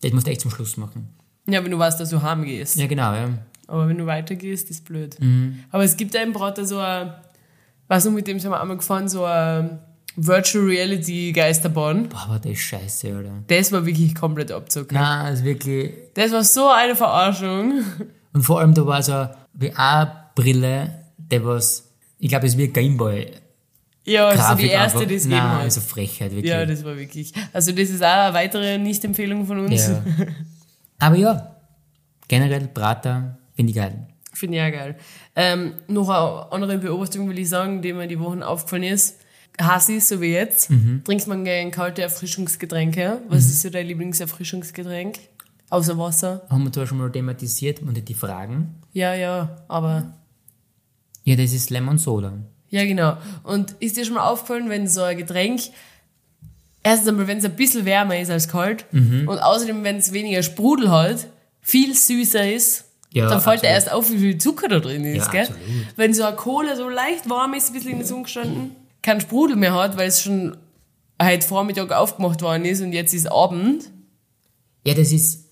Das 0.00 0.12
musst 0.12 0.26
du 0.26 0.30
echt 0.30 0.40
zum 0.40 0.50
Schluss 0.50 0.76
machen. 0.76 1.08
Ja, 1.46 1.62
wenn 1.62 1.70
du 1.70 1.78
weißt, 1.78 2.00
dass 2.00 2.10
du 2.10 2.20
heim 2.22 2.42
gehst. 2.42 2.76
Ja, 2.76 2.86
genau, 2.86 3.14
ja. 3.14 3.28
Aber 3.70 3.88
wenn 3.88 3.98
du 3.98 4.06
weitergehst, 4.06 4.68
ist 4.70 4.84
blöd. 4.84 5.16
Mhm. 5.20 5.60
Aber 5.70 5.84
es 5.84 5.96
gibt 5.96 6.16
einen 6.16 6.32
Brater 6.32 6.64
so 6.64 6.78
ein, 6.78 7.12
was 7.86 8.08
mit 8.10 8.26
dem 8.26 8.40
sind 8.40 8.50
wir 8.50 8.60
einmal 8.60 8.76
gefahren, 8.76 9.08
so 9.08 9.24
ein 9.24 9.78
Virtual 10.16 10.64
Reality 10.64 11.32
Geisterbahn. 11.32 12.08
Boah, 12.08 12.24
aber 12.24 12.38
das 12.40 12.58
scheiße, 12.58 13.14
Alter. 13.14 13.44
Das 13.46 13.70
war 13.70 13.86
wirklich 13.86 14.14
komplett 14.14 14.50
abzocken. 14.50 14.96
Nein, 14.96 15.30
das 15.30 15.40
ist 15.40 15.44
wirklich. 15.44 15.92
Das 16.14 16.32
war 16.32 16.42
so 16.42 16.68
eine 16.68 16.96
Verarschung. 16.96 17.84
Und 18.32 18.42
vor 18.42 18.60
allem, 18.60 18.74
da 18.74 18.84
war 18.86 19.02
so 19.02 19.12
eine 19.12 20.12
Brille, 20.34 21.04
der 21.16 21.44
was, 21.44 21.88
ich 22.18 22.28
glaube, 22.28 22.46
es 22.46 22.56
ein 22.56 22.72
Gameboy. 22.72 23.28
Ja, 24.04 24.28
also 24.28 24.42
Grafik 24.42 24.64
die 24.66 24.70
erste, 24.70 25.06
die 25.06 25.14
es 25.14 25.24
gegeben 25.24 25.42
hat. 25.42 25.62
also 25.62 25.80
Frechheit, 25.80 26.32
wirklich. 26.32 26.50
Ja, 26.50 26.66
das 26.66 26.84
war 26.84 26.96
wirklich. 26.96 27.32
Also 27.52 27.70
das 27.72 27.90
ist 27.90 28.02
auch 28.02 28.08
eine 28.08 28.34
weitere 28.34 28.78
Nicht-Empfehlung 28.78 29.46
von 29.46 29.60
uns. 29.60 29.88
Ja. 29.88 30.02
Aber 30.98 31.16
ja, 31.16 31.56
generell 32.26 32.68
Prater 32.68 33.38
finde 33.60 33.70
ich 33.70 33.76
geil. 33.76 34.06
Finde 34.32 34.56
ich 34.58 34.62
auch 34.62 34.70
geil. 34.78 34.96
Ähm, 35.36 35.72
noch 35.88 36.08
eine 36.08 36.52
andere 36.52 36.78
Beobachtung 36.78 37.28
will 37.28 37.38
ich 37.38 37.48
sagen, 37.48 37.82
die 37.82 37.92
mir 37.92 38.06
die 38.06 38.18
Wochen 38.20 38.42
aufgefallen 38.42 38.84
ist. 38.84 39.16
Hassi, 39.60 40.00
so 40.00 40.20
wie 40.20 40.32
jetzt, 40.32 40.70
Mhm. 40.70 41.02
trinkst 41.04 41.26
man 41.28 41.44
gerne 41.44 41.70
kalte 41.70 42.00
Erfrischungsgetränke. 42.02 43.20
Was 43.28 43.46
ist 43.46 43.60
so 43.62 43.68
dein 43.70 43.86
Lieblingserfrischungsgetränk? 43.88 45.18
Außer 45.68 45.98
Wasser? 45.98 46.46
Haben 46.48 46.64
wir 46.64 46.72
zwar 46.72 46.86
schon 46.86 46.98
mal 46.98 47.10
thematisiert 47.12 47.80
und 47.82 48.08
die 48.08 48.14
Fragen. 48.14 48.76
Ja, 48.92 49.14
ja, 49.14 49.56
aber 49.68 50.14
Ja, 51.24 51.36
das 51.36 51.52
ist 51.52 51.68
Lemon 51.70 51.98
Soda. 51.98 52.32
Ja, 52.70 52.84
genau. 52.84 53.18
Und 53.42 53.72
ist 53.80 53.96
dir 53.96 54.04
schon 54.06 54.14
mal 54.14 54.26
aufgefallen, 54.26 54.70
wenn 54.70 54.88
so 54.88 55.02
ein 55.02 55.18
Getränk, 55.18 55.60
erstens 56.82 57.08
einmal, 57.08 57.26
wenn 57.26 57.38
es 57.38 57.44
ein 57.44 57.56
bisschen 57.56 57.84
wärmer 57.84 58.18
ist 58.18 58.30
als 58.30 58.48
kalt 58.48 58.86
Mhm. 58.92 59.28
und 59.28 59.38
außerdem, 59.38 59.84
wenn 59.84 59.96
es 59.96 60.12
weniger 60.14 60.42
Sprudel 60.42 60.90
hat, 60.90 61.26
viel 61.60 61.94
süßer 61.94 62.50
ist, 62.50 62.86
Ja, 63.12 63.28
dann 63.28 63.40
fällt 63.40 63.62
dir 63.62 63.68
absolut. 63.68 63.74
erst 63.74 63.92
auf, 63.92 64.10
wie 64.10 64.18
viel 64.18 64.38
Zucker 64.38 64.68
da 64.68 64.78
drin 64.80 65.04
ist, 65.04 65.26
Ja, 65.26 65.30
gell? 65.32 65.40
absolut. 65.42 65.62
Wenn 65.96 66.14
so 66.14 66.22
eine 66.24 66.36
Cola 66.36 66.76
so 66.76 66.88
leicht 66.88 67.28
warm 67.28 67.54
ist, 67.54 67.68
ein 67.70 67.72
bisschen 67.74 67.90
in 67.92 67.98
der 67.98 68.06
Sonne 68.06 68.22
gestanden, 68.22 68.76
kein 69.02 69.20
Sprudel 69.20 69.56
mehr 69.56 69.74
hat, 69.74 69.96
weil 69.96 70.08
es 70.08 70.22
schon 70.22 70.56
heute 71.20 71.46
Vormittag 71.46 71.90
aufgemacht 71.92 72.40
worden 72.42 72.64
ist 72.64 72.80
und 72.82 72.92
jetzt 72.92 73.12
ist 73.14 73.26
Abend. 73.30 73.90
Ja, 74.86 74.94
das 74.94 75.12
ist, 75.12 75.44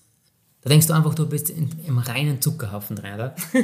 da 0.61 0.69
denkst 0.69 0.87
du 0.87 0.93
einfach, 0.93 1.13
du 1.15 1.27
bist 1.27 1.49
in, 1.49 1.69
im 1.85 1.97
reinen 1.99 2.41
Zuckerhaufen 2.41 2.95
drin, 2.95 3.13
oder? 3.15 3.35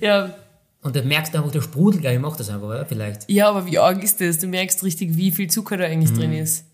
Ja, 0.00 0.34
Und 0.82 0.96
da 0.96 1.02
merkst 1.02 1.32
du 1.34 1.38
einfach, 1.38 1.52
der 1.52 1.60
Sprudel 1.60 2.00
gleich 2.00 2.18
macht 2.18 2.40
das 2.40 2.48
einfach, 2.50 2.66
oder? 2.68 2.86
Vielleicht. 2.86 3.30
Ja, 3.30 3.48
aber 3.50 3.66
wie 3.66 3.78
arg 3.78 4.02
ist 4.02 4.20
das? 4.20 4.38
Du 4.38 4.46
merkst 4.46 4.82
richtig, 4.82 5.16
wie 5.16 5.30
viel 5.30 5.48
Zucker 5.50 5.76
da 5.76 5.84
eigentlich 5.84 6.10
Mhm. 6.12 6.18
drin 6.18 6.32
ist. 6.34 6.64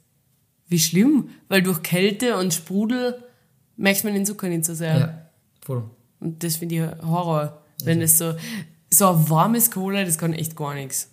Wie 0.69 0.79
schlimm, 0.79 1.31
weil 1.49 1.63
durch 1.63 1.83
Kälte 1.83 2.37
und 2.37 2.53
Sprudel 2.55 3.23
merkt 3.77 4.05
man 4.05 4.15
den 4.15 4.27
Zucker 4.27 4.49
nicht 4.49 4.65
so 4.65 4.75
sehr. 4.75 4.99
Ja, 4.99 5.19
voll. 5.65 5.85
Und 6.21 6.43
das 6.43 6.57
finde 6.57 6.75
ich 6.75 7.07
Horror. 7.07 7.63
Wenn 7.85 8.01
es 8.03 8.19
so, 8.19 8.35
so 8.91 9.09
ein 9.11 9.31
warmes 9.31 9.71
Cola, 9.71 10.05
das 10.05 10.19
kann 10.19 10.33
echt 10.33 10.57
gar 10.57 10.75
nichts. 10.75 11.11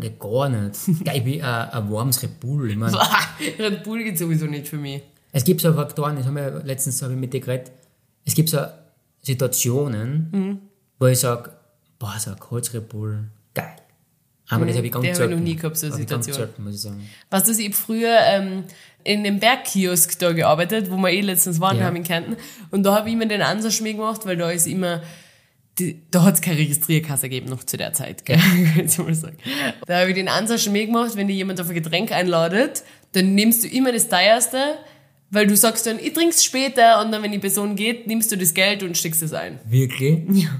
Geht 0.00 0.18
gar 0.18 0.48
nicht. 0.48 0.78
Geil, 1.04 1.24
wie 1.24 1.42
ein, 1.42 1.68
ein 1.70 1.90
warmes 1.90 2.22
Red 2.22 2.40
Bull. 2.40 2.70
Ich 2.70 2.76
meine, 2.76 2.98
Red 3.58 3.84
Bull 3.84 4.02
geht 4.02 4.18
sowieso 4.18 4.46
nicht 4.46 4.68
für 4.68 4.76
mich. 4.76 5.02
es 5.32 5.44
gibt 5.44 5.60
so 5.60 5.72
Faktoren, 5.72 6.16
das 6.16 6.26
haben 6.26 6.36
wir 6.36 6.62
letztens 6.64 7.00
hab 7.02 7.10
ich 7.10 7.16
mit 7.16 7.32
dir 7.32 7.40
geredet, 7.40 7.70
es 8.24 8.34
gibt 8.34 8.48
so 8.48 8.58
Situationen, 9.22 10.28
Mhm. 10.32 10.58
wo 10.98 11.06
ich 11.06 11.20
sage, 11.20 11.50
boah, 11.98 12.14
so 12.18 12.30
ein 12.32 12.36
Red 12.40 12.88
Bull, 12.88 13.24
geil. 13.54 13.76
Aber 14.48 14.64
das 14.66 14.76
habe 14.76 14.86
ich 14.86 14.92
ganz 14.92 15.04
habe 15.04 15.12
ich 15.14 15.18
noch 15.20 15.26
selten. 15.28 15.42
nie 15.44 15.56
gehabt, 15.56 15.76
so 15.76 15.86
eine 15.86 15.94
ich 16.00 16.06
ganz 16.06 16.24
Situation. 16.26 16.46
selten, 16.46 16.64
muss 16.64 16.74
ich 16.76 16.80
sagen. 16.80 17.10
Weißt 17.30 17.48
du, 17.48 17.52
ich 17.52 17.66
hab 17.66 17.74
früher 17.74 18.16
ähm, 18.28 18.64
in 19.04 19.24
dem 19.24 19.40
Bergkiosk 19.40 20.18
da 20.18 20.32
gearbeitet, 20.32 20.90
wo 20.90 20.96
wir 20.96 21.10
eh 21.10 21.20
letztens 21.20 21.60
waren 21.60 21.78
Ja. 21.78 21.84
haben 21.84 21.96
in 21.96 22.04
Kärnten. 22.04 22.36
Und 22.70 22.82
da 22.84 22.94
habe 22.96 23.08
ich 23.08 23.14
immer 23.14 23.26
den 23.26 23.42
Ansatzschmäh 23.42 23.92
gemacht, 23.94 24.24
weil 24.24 24.36
da 24.36 24.50
ist 24.50 24.66
immer, 24.66 25.02
die, 25.78 26.00
da 26.10 26.22
hat 26.22 26.34
es 26.36 26.40
keine 26.40 26.58
Registrierkasse 26.58 27.28
gegeben 27.28 27.50
noch 27.50 27.64
zu 27.64 27.76
der 27.76 27.92
Zeit, 27.92 28.24
gell? 28.24 28.38
Ich 28.84 28.98
mal 28.98 29.14
sagen. 29.14 29.36
Da 29.86 30.00
habe 30.00 30.10
ich 30.10 30.14
den 30.14 30.28
Ansatzschmäh 30.28 30.86
gemacht, 30.86 31.16
wenn 31.16 31.28
dir 31.28 31.34
jemand 31.34 31.60
auf 31.60 31.68
ein 31.68 31.74
Getränk 31.74 32.12
einladet, 32.12 32.82
dann 33.12 33.34
nimmst 33.34 33.64
du 33.64 33.68
immer 33.68 33.92
das 33.92 34.08
teuerste, 34.08 34.58
weil 35.30 35.46
du 35.48 35.56
sagst 35.56 35.86
dann, 35.86 35.98
ich 35.98 36.12
trink's 36.12 36.44
später 36.44 37.00
und 37.04 37.10
dann, 37.12 37.22
wenn 37.22 37.32
die 37.32 37.38
Person 37.38 37.74
geht, 37.76 38.06
nimmst 38.06 38.30
du 38.30 38.36
das 38.36 38.54
Geld 38.54 38.82
und 38.84 38.96
steckst 38.96 39.22
es 39.22 39.32
ein. 39.32 39.58
Wirklich? 39.68 40.20
Ja. 40.30 40.50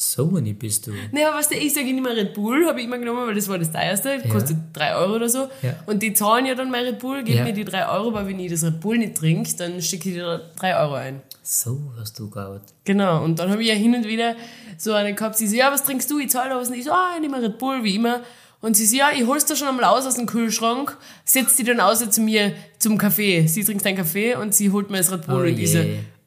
So 0.00 0.32
eine 0.36 0.54
bist 0.54 0.86
du. 0.86 0.92
Naja, 1.10 1.34
weißt 1.34 1.50
du, 1.50 1.56
ich 1.56 1.74
sage 1.74 1.88
immer 1.88 2.14
Red 2.14 2.32
Bull, 2.32 2.66
habe 2.68 2.78
ich 2.78 2.86
immer 2.86 2.98
genommen, 2.98 3.26
weil 3.26 3.34
das 3.34 3.48
war 3.48 3.58
das 3.58 3.72
teuerste, 3.72 4.20
kostet 4.30 4.56
drei 4.72 4.94
Euro 4.94 5.16
oder 5.16 5.28
so. 5.28 5.48
Ja. 5.60 5.74
Und 5.86 6.04
die 6.04 6.12
zahlen 6.12 6.46
ja 6.46 6.54
dann 6.54 6.70
mein 6.70 6.84
Red 6.84 7.00
Bull, 7.00 7.24
geben 7.24 7.38
Ja. 7.38 7.44
mir 7.44 7.52
die 7.52 7.64
drei 7.64 7.88
Euro, 7.88 8.12
weil 8.12 8.28
wenn 8.28 8.38
ich 8.38 8.48
das 8.52 8.62
Red 8.62 8.78
Bull 8.78 8.98
nicht 8.98 9.16
trinke, 9.16 9.50
dann 9.56 9.82
stecke 9.82 10.10
ich 10.10 10.14
dir 10.14 10.50
drei 10.56 10.78
Euro 10.80 10.94
ein. 10.94 11.20
So 11.42 11.80
hast 11.98 12.16
du 12.16 12.30
gehabt. 12.30 12.72
Genau, 12.84 13.24
und 13.24 13.40
dann 13.40 13.50
habe 13.50 13.60
ich 13.60 13.68
ja 13.68 13.74
hin 13.74 13.92
und 13.92 14.06
wieder 14.06 14.36
so 14.76 14.92
eine 14.92 15.14
gehabt, 15.14 15.36
sie 15.36 15.48
so, 15.48 15.56
ja, 15.56 15.72
was 15.72 15.82
trinkst 15.82 16.08
du? 16.08 16.20
Ich 16.20 16.30
zahle 16.30 16.50
da 16.50 16.60
was. 16.60 16.68
Und 16.68 16.76
ich 16.76 16.84
so, 16.84 16.92
ah, 16.92 17.14
ich 17.16 17.20
nehme 17.20 17.42
Red 17.42 17.58
Bull, 17.58 17.82
wie 17.82 17.96
immer. 17.96 18.20
Und 18.60 18.76
sie 18.76 18.86
so, 18.86 18.96
ja, 18.96 19.08
ich 19.12 19.26
hol's 19.26 19.46
da 19.46 19.56
schon 19.56 19.66
einmal 19.66 19.84
aus 19.86 20.06
aus 20.06 20.14
dem 20.14 20.26
Kühlschrank, 20.26 20.96
setzt 21.24 21.58
die 21.58 21.64
dann 21.64 21.80
außer 21.80 22.08
zu 22.08 22.20
mir 22.20 22.52
zum 22.78 22.98
Kaffee. 22.98 23.48
Sie 23.48 23.64
trinkt 23.64 23.84
einen 23.84 23.96
Kaffee 23.96 24.36
und 24.36 24.54
sie 24.54 24.70
holt 24.70 24.90
mir 24.90 24.98
das 24.98 25.10
Red 25.10 25.26
Bull 25.26 25.44
Oh 25.44 25.48
und 25.48 25.58
ich 25.58 25.72
so. 25.72 25.78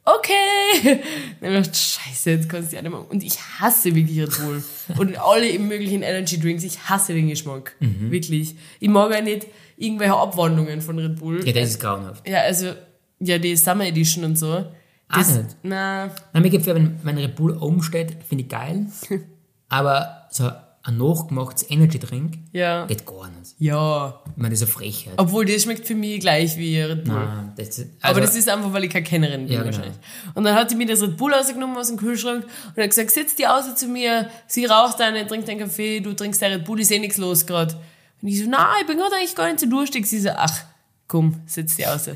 Okay. 0.06 1.02
Dann 1.42 1.54
hab 1.54 1.62
ich 1.62 1.68
gedacht, 1.68 1.78
scheiße, 1.78 2.32
jetzt 2.32 2.50
kannst 2.50 2.72
du 2.72 2.76
ja 2.76 2.82
nicht 2.82 2.92
mehr. 2.92 3.10
Und 3.10 3.24
ich 3.24 3.40
hasse 3.40 3.94
wirklich 3.96 4.20
Red 4.20 4.38
Bull. 4.38 4.64
und 4.98 5.18
alle 5.18 5.60
möglichen 5.60 6.02
Energy 6.02 6.40
Drinks, 6.40 6.64
ich 6.64 6.80
hasse 6.90 7.14
den 7.14 7.30
Geschmack. 7.30 7.76
Mhm. 7.80 8.12
Wirklich. 8.12 8.56
Ich 8.80 8.90
mag 8.90 9.14
auch 9.14 9.22
nicht 9.24 9.48
irgendwelche 9.78 10.16
Abwandlungen 10.16 10.82
von 10.82 11.00
Red 11.00 11.20
Bull. 11.20 11.46
Ja, 11.46 11.54
das 11.54 11.72
ist 11.72 11.80
grauenhaft. 11.80 12.28
Ja, 12.28 12.40
also, 12.42 12.74
ja, 13.20 13.38
die 13.38 13.56
Summer 13.56 13.86
Edition 13.86 14.24
und 14.24 14.38
so. 14.38 14.66
Das, 15.10 15.36
nicht. 15.36 15.58
na, 15.64 16.10
Nein, 16.34 16.44
mir 16.44 16.50
gefällt, 16.50 16.78
wenn 16.78 17.00
mein 17.04 17.18
Red 17.18 17.36
Bull 17.36 17.58
oben 17.58 17.84
steht, 17.84 18.16
finde 18.28 18.44
ich 18.44 18.50
geil. 18.50 18.88
Aber 19.70 20.28
so 20.32 20.50
ein 20.84 20.98
nachgemachtes 20.98 21.70
Energy-Drink 21.70 22.40
Ja. 22.54 22.86
geht 22.88 23.06
gar 23.06 23.30
nicht. 23.30 23.54
Ja. 23.60 24.20
Ich 24.26 24.38
meine, 24.38 24.50
das 24.50 24.62
ist 24.62 24.68
eine 24.68 24.72
Frechheit. 24.74 25.14
Obwohl, 25.18 25.46
das 25.46 25.62
schmeckt 25.64 25.86
für 25.86 25.94
mich 25.94 26.20
gleich 26.20 26.58
wie 26.58 26.80
Red 26.82 27.04
Bull. 27.04 27.14
Nein, 27.14 27.54
das, 27.56 27.68
also, 27.80 27.86
Aber 28.02 28.22
das 28.22 28.36
ist 28.36 28.50
einfach, 28.50 28.74
weil 28.74 28.86
ich 28.86 28.90
keine 28.90 29.04
Kennerin 29.04 29.46
bin 29.46 29.54
Ja, 29.54 29.62
genau. 29.62 29.76
wahrscheinlich. 29.78 30.00
Und 30.34 30.44
dann 30.44 30.56
hat 30.56 30.72
die 30.72 30.76
mir 30.76 30.88
das 30.88 31.02
Red 31.02 31.18
Bull 31.18 31.34
rausgenommen 31.34 31.78
aus 31.78 31.88
dem 31.90 31.98
Kühlschrank 31.98 32.46
und 32.76 32.82
hat 32.84 32.90
gesagt, 32.90 33.12
setz 33.12 33.36
die 33.36 33.46
außer 33.46 33.76
zu 33.76 33.88
mir, 33.88 34.30
sie 34.48 34.66
raucht 34.66 35.00
eine, 35.02 35.28
trinkt 35.28 35.48
einen 35.50 35.60
Kaffee, 35.60 36.00
du 36.00 36.14
trinkst 36.14 36.42
dein 36.42 36.54
Red 36.54 36.66
Bull, 36.66 36.80
ist 36.80 36.92
eh 36.92 36.98
nichts 37.00 37.18
los 37.18 37.46
gerade. 37.46 37.76
Und 38.22 38.28
ich 38.28 38.44
so, 38.44 38.50
nein, 38.50 38.66
ich 38.82 38.88
bin 38.88 38.98
gerade 38.98 39.16
eigentlich 39.16 39.36
gar 39.36 39.46
nicht 39.48 39.60
so 39.60 39.68
durstig. 39.70 40.06
Sie 40.08 40.20
so, 40.20 40.30
ach, 40.36 40.64
komm, 41.08 41.42
setz 41.46 41.76
die 41.76 41.86
außer. 41.86 42.16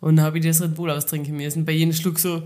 Und 0.00 0.16
dann 0.16 0.24
habe 0.26 0.38
ich 0.38 0.44
das 0.46 0.62
Red 0.62 0.74
Bull 0.76 0.90
austrinken 0.90 1.36
müssen, 1.36 1.64
bei 1.64 1.72
jedem 1.72 1.92
Schluck 1.92 2.18
so. 2.20 2.42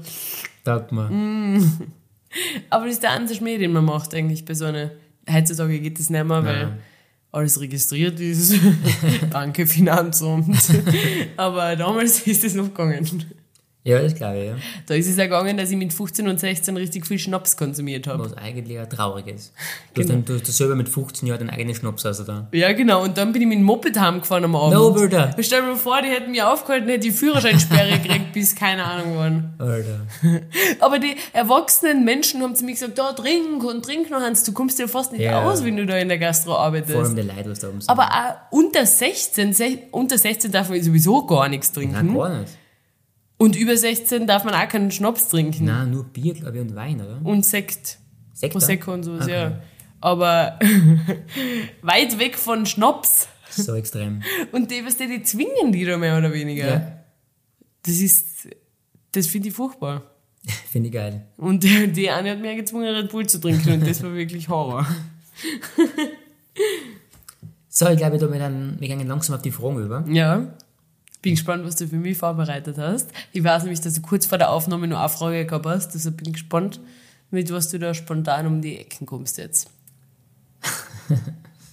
Taugt 0.65 0.93
mir. 0.93 1.11
Mm. 1.11 1.91
Aber 2.71 2.85
das 2.87 2.95
ist 2.95 3.03
der 3.03 3.11
einzige 3.11 3.39
Schmäh, 3.41 3.59
den 3.59 3.73
man 3.73 3.85
macht 3.85 4.15
eigentlich 4.15 4.45
bei 4.45 4.55
so 4.55 4.65
einer, 4.67 4.93
heutzutage 5.29 5.81
geht 5.81 5.99
das 5.99 6.11
nicht 6.11 6.25
mehr, 6.25 6.45
weil 6.45 6.67
Nein. 6.67 6.79
alles 7.33 7.61
registriert 7.61 8.21
ist. 8.21 8.55
Danke, 9.31 9.67
Finanzamt. 9.67 10.57
Aber 11.37 11.77
damals 11.77 12.21
ist 12.27 12.45
es 12.45 12.55
noch 12.55 12.69
gegangen. 12.69 13.25
Ja, 13.83 14.03
das 14.03 14.15
glaube 14.15 14.39
ich, 14.39 14.47
ja. 14.49 14.57
Da 14.87 14.95
ist 14.95 15.09
es 15.09 15.17
ja 15.17 15.25
gegangen, 15.25 15.57
dass 15.57 15.71
ich 15.71 15.77
mit 15.79 15.91
15 15.93 16.29
und 16.29 16.39
16 16.39 16.77
richtig 16.77 17.07
viel 17.07 17.19
Schnaps 17.19 17.57
konsumiert 17.57 18.07
habe. 18.07 18.25
Was 18.25 18.37
eigentlich 18.37 18.79
auch 18.79 18.87
traurig 18.87 19.27
ist. 19.29 19.53
Du, 19.95 20.03
Genau. 20.03 20.15
hast, 20.19 20.29
dann, 20.29 20.37
du 20.37 20.41
hast 20.45 20.57
selber 20.57 20.77
mit 20.77 20.89
15 20.89 21.27
Jahren 21.27 21.39
deinen 21.41 21.51
eigenen 21.51 21.75
Schnaps 21.75 22.05
also 22.07 22.23
da. 22.25 22.47
Ja, 22.53 22.73
genau. 22.73 23.03
Und 23.03 23.17
dann 23.19 23.33
bin 23.33 23.43
ich 23.43 23.49
mit 23.49 23.57
dem 23.59 23.65
Moped 23.65 23.99
heimgefahren 23.99 24.45
am 24.45 24.55
Abend. 24.55 24.75
No, 24.75 24.93
Bruder. 24.93 25.35
Stell 25.41 25.63
dir 25.63 25.67
mal 25.69 25.77
vor, 25.77 26.01
die 26.03 26.09
hätten 26.09 26.31
mich 26.31 26.43
aufgehalten, 26.43 26.89
hätte 26.89 27.09
ich 27.09 27.15
Führerscheinsperre 27.15 27.99
gekriegt, 28.03 28.33
bis 28.35 28.55
keine 28.55 28.85
Ahnung 28.85 29.15
wann. 29.17 29.55
Alter. 29.59 30.01
Aber 30.81 30.99
die 31.01 31.17
erwachsenen 31.33 32.05
Menschen 32.05 32.43
haben 32.43 32.55
zu 32.55 32.65
mir 32.65 32.73
gesagt, 32.73 32.99
da 32.99 33.13
trink 33.15 33.65
und 33.65 33.85
trink 33.85 34.11
noch 34.11 34.23
eins, 34.23 34.45
du 34.45 34.53
kommst 34.53 34.79
dir 34.79 34.87
fast 34.89 35.11
nicht 35.13 35.23
Ja. 35.23 35.43
aus, 35.43 35.65
wenn 35.65 35.77
du 35.77 35.87
da 35.87 35.97
in 35.99 36.09
der 36.09 36.19
Gastro 36.19 36.55
arbeitest. 36.55 36.93
Vor 36.93 37.03
allem 37.03 37.17
die 37.17 37.23
Leute, 37.23 37.51
was 37.51 37.59
da 37.61 37.69
oben 37.69 37.81
sind. 37.81 37.91
Aber 37.91 38.05
auch 38.05 38.35
unter 38.57 38.85
16, 38.87 39.53
sech- 39.55 39.79
unter 39.91 40.19
16 40.19 40.53
darf 40.53 40.69
man 40.69 40.81
sowieso 40.83 41.27
gar 41.27 41.49
nichts 41.49 41.73
trinken. 41.73 41.95
Nein, 41.95 42.15
gar 42.15 42.39
nicht. 42.41 42.53
Und 43.41 43.57
über 43.57 43.75
16 43.75 44.27
darf 44.27 44.45
man 44.45 44.53
auch 44.53 44.69
keinen 44.69 44.91
Schnaps 44.91 45.31
trinken. 45.31 45.65
Nein, 45.65 45.93
nur 45.93 46.05
Bier, 46.05 46.35
glaube 46.35 46.59
ich, 46.59 46.61
und 46.61 46.75
Wein, 46.75 47.01
oder? 47.01 47.21
Und 47.25 47.47
Sekt. 47.47 47.97
Sekt? 48.35 48.53
Prosecco 48.53 48.93
und 48.93 49.03
sowas, 49.03 49.25
Okay. 49.25 49.33
ja. 49.33 49.63
Aber 50.03 50.59
weit 51.83 52.19
weg 52.19 52.37
von 52.37 52.67
Schnaps. 52.67 53.29
So 53.51 53.75
extrem. 53.75 54.23
Und 54.53 54.71
die, 54.71 54.85
was 54.85 54.99
die, 54.99 55.09
die 55.09 55.23
zwingen 55.23 55.73
die 55.73 55.87
da 55.87 55.97
mehr 55.97 56.19
oder 56.19 56.33
weniger. 56.35 56.67
Ja. 56.69 56.93
Das 57.83 57.95
ist, 57.97 58.49
das 59.13 59.27
finde 59.27 59.49
ich 59.49 59.55
furchtbar. 59.55 60.03
Finde 60.71 60.89
ich 60.89 60.95
geil. 60.95 61.27
Und 61.39 61.65
die, 61.65 61.91
die 61.93 62.11
eine 62.11 62.33
hat 62.33 62.41
mir 62.41 62.55
gezwungen, 62.57 62.95
Red 62.95 63.11
Bull 63.11 63.27
zu 63.27 63.41
trinken 63.41 63.73
und 63.73 63.87
das 63.89 64.03
war 64.03 64.15
wirklich 64.15 64.49
Horror. 64.51 64.87
So, 67.69 67.89
ich 67.89 67.97
glaube, 67.97 68.21
wir 68.21 68.89
gehen 68.89 69.07
langsam 69.09 69.37
auf 69.37 69.43
die 69.43 69.51
Fragen 69.51 69.83
über. 69.83 70.05
Ja. 70.09 70.55
Bin 71.23 71.35
gespannt, 71.35 71.65
was 71.65 71.77
du 71.77 71.87
für 71.87 71.97
mich 71.97 72.17
vorbereitet 72.17 72.79
hast. 72.79 73.11
Ich 73.33 73.45
weiß 73.45 73.65
nämlich, 73.65 73.81
dass 73.81 73.95
du 73.95 74.01
kurz 74.01 74.27
vor 74.27 74.39
der 74.39 74.51
Aufnahme 74.51 74.87
nur 74.87 74.99
eine 74.99 75.09
Frage 75.09 75.45
gehabt 75.45 75.67
hast, 75.67 75.95
deshalb 75.95 76.17
bin 76.17 76.29
ich 76.29 76.35
gespannt, 76.35 76.81
mit 77.31 77.53
was 77.53 77.69
du 77.69 77.79
da 77.79 77.93
spontan 77.93 78.47
um 78.47 78.63
die 78.63 78.79
Ecken 78.79 79.07
kommst 79.07 79.39
jetzt. 79.39 79.71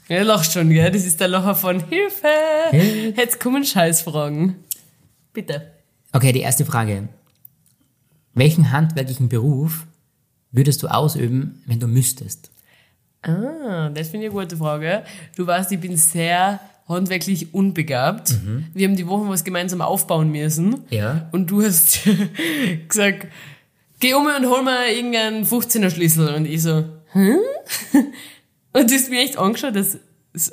ja, 0.07 0.19
du 0.19 0.25
lachst 0.25 0.53
schon, 0.53 0.69
gell? 0.69 0.91
Das 0.91 1.05
ist 1.05 1.19
der 1.19 1.29
Lacher 1.29 1.55
von 1.55 1.79
Hilfe! 1.87 2.27
Jetzt 3.15 3.39
kommen 3.39 3.63
Scheißfragen. 3.63 4.55
Bitte. 5.33 5.71
Okay, 6.11 6.31
die 6.31 6.41
erste 6.41 6.65
Frage. 6.65 7.07
Welchen 8.33 8.71
handwerklichen 8.71 9.29
Beruf 9.29 9.87
würdest 10.51 10.83
du 10.83 10.87
ausüben, 10.87 11.63
wenn 11.65 11.79
du 11.79 11.87
müsstest? 11.87 12.51
Ah, 13.21 13.89
das 13.89 14.09
finde 14.09 14.27
ich 14.27 14.31
eine 14.31 14.41
gute 14.41 14.57
Frage. 14.57 15.03
Du 15.35 15.45
weißt, 15.45 15.71
ich 15.71 15.79
bin 15.79 15.97
sehr 15.97 16.59
handwerklich 16.87 17.53
unbegabt. 17.53 18.35
Wir 18.73 18.87
haben 18.87 18.95
die 18.95 19.07
Woche 19.07 19.27
was 19.27 19.43
gemeinsam 19.43 19.81
aufbauen 19.81 20.31
müssen. 20.31 20.83
Ja. 20.89 21.27
Und 21.31 21.47
du 21.51 21.61
hast 21.61 21.99
gesagt, 22.87 23.27
geh 23.99 24.13
um 24.13 24.25
und 24.25 24.45
hol 24.47 24.63
mir 24.63 24.93
irgendeinen 24.93 25.45
15er 25.45 25.89
Schlüssel. 25.89 26.33
Und 26.33 26.45
ich 26.45 26.61
so, 26.61 26.85
hm? 27.11 27.39
Und 28.73 28.91
du 28.91 28.95
hast 28.95 29.09
mir 29.09 29.21
echt 29.21 29.37
angeschaut, 29.37 29.75
dass, 29.75 29.97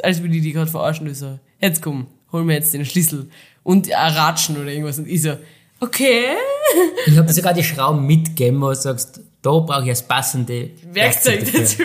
als 0.03 0.23
würde 0.23 0.37
ich 0.37 0.43
dich 0.43 0.55
gerade 0.55 0.71
verarschen. 0.71 1.07
Du 1.07 1.15
so, 1.15 1.39
jetzt 1.61 1.83
komm, 1.83 2.07
hol 2.33 2.43
mir 2.45 2.55
jetzt 2.55 2.73
den 2.73 2.87
Schlüssel. 2.87 3.29
Und 3.63 3.91
Ratschen 3.91 4.57
oder 4.57 4.71
irgendwas. 4.71 4.99
Und 4.99 5.09
ich 5.09 5.23
so, 5.23 5.37
okay. 5.81 6.25
Ich 7.07 7.17
habe 7.19 7.27
dir 7.27 7.35
sogar 7.35 7.53
die 7.53 7.63
Schrauben 7.63 8.07
mitgegeben, 8.07 8.61
wo 8.63 8.71
du 8.71 8.75
sagst, 8.75 9.21
da 9.43 9.51
brauche 9.51 9.83
ich 9.83 9.91
das 9.91 10.03
passende 10.09 10.71
Werkzeug 10.93 11.41
dafür. 11.41 11.61
dazu. 11.61 11.83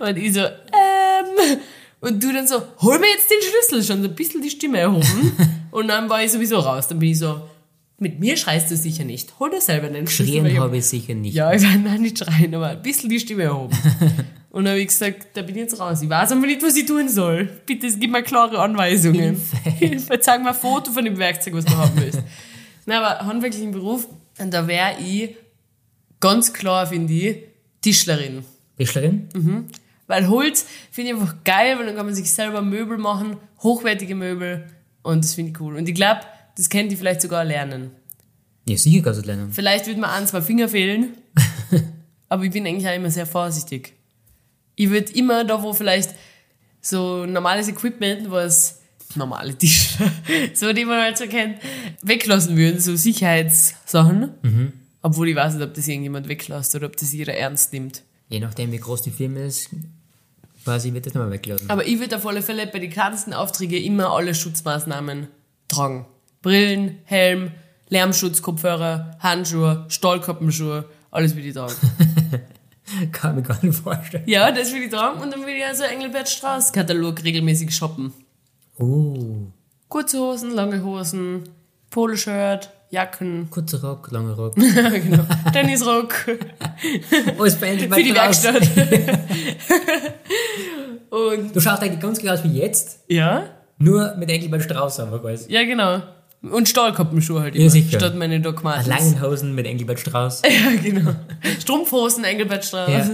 Und 0.00 0.16
ich 0.18 0.32
so, 0.34 0.40
ähm. 0.40 1.58
Und 2.04 2.22
du 2.22 2.32
dann 2.32 2.46
so, 2.46 2.62
hol 2.80 2.98
mir 2.98 3.06
jetzt 3.08 3.30
den 3.30 3.38
Schlüssel, 3.40 3.82
schon 3.84 4.02
so 4.02 4.08
ein 4.08 4.14
bisschen 4.14 4.42
die 4.42 4.50
Stimme 4.50 4.78
erhoben. 4.78 5.32
Und 5.70 5.88
dann 5.88 6.08
war 6.10 6.22
ich 6.22 6.30
sowieso 6.32 6.58
raus. 6.58 6.86
Dann 6.88 6.98
bin 6.98 7.10
ich 7.10 7.18
so, 7.18 7.40
mit 7.98 8.20
mir 8.20 8.36
schreist 8.36 8.70
du 8.70 8.76
sicher 8.76 9.04
nicht. 9.04 9.38
Hol 9.40 9.50
dir 9.50 9.60
selber 9.60 9.88
den 9.88 10.06
Schlüssel. 10.06 10.52
hab- 10.54 10.64
habe 10.64 10.76
ich 10.78 10.84
sicher 10.86 11.14
nicht. 11.14 11.34
Ja, 11.34 11.52
ich 11.52 11.62
war 11.62 11.74
nein, 11.76 12.02
nicht 12.02 12.18
schreien, 12.18 12.54
aber 12.54 12.68
ein 12.68 12.82
bisschen 12.82 13.08
die 13.10 13.18
Stimme 13.20 13.44
erhoben. 13.44 13.76
Und 14.50 14.64
dann 14.64 14.72
habe 14.74 14.80
ich 14.80 14.86
gesagt, 14.88 15.28
da 15.34 15.42
bin 15.42 15.56
ich 15.56 15.62
jetzt 15.62 15.80
raus. 15.80 16.00
Ich 16.02 16.08
weiß 16.08 16.30
aber 16.32 16.46
nicht, 16.46 16.62
was 16.62 16.76
ich 16.76 16.86
tun 16.86 17.08
soll. 17.08 17.48
Bitte, 17.66 17.88
gib 17.98 18.10
mir 18.12 18.22
klare 18.22 18.58
Anweisungen. 18.60 19.40
Hilfe. 19.78 20.20
Zeig 20.20 20.42
mir 20.42 20.50
ein 20.50 20.54
Foto 20.54 20.92
von 20.92 21.04
dem 21.04 21.18
Werkzeug, 21.18 21.54
was 21.54 21.64
du 21.64 21.76
haben 21.76 21.90
willst. 21.96 22.20
Nein, 22.86 22.98
aber 23.02 23.24
handwerklichen 23.26 23.72
Beruf, 23.72 24.06
und 24.38 24.52
da 24.54 24.68
wäre 24.68 24.96
ich 25.04 25.30
ganz 26.20 26.52
klar, 26.52 26.86
finde 26.86 27.12
ich, 27.12 27.36
Tischlerin. 27.80 28.44
Tischlerin? 28.78 29.28
Mhm. 29.34 29.64
Weil 30.06 30.28
Holz 30.28 30.66
finde 30.90 31.10
ich 31.10 31.16
einfach 31.16 31.36
geil, 31.44 31.78
weil 31.78 31.86
dann 31.86 31.96
kann 31.96 32.06
man 32.06 32.14
sich 32.14 32.30
selber 32.30 32.62
Möbel 32.62 32.98
machen, 32.98 33.36
hochwertige 33.62 34.14
Möbel. 34.14 34.66
Und 35.02 35.24
das 35.24 35.34
finde 35.34 35.52
ich 35.52 35.60
cool. 35.60 35.76
Und 35.76 35.88
ich 35.88 35.94
glaube, 35.94 36.20
das 36.56 36.68
kennt 36.68 36.92
ihr 36.92 36.98
vielleicht 36.98 37.22
sogar 37.22 37.44
lernen. 37.44 37.90
Ja, 38.66 38.76
sicher 38.76 39.02
kannst 39.02 39.18
du 39.18 39.22
das 39.22 39.26
lernen. 39.26 39.52
Vielleicht 39.52 39.86
wird 39.86 39.98
mir 39.98 40.10
ein, 40.10 40.26
zwei 40.26 40.40
Finger 40.40 40.68
fehlen. 40.68 41.16
aber 42.28 42.44
ich 42.44 42.50
bin 42.50 42.66
eigentlich 42.66 42.88
auch 42.88 42.94
immer 42.94 43.10
sehr 43.10 43.26
vorsichtig. 43.26 43.94
Ich 44.76 44.90
würde 44.90 45.12
immer 45.12 45.44
da, 45.44 45.62
wo 45.62 45.72
vielleicht 45.72 46.14
so 46.80 47.26
normales 47.26 47.68
Equipment, 47.68 48.30
was 48.30 48.80
normale 49.14 49.56
Tische, 49.56 50.10
so 50.54 50.72
die 50.72 50.84
man 50.84 51.00
halt 51.00 51.18
so 51.18 51.26
kennt, 51.26 51.58
weglassen 52.02 52.56
würden, 52.56 52.80
so 52.80 52.96
Sicherheitssachen. 52.96 54.30
Obwohl 55.02 55.28
ich 55.28 55.36
weiß 55.36 55.54
nicht, 55.54 55.62
ob 55.62 55.74
das 55.74 55.86
irgendjemand 55.86 56.28
weglässt 56.28 56.74
oder 56.74 56.86
ob 56.86 56.96
das 56.96 57.12
jeder 57.12 57.34
ernst 57.34 57.72
nimmt. 57.72 58.02
Je 58.34 58.40
nachdem, 58.40 58.72
wie 58.72 58.78
groß 58.78 59.02
die 59.02 59.12
Firma 59.12 59.38
ist, 59.38 59.70
quasi 60.64 60.92
wird 60.92 61.06
das 61.06 61.14
nochmal 61.14 61.30
weglassen. 61.30 61.70
Aber 61.70 61.86
ich 61.86 62.00
würde 62.00 62.16
auf 62.16 62.26
alle 62.26 62.42
Fälle 62.42 62.66
bei 62.66 62.80
den 62.80 62.90
kleinsten 62.90 63.32
Aufträgen 63.32 63.80
immer 63.80 64.10
alle 64.10 64.34
Schutzmaßnahmen 64.34 65.28
tragen. 65.68 66.04
Brillen, 66.42 66.98
Helm, 67.04 67.52
Lärmschutz, 67.90 68.42
Kopfhörer, 68.42 69.16
Handschuhe, 69.20 69.84
Stahlkappenschuhe, 69.88 70.84
alles 71.12 71.36
würde 71.36 71.46
ich 71.46 71.54
tragen. 71.54 71.74
Kann 73.12 73.38
ich 73.38 73.42
mir 73.48 73.54
gar 73.54 73.64
nicht 73.64 73.78
vorstellen. 73.78 74.24
ja, 74.26 74.50
das 74.50 74.72
würde 74.72 74.86
ich 74.86 74.90
tragen 74.90 75.22
und 75.22 75.32
dann 75.32 75.38
würde 75.42 75.54
ich 75.56 75.64
also 75.64 75.84
Engelbert 75.84 76.28
Strauß 76.28 76.72
Katalog 76.72 77.22
regelmäßig 77.22 77.72
shoppen. 77.72 78.12
Oh, 78.80 79.46
Kurze 79.86 80.18
Hosen, 80.18 80.50
lange 80.50 80.82
Hosen, 80.82 81.44
Poloshirt, 81.88 82.68
Jacken, 82.94 83.48
kurzer 83.50 83.80
Rock, 83.82 84.10
langer 84.12 84.34
Rock. 84.34 84.54
genau, 84.56 85.24
Tennisrock 85.52 86.14
Alles 87.38 87.56
beendet 87.56 87.92
für 87.92 88.02
die 88.02 88.14
Werkstatt. 88.14 88.62
und 91.10 91.54
Du 91.54 91.60
schaust 91.60 91.82
eigentlich 91.82 92.00
ganz 92.00 92.18
genau 92.20 92.32
aus 92.34 92.44
wie 92.44 92.56
jetzt, 92.58 93.00
ja, 93.08 93.44
nur 93.78 94.14
mit 94.16 94.30
Engelbert 94.30 94.62
Strauß 94.62 95.00
einfach 95.00 95.24
alles. 95.24 95.46
ja 95.48 95.64
genau. 95.64 96.02
Und 96.42 96.68
Stahlkappenschuhe 96.68 97.40
halt 97.40 97.54
Ja, 97.54 97.62
immer, 97.62 97.70
sicher. 97.70 97.98
statt 97.98 98.14
meine 98.16 98.38
Doc 98.40 98.62
Martens. 98.62 98.86
Langen 98.86 99.22
Hosen 99.22 99.54
mit 99.54 99.66
Engelbert 99.66 99.98
Strauß. 100.00 100.42
Ja, 100.44 100.78
genau. 100.82 101.12
Strumpfhosen, 101.58 102.22
Engelbert 102.24 102.64
Strauß. 102.66 102.90
Ja. 102.90 103.10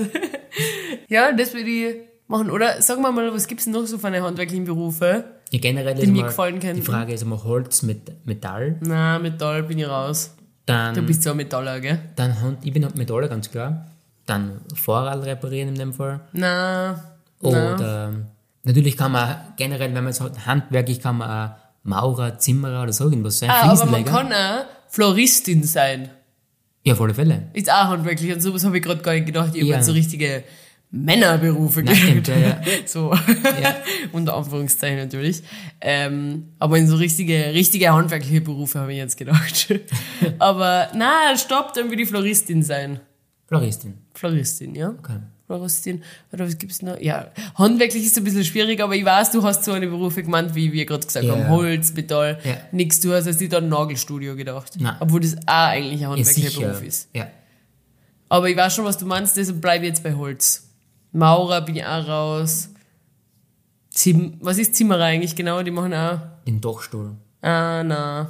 Ja. 1.09 1.33
das 1.33 1.55
würde 1.55 1.71
ich 1.71 1.95
machen. 2.27 2.51
Oder 2.51 2.83
sagen 2.83 3.03
wir 3.03 3.13
mal, 3.13 3.33
was 3.33 3.47
gibt's 3.47 3.69
noch 3.69 3.87
so 3.87 3.99
für 3.99 4.09
eine 4.09 4.23
handwerklichen 4.25 4.65
Berufe? 4.65 5.25
Ja, 5.53 5.59
generell 5.59 5.95
Die 5.97 6.03
ist 6.03 6.11
mir 6.13 6.23
gefallen 6.25 6.61
die 6.61 6.67
könnten. 6.67 6.83
Frage 6.83 7.13
ist 7.13 7.23
immer 7.23 7.43
Holz 7.43 7.83
mit 7.83 8.25
Metall. 8.27 8.77
Na, 8.81 9.19
Metall 9.19 9.65
bin 9.65 9.79
ich 9.79 9.87
raus. 9.89 10.35
Dann, 10.67 10.95
Du 10.95 11.03
bist 11.03 11.23
so 11.25 11.31
ein 11.33 11.37
Metaller, 11.37 11.81
gell? 11.81 11.99
dann 12.17 12.41
Hand, 12.41 12.59
ich 12.65 12.73
bin 12.73 12.87
Metaller, 12.95 13.27
ganz 13.29 13.51
klar. 13.51 13.87
Dann 14.27 14.61
Fahrrad 14.75 15.25
reparieren 15.25 15.71
in 15.71 15.75
dem 15.75 15.93
Fall. 15.93 16.21
Na, 16.33 16.93
na. 17.43 17.49
Oder 17.49 18.13
natürlich 18.63 18.97
kann 18.97 19.11
man 19.13 19.37
generell, 19.57 19.89
wenn 19.95 20.05
man 20.05 20.11
es 20.13 20.21
hat, 20.21 20.47
handwerklich 20.47 21.01
kann 21.01 21.19
man 21.19 21.29
auch 21.51 21.55
Maurer, 21.83 22.39
Zimmerer 22.39 22.83
oder 22.85 22.93
so 22.93 23.05
irgendwas 23.05 23.39
sein. 23.41 23.51
Ah, 23.51 23.71
aber 23.73 23.87
man 23.87 24.05
kann 24.05 24.33
auch 24.33 24.67
Floristin 24.89 25.65
sein. 25.65 26.11
Ja, 26.85 26.93
auf 26.95 27.01
alle 27.01 27.15
Fälle. 27.15 27.49
Ist 27.55 27.71
auch 27.71 27.89
handwerklich. 27.89 28.33
Und 28.33 28.41
sowas 28.41 28.65
habe 28.65 28.77
ich 28.79 28.85
gerade 28.85 29.03
gar 29.03 29.13
nicht 29.15 29.27
gedacht. 29.27 29.55
Ich 29.55 29.65
Ja. 29.67 29.83
so 29.83 29.93
richtige 29.93 30.45
Männerberufe 30.93 31.83
Nein, 31.85 31.95
stimmt, 31.95 32.29
ja, 32.29 32.37
ja. 32.39 32.61
So, 32.87 33.15
unter 34.13 34.35
Anführungszeichen 34.37 34.99
natürlich. 34.99 35.43
Ähm, 35.81 36.49
aber 36.59 36.79
in 36.79 36.89
so 36.89 36.97
richtige, 36.97 37.55
richtige 37.55 37.93
handwerkliche 37.93 38.41
Berufe 38.41 38.81
habe 38.81 38.93
ich 38.93 38.99
jetzt 38.99 39.17
gedacht. 39.17 39.73
aber 40.41 40.89
na, 40.95 41.37
stopp, 41.37 41.75
dann 41.75 41.91
will 41.91 42.01
ich 42.01 42.09
Floristin 42.09 42.63
sein. 42.65 42.99
Floristin. 43.47 43.95
Floristin, 44.15 44.75
ja? 44.75 44.91
Okay. 44.91 45.19
Oder 45.49 45.59
Rostin? 45.59 46.03
Oder 46.33 46.47
was 46.47 46.57
gibt's 46.59 46.81
noch? 46.83 47.01
Ja, 47.01 47.29
handwerklich 47.57 48.05
ist 48.07 48.17
ein 48.17 48.23
bisschen 48.23 48.45
schwierig, 48.45 48.81
aber 48.81 48.95
ich 48.95 49.05
weiß, 49.05 49.33
du 49.33 49.43
hast 49.43 49.65
so 49.65 49.73
eine 49.73 49.89
Berufe 49.89 50.23
gemeint, 50.23 50.55
wie 50.55 50.73
wir 50.73 50.87
gerade 50.87 51.05
gesagt 51.05 51.25
Ja, 51.25 51.33
haben. 51.33 51.41
ja. 51.43 51.49
Holz, 51.49 51.93
Metall, 51.93 52.39
Ja. 52.45 52.57
nix. 52.71 53.01
Du 53.01 53.13
hast 53.13 53.27
jetzt 53.27 53.41
nicht 53.41 53.53
an 53.55 53.65
ein 53.65 53.69
Nagelstudio 53.69 54.37
gedacht. 54.37 54.73
Nein. 54.79 54.95
Obwohl 55.01 55.21
das 55.21 55.37
auch 55.47 55.53
eigentlich 55.71 55.95
ein 55.95 56.03
Ja, 56.03 56.09
handwerklicher 56.11 56.51
sicher. 56.51 56.69
Beruf 56.69 56.83
ist. 56.85 57.09
Ja. 57.13 57.27
Aber 58.29 58.49
ich 58.49 58.57
weiß 58.57 58.75
schon, 58.77 58.85
was 58.85 58.97
du 58.99 59.07
meinst, 59.07 59.37
deshalb 59.37 59.61
bleibe 59.61 59.85
ich 59.85 59.89
jetzt 59.91 60.05
bei 60.05 60.15
Holz. 60.15 60.70
Maurer 61.13 61.61
bin 61.63 61.77
ich 61.77 61.85
auch 61.85 62.07
raus. 62.09 62.71
Zim 63.91 64.35
was 64.41 64.59
ist 64.59 64.75
Zimmerer 64.77 65.05
eigentlich 65.05 65.35
genau? 65.37 65.63
Die 65.63 65.71
machen 65.71 65.93
auch. 65.95 66.19
Den 66.47 66.61
Dachstuhl. 66.61 67.17
Ah, 67.43 67.83
na. 67.83 68.29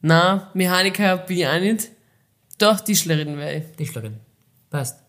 Na, 0.00 0.50
Mechaniker 0.54 1.18
bin 1.18 1.38
ich 1.38 1.46
auch 1.46 1.60
nicht. 1.60 1.90
Doch, 2.58 2.80
Tischlerin 2.80 3.36
wäre 3.36 3.56
ich. 3.58 3.64
Tischlerin. 3.76 4.14
Passt. 4.70 5.00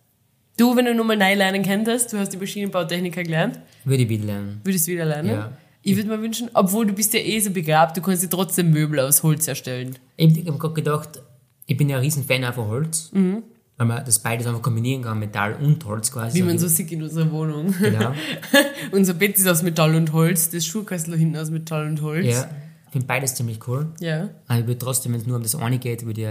Du, 0.57 0.76
wenn 0.76 0.86
du 0.86 0.93
nochmal 0.95 1.16
neu 1.18 1.36
lernen 1.36 1.64
könntest, 1.64 2.12
du 2.12 2.18
hast 2.18 2.30
die 2.34 2.38
Maschinenbautechniker 2.38 3.24
gelernt, 3.24 3.60
Würde 3.86 4.03
ich 4.03 4.10
wieder 4.10 4.26
lernen. 4.26 4.62
würdest 4.64 4.88
du 4.88 4.91
wieder 4.91 5.05
lernen? 5.05 5.30
Ja. 5.30 5.51
Ich 5.82 5.95
würde 5.95 6.10
mir 6.10 6.22
wünschen, 6.22 6.49
obwohl 6.53 6.86
du 6.86 6.93
bist 6.93 7.14
ja 7.14 7.22
eh 7.22 7.39
so 7.39 7.51
begabt, 7.51 7.95
du 7.95 8.01
kannst 8.01 8.24
dir 8.24 8.30
trotzdem 8.30 8.72
Möbel 8.72 8.99
aus 8.99 9.24
Holz 9.24 9.47
erstellen. 9.47 9.97
Ich 10.18 10.45
habe 10.45 10.57
gerade 10.57 10.74
gedacht, 10.74 11.22
ich 11.66 11.78
bin 11.78 11.88
ja 11.89 11.97
ein 11.97 12.03
riesen 12.03 12.26
Fan 12.26 12.43
auch 12.43 12.53
von 12.55 12.68
Holz. 12.68 13.10
Mhm. 13.14 13.43
Weil 13.80 13.88
man 13.88 14.03
das 14.03 14.19
beides 14.19 14.45
einfach 14.45 14.61
kombinieren 14.61 15.03
kann, 15.03 15.19
Metall 15.19 15.55
und 15.55 15.86
Holz 15.86 16.11
quasi. 16.11 16.38
Wie 16.38 16.43
man 16.43 16.59
so 16.59 16.67
sieht 16.67 16.91
in 16.91 17.01
unserer 17.01 17.32
Wohnung. 17.32 17.73
Genau. 17.80 18.13
Unser 18.91 19.13
Bett 19.13 19.38
ist 19.38 19.47
aus 19.47 19.63
Metall 19.63 19.95
und 19.95 20.11
Holz, 20.11 20.49
das 20.49 20.65
Schuhkastel 20.65 21.17
hinten 21.17 21.38
aus 21.38 21.49
Metall 21.49 21.88
und 21.88 22.01
Holz. 22.01 22.25
Ja. 22.25 22.49
Ich 22.88 22.91
finde 22.91 23.07
beides 23.07 23.36
ziemlich 23.36 23.65
cool. 23.69 23.88
Ja. 24.01 24.32
Aber 24.47 24.59
ich 24.59 24.67
würde 24.67 24.80
trotzdem, 24.80 25.13
wenn 25.13 25.21
es 25.21 25.27
nur 25.27 25.38
um 25.38 25.43
das 25.43 25.55
eine 25.55 25.80
geht, 25.80 26.05
würde 26.05 26.21
ich 26.21 26.27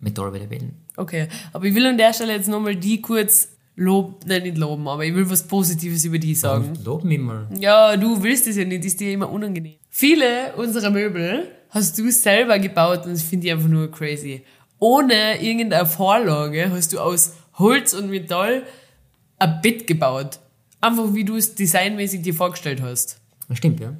Metall 0.00 0.34
wieder 0.34 0.50
wählen. 0.50 0.74
Okay, 0.98 1.28
aber 1.54 1.64
ich 1.64 1.74
will 1.74 1.86
an 1.86 1.96
der 1.96 2.12
Stelle 2.12 2.34
jetzt 2.34 2.48
nochmal 2.50 2.76
die 2.76 3.00
kurz 3.00 3.48
loben, 3.76 4.16
nein, 4.26 4.42
nicht 4.42 4.58
loben, 4.58 4.86
aber 4.86 5.02
ich 5.02 5.14
will 5.14 5.30
was 5.30 5.44
Positives 5.44 6.04
über 6.04 6.18
die 6.18 6.34
sagen. 6.34 6.74
Lob 6.84 7.02
mich 7.02 7.18
mal. 7.18 7.48
Ja, 7.58 7.96
du 7.96 8.22
willst 8.22 8.46
es 8.46 8.56
ja 8.56 8.66
nicht, 8.66 8.84
ist 8.84 9.00
dir 9.00 9.12
immer 9.12 9.30
unangenehm. 9.30 9.76
Viele 9.88 10.52
unserer 10.56 10.90
Möbel 10.90 11.48
hast 11.70 11.98
du 11.98 12.10
selber 12.10 12.58
gebaut 12.58 13.06
und 13.06 13.12
das 13.12 13.22
finde 13.22 13.46
ich 13.46 13.52
einfach 13.54 13.68
nur 13.68 13.90
crazy. 13.90 14.42
Ohne 14.80 15.40
irgendeine 15.42 15.86
Vorlage 15.86 16.70
hast 16.70 16.92
du 16.92 16.98
aus 16.98 17.34
Holz 17.58 17.92
und 17.92 18.08
Metall 18.10 18.64
ein 19.38 19.60
Bett 19.62 19.86
gebaut. 19.86 20.40
Einfach 20.80 21.14
wie 21.14 21.24
du 21.24 21.36
es 21.36 21.54
designmäßig 21.54 22.22
dir 22.22 22.34
vorgestellt 22.34 22.80
hast. 22.82 23.20
Das 23.48 23.58
stimmt, 23.58 23.80
ja. 23.80 23.92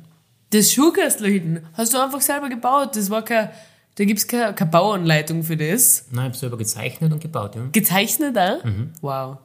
Das 0.51 0.73
Schuhkastel 0.73 1.31
hinten 1.31 1.67
hast 1.75 1.95
du 1.95 2.03
einfach 2.03 2.23
selber 2.23 2.49
gebaut. 2.49 2.97
Das 2.97 3.11
war 3.11 3.23
kein, 3.23 3.51
da 3.97 4.05
gibt's 4.05 4.27
keine, 4.27 4.55
keine 4.55 4.71
Bauanleitung 4.71 5.43
für 5.43 5.57
das. 5.57 6.07
Nein, 6.11 6.25
ich 6.25 6.29
habe 6.29 6.37
selber 6.37 6.59
gezeichnet 6.59 7.13
und 7.13 7.21
gebaut, 7.21 7.55
ja. 7.55 7.69
Gezeichnet 7.71 8.37
auch? 8.39 8.65
Wow. 9.03 9.39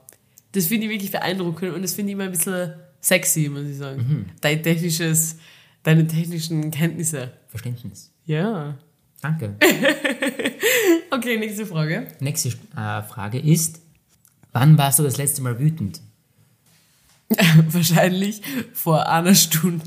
Das 0.53 0.67
finde 0.67 0.85
ich 0.85 0.91
wirklich 0.93 1.11
beeindruckend 1.11 1.73
und 1.73 1.81
das 1.81 1.93
finde 1.93 2.11
ich 2.11 2.13
immer 2.13 2.23
ein 2.23 2.31
bisschen 2.31 2.73
sexy, 3.01 3.49
muss 3.49 3.65
ich 3.65 3.77
sagen. 3.77 4.31
Dein 4.39 4.63
technisches, 4.63 5.35
deine 5.83 6.07
technischen 6.07 6.71
Kenntnisse. 6.71 7.33
Verständnis. 7.49 8.11
Ja. 8.25 8.77
Danke. 9.21 9.55
Okay, 11.11 11.37
nächste 11.37 11.65
Frage. 11.65 12.07
Nächste 12.19 12.49
äh, 12.49 13.01
Frage 13.03 13.39
ist, 13.39 13.79
wann 14.51 14.77
warst 14.77 14.99
du 14.99 15.03
das 15.03 15.17
letzte 15.17 15.41
Mal 15.41 15.59
wütend? 15.59 16.01
Wahrscheinlich 17.69 18.41
vor 18.73 19.07
einer 19.09 19.35
Stunde. 19.35 19.83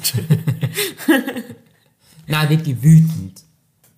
Nein, 2.26 2.48
wirklich 2.50 2.82
wütend. 2.82 3.42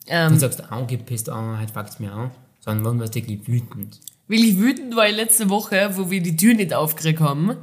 ähm, 0.06 0.32
Du 0.32 0.38
sagst, 0.38 0.70
angepisst, 0.70 1.28
oh, 1.28 1.56
heute 1.58 1.72
fuckt's 1.72 1.98
mir 1.98 2.12
an. 2.12 2.30
Sondern 2.60 2.84
wann 2.84 3.00
warst 3.00 3.14
du 3.14 3.20
wirklich 3.20 3.46
wütend? 3.48 4.00
wirklich 4.28 4.58
wütend 4.58 4.94
war 4.94 5.08
ich 5.08 5.16
letzte 5.16 5.48
Woche, 5.50 5.90
wo 5.96 6.10
wir 6.10 6.22
die 6.22 6.36
Tür 6.36 6.54
nicht 6.54 6.72
aufgeregt 6.74 7.20
haben. 7.20 7.56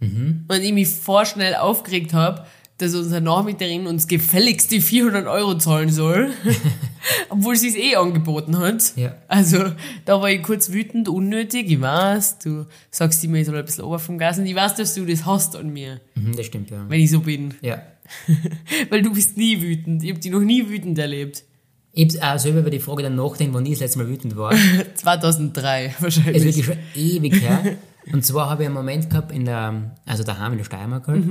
Und 0.00 0.48
ich 0.62 0.72
mich 0.72 0.88
vorschnell 0.88 1.54
aufgeregt 1.54 2.14
habe, 2.14 2.46
dass 2.78 2.94
unsere 2.94 3.20
Nachmieterin 3.20 3.86
uns 3.86 4.06
gefälligst 4.06 4.70
die 4.70 4.80
400 4.80 5.26
Euro 5.26 5.58
zahlen 5.58 5.90
soll. 5.90 6.30
Obwohl 7.28 7.56
sie 7.56 7.68
es 7.68 7.76
eh 7.76 7.96
angeboten 7.96 8.58
hat. 8.58 8.92
Ja. 8.96 9.14
Also, 9.28 9.72
da 10.04 10.20
war 10.20 10.30
ich 10.30 10.42
kurz 10.42 10.70
wütend, 10.72 11.08
unnötig. 11.08 11.70
Ich 11.70 11.80
weiß, 11.80 12.38
du 12.40 12.66
sagst 12.90 13.22
immer, 13.24 13.36
ich 13.38 13.46
soll 13.46 13.56
ein 13.56 13.64
bisschen 13.64 13.84
ober 13.84 13.98
vom 13.98 14.18
Gas. 14.18 14.38
Und 14.38 14.46
ich 14.46 14.54
weiß, 14.54 14.74
dass 14.74 14.94
du 14.94 15.04
das 15.06 15.24
hast 15.26 15.56
an 15.56 15.72
mir, 15.72 16.00
Mhm, 16.14 16.36
das 16.36 16.46
stimmt, 16.46 16.70
ja. 16.70 16.84
wenn 16.88 17.00
ich 17.00 17.10
so 17.10 17.20
bin. 17.20 17.54
Ja. 17.62 17.82
Weil 18.90 19.02
du 19.02 19.12
bist 19.14 19.36
nie 19.36 19.60
wütend. 19.62 20.02
Ich 20.02 20.10
hab 20.12 20.20
dich 20.20 20.30
noch 20.32 20.40
nie 20.40 20.68
wütend 20.68 20.98
erlebt. 20.98 21.44
Ich 21.92 22.20
habe 22.20 22.34
auch 22.34 22.38
selber 22.38 22.60
über 22.60 22.70
die 22.70 22.78
Frage 22.80 23.02
dann 23.02 23.16
nachdenken, 23.16 23.54
wann 23.54 23.64
ich 23.66 23.72
das 23.72 23.80
letzte 23.80 23.98
Mal 24.00 24.08
wütend 24.08 24.36
war. 24.36 24.52
2003 24.94 25.86
Es 25.86 25.92
ist 25.94 26.02
wahrscheinlich. 26.02 26.44
wirklich 26.44 26.64
schon 26.66 26.76
ewig 26.94 27.40
her. 27.40 27.76
Und 28.12 28.24
zwar 28.24 28.48
habe 28.50 28.62
ich 28.62 28.66
einen 28.66 28.74
Moment 28.74 29.10
gehabt 29.10 29.32
in 29.32 29.44
der, 29.44 29.96
also 30.06 30.22
daheim 30.24 30.52
in 30.52 30.58
der 30.58 30.64
Steiermark 30.64 31.06
halt. 31.08 31.24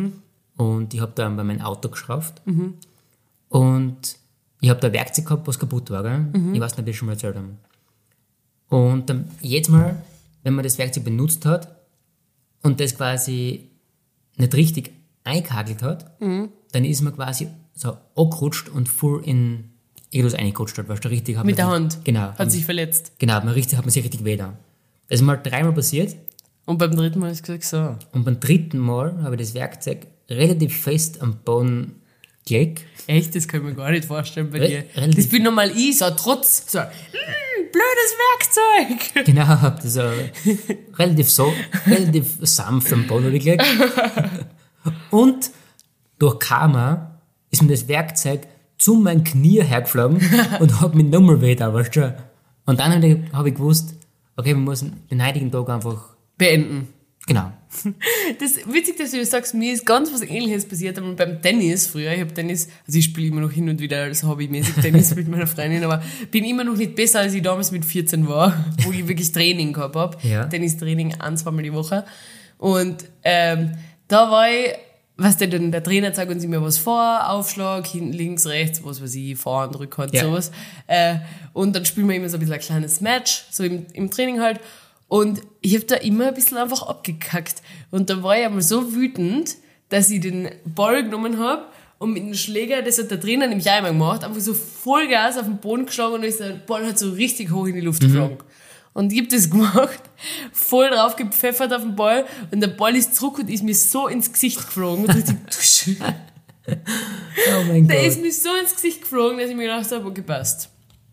Und 0.57 0.93
ich 0.93 0.99
habe 1.01 1.11
da 1.15 1.27
bei 1.29 1.43
meinem 1.43 1.61
Auto 1.61 1.89
geschraubt. 1.89 2.41
Und 3.49 4.17
ich 4.61 4.69
habe 4.69 4.79
da 4.79 4.87
ein 4.87 4.93
Werkzeug 4.93 5.25
gehabt, 5.25 5.47
was 5.47 5.59
kaputt 5.59 5.89
war. 5.89 6.03
Gell? 6.03 6.25
Ich 6.53 6.59
weiß 6.59 6.73
nicht, 6.73 6.81
ob 6.81 6.87
ich 6.87 6.97
schon 6.97 7.05
mal 7.07 7.13
erzählt 7.13 7.35
habe. 7.35 7.47
Und 8.69 9.09
dann 9.09 9.29
jedes 9.41 9.69
Mal, 9.69 10.01
wenn 10.43 10.53
man 10.53 10.63
das 10.63 10.77
Werkzeug 10.77 11.03
benutzt 11.03 11.45
hat 11.45 11.75
und 12.61 12.79
das 12.79 12.95
quasi 12.95 13.69
nicht 14.37 14.53
richtig 14.53 14.91
eingehagelt 15.23 15.81
hat, 15.81 16.11
dann 16.19 16.85
ist 16.85 17.01
man 17.01 17.15
quasi 17.15 17.47
so 17.73 17.97
angerutscht 18.15 18.69
und 18.69 18.89
voll 18.89 19.23
in 19.25 19.69
irgendwas 20.11 20.37
eingerutscht 20.37 20.77
hat, 20.77 20.89
weißt 20.89 21.05
du, 21.05 21.09
richtig. 21.09 21.37
Hat 21.37 21.45
Mit 21.45 21.57
man 21.57 21.67
der 21.67 21.75
Hand. 21.75 21.99
Genau. 22.03 22.33
Hat 22.33 22.51
sich 22.51 22.65
verletzt. 22.65 23.13
Genau, 23.19 23.35
man, 23.39 23.49
richtig, 23.49 23.77
hat 23.77 23.85
man 23.85 23.91
sich 23.91 24.03
richtig 24.03 24.23
weh 24.25 24.37
da. 24.37 24.57
Das 25.07 25.19
ist 25.19 25.25
mal 25.25 25.37
dreimal 25.37 25.73
passiert. 25.73 26.15
Und 26.65 26.77
beim 26.77 26.95
dritten 26.95 27.19
Mal 27.19 27.31
hast 27.31 27.47
du 27.47 27.57
gesagt, 27.57 27.63
so. 27.63 27.95
Und 28.11 28.25
beim 28.25 28.39
dritten 28.39 28.77
Mal 28.77 29.21
habe 29.23 29.35
ich 29.35 29.41
das 29.41 29.53
Werkzeug 29.53 30.07
relativ 30.29 30.77
fest 30.81 31.21
am 31.21 31.37
Boden 31.37 31.95
gelegt. 32.49 32.83
Echt, 33.07 33.33
das 33.35 33.47
kann 33.47 33.61
ich 33.61 33.65
mir 33.67 33.73
gar 33.75 33.89
nicht 33.91 34.05
vorstellen 34.05 34.49
bei 34.51 34.59
Re- 34.59 34.67
dir. 34.67 34.83
relativ- 34.95 35.15
Das 35.15 35.27
bin 35.29 35.43
normal 35.43 35.71
ich, 35.75 35.97
so 35.97 36.09
trotz, 36.11 36.71
so, 36.71 36.79
mm, 36.79 36.83
blödes 37.71 38.15
Werkzeug. 38.91 39.25
Genau, 39.25 39.47
habe 39.47 39.79
das 39.81 39.93
so 39.93 40.01
relativ 40.97 41.29
so, 41.29 41.53
relativ 41.87 42.37
sanft 42.41 42.91
am 42.93 43.07
Boden 43.07 43.31
gelegt. 43.31 43.63
Und 45.11 45.51
durch 46.19 46.39
Karma 46.39 47.19
ist 47.51 47.61
mir 47.63 47.69
das 47.69 47.87
Werkzeug 47.87 48.41
zu 48.77 48.95
meinem 48.95 49.23
Knie 49.23 49.61
hergeflogen 49.63 50.17
und 50.59 50.79
hat 50.81 50.95
mich 50.95 51.05
nochmal 51.07 51.41
weh 51.41 51.55
da, 51.55 51.73
weißt 51.73 51.95
du. 51.95 52.15
Und 52.65 52.79
dann 52.79 52.93
habe 52.93 53.07
ich, 53.07 53.33
hab 53.33 53.45
ich 53.45 53.55
gewusst, 53.55 53.95
okay, 54.37 54.49
wir 54.49 54.55
müssen 54.57 55.03
den 55.09 55.25
heutigen 55.25 55.51
Tag 55.51 55.67
einfach, 55.69 56.09
Beenden. 56.37 56.87
genau. 57.25 57.51
Das 58.39 58.51
ist 58.51 58.73
witzig, 58.73 58.97
dass 58.97 59.11
du 59.11 59.19
das 59.19 59.29
sagst, 59.29 59.53
mir 59.53 59.71
ist 59.73 59.85
ganz 59.85 60.11
was 60.11 60.21
ähnliches 60.23 60.67
passiert, 60.67 60.97
aber 60.97 61.13
beim 61.13 61.39
Tennis 61.41 61.85
früher, 61.85 62.11
ich 62.13 62.19
habe 62.19 62.33
Tennis, 62.33 62.67
also 62.87 62.97
ich 62.97 63.05
spiele 63.05 63.27
immer 63.27 63.41
noch 63.41 63.51
hin 63.51 63.69
und 63.69 63.79
wieder 63.79 64.01
als 64.03 64.23
hobbymäßig 64.23 64.75
Tennis 64.81 65.13
mit 65.15 65.27
meiner 65.27 65.45
Freundin, 65.45 65.83
aber 65.83 66.01
bin 66.31 66.43
immer 66.45 66.63
noch 66.63 66.75
nicht 66.75 66.95
besser, 66.95 67.19
als 67.19 67.33
ich 67.35 67.43
damals 67.43 67.71
mit 67.71 67.85
14 67.85 68.27
war, 68.27 68.65
wo 68.83 68.91
ich 68.91 69.07
wirklich 69.07 69.31
Training 69.31 69.71
gehabt 69.73 69.95
habe. 69.95 70.17
Ja. 70.27 70.45
Tennistraining 70.45 71.15
ein, 71.19 71.37
zweimal 71.37 71.63
die 71.63 71.73
Woche. 71.73 72.05
Und 72.57 73.05
ähm, 73.23 73.73
da 74.07 74.31
war 74.31 74.49
ich, 74.49 74.73
was 75.15 75.37
der 75.37 75.47
der 75.47 75.83
Trainer 75.83 76.11
zeigt 76.11 76.31
uns 76.31 76.43
immer 76.43 76.61
was 76.63 76.79
vor, 76.79 77.29
Aufschlag, 77.29 77.85
hinten, 77.85 78.13
links, 78.13 78.47
rechts, 78.47 78.83
was 78.83 79.01
weiß 79.01 79.13
ich, 79.13 79.37
Vorhand, 79.37 79.77
Rückhand, 79.77 80.13
Ja. 80.13 80.23
sowas. 80.23 80.51
Äh, 80.87 81.17
und 81.53 81.75
dann 81.75 81.85
spielen 81.85 82.09
wir 82.09 82.15
immer 82.15 82.29
so 82.29 82.37
ein 82.37 82.39
bisschen 82.39 82.55
ein 82.55 82.59
kleines 82.61 82.99
Match, 82.99 83.45
so 83.51 83.63
im, 83.63 83.85
im 83.93 84.09
Training 84.09 84.41
halt. 84.41 84.59
Und 85.09 85.41
ich 85.59 85.75
habe 85.75 85.85
da 85.85 85.95
immer 85.95 86.27
ein 86.27 86.33
bisschen 86.33 86.57
einfach 86.57 86.83
abgekackt. 86.83 87.61
Und 87.91 88.09
da 88.09 88.23
war 88.23 88.37
ich 88.37 88.45
einmal 88.45 88.61
so 88.61 88.93
wütend, 88.93 89.57
dass 89.89 90.09
ich 90.09 90.21
den 90.21 90.49
Ball 90.63 91.03
genommen 91.03 91.39
habe 91.39 91.65
und 91.97 92.13
mit 92.13 92.23
dem 92.23 92.33
Schläger, 92.33 92.81
das 92.81 92.97
hat 92.97 93.11
der 93.11 93.19
Trainer 93.19 93.47
nämlich 93.47 93.67
auch 93.69 93.73
einmal 93.73 93.91
gemacht, 93.91 94.23
einfach 94.23 94.39
so 94.39 94.53
Vollgas 94.53 95.37
auf 95.37 95.45
den 95.45 95.57
Boden 95.57 95.85
geschlagen 95.85 96.13
und 96.13 96.23
ist 96.23 96.39
der 96.39 96.51
Ball 96.51 96.85
hat 96.87 96.97
so 96.97 97.09
richtig 97.11 97.51
hoch 97.51 97.65
in 97.65 97.75
die 97.75 97.81
Luft 97.81 98.01
geflogen. 98.01 98.37
Und 98.93 99.11
ich 99.11 99.19
hab 99.19 99.29
das 99.29 99.49
gemacht, 99.49 99.99
voll 100.53 100.89
drauf 100.89 101.15
gepfeffert 101.15 101.73
auf 101.73 101.81
den 101.81 101.95
Ball 101.95 102.25
und 102.51 102.61
der 102.61 102.69
Ball 102.69 102.95
ist 102.95 103.15
zurück 103.15 103.39
und 103.39 103.49
ist 103.49 103.63
mir 103.63 103.75
so 103.75 104.07
ins 104.07 104.31
Gesicht 104.31 104.57
geflogen. 104.57 105.05
Und 105.05 105.15
richtig, 105.15 105.35
tusch. 105.49 105.97
Oh 106.71 107.63
mein 107.67 107.87
der 107.87 107.97
Gott. 107.97 108.05
ist 108.05 108.21
mir 108.21 108.31
so 108.31 108.49
ins 108.61 108.75
Gesicht 108.75 109.01
geflogen, 109.01 109.39
dass 109.39 109.49
ich 109.49 109.55
mir 109.55 109.63
gedacht 109.63 109.91
habe, 109.91 110.05
okay, 110.05 110.21
passt. 110.21 110.69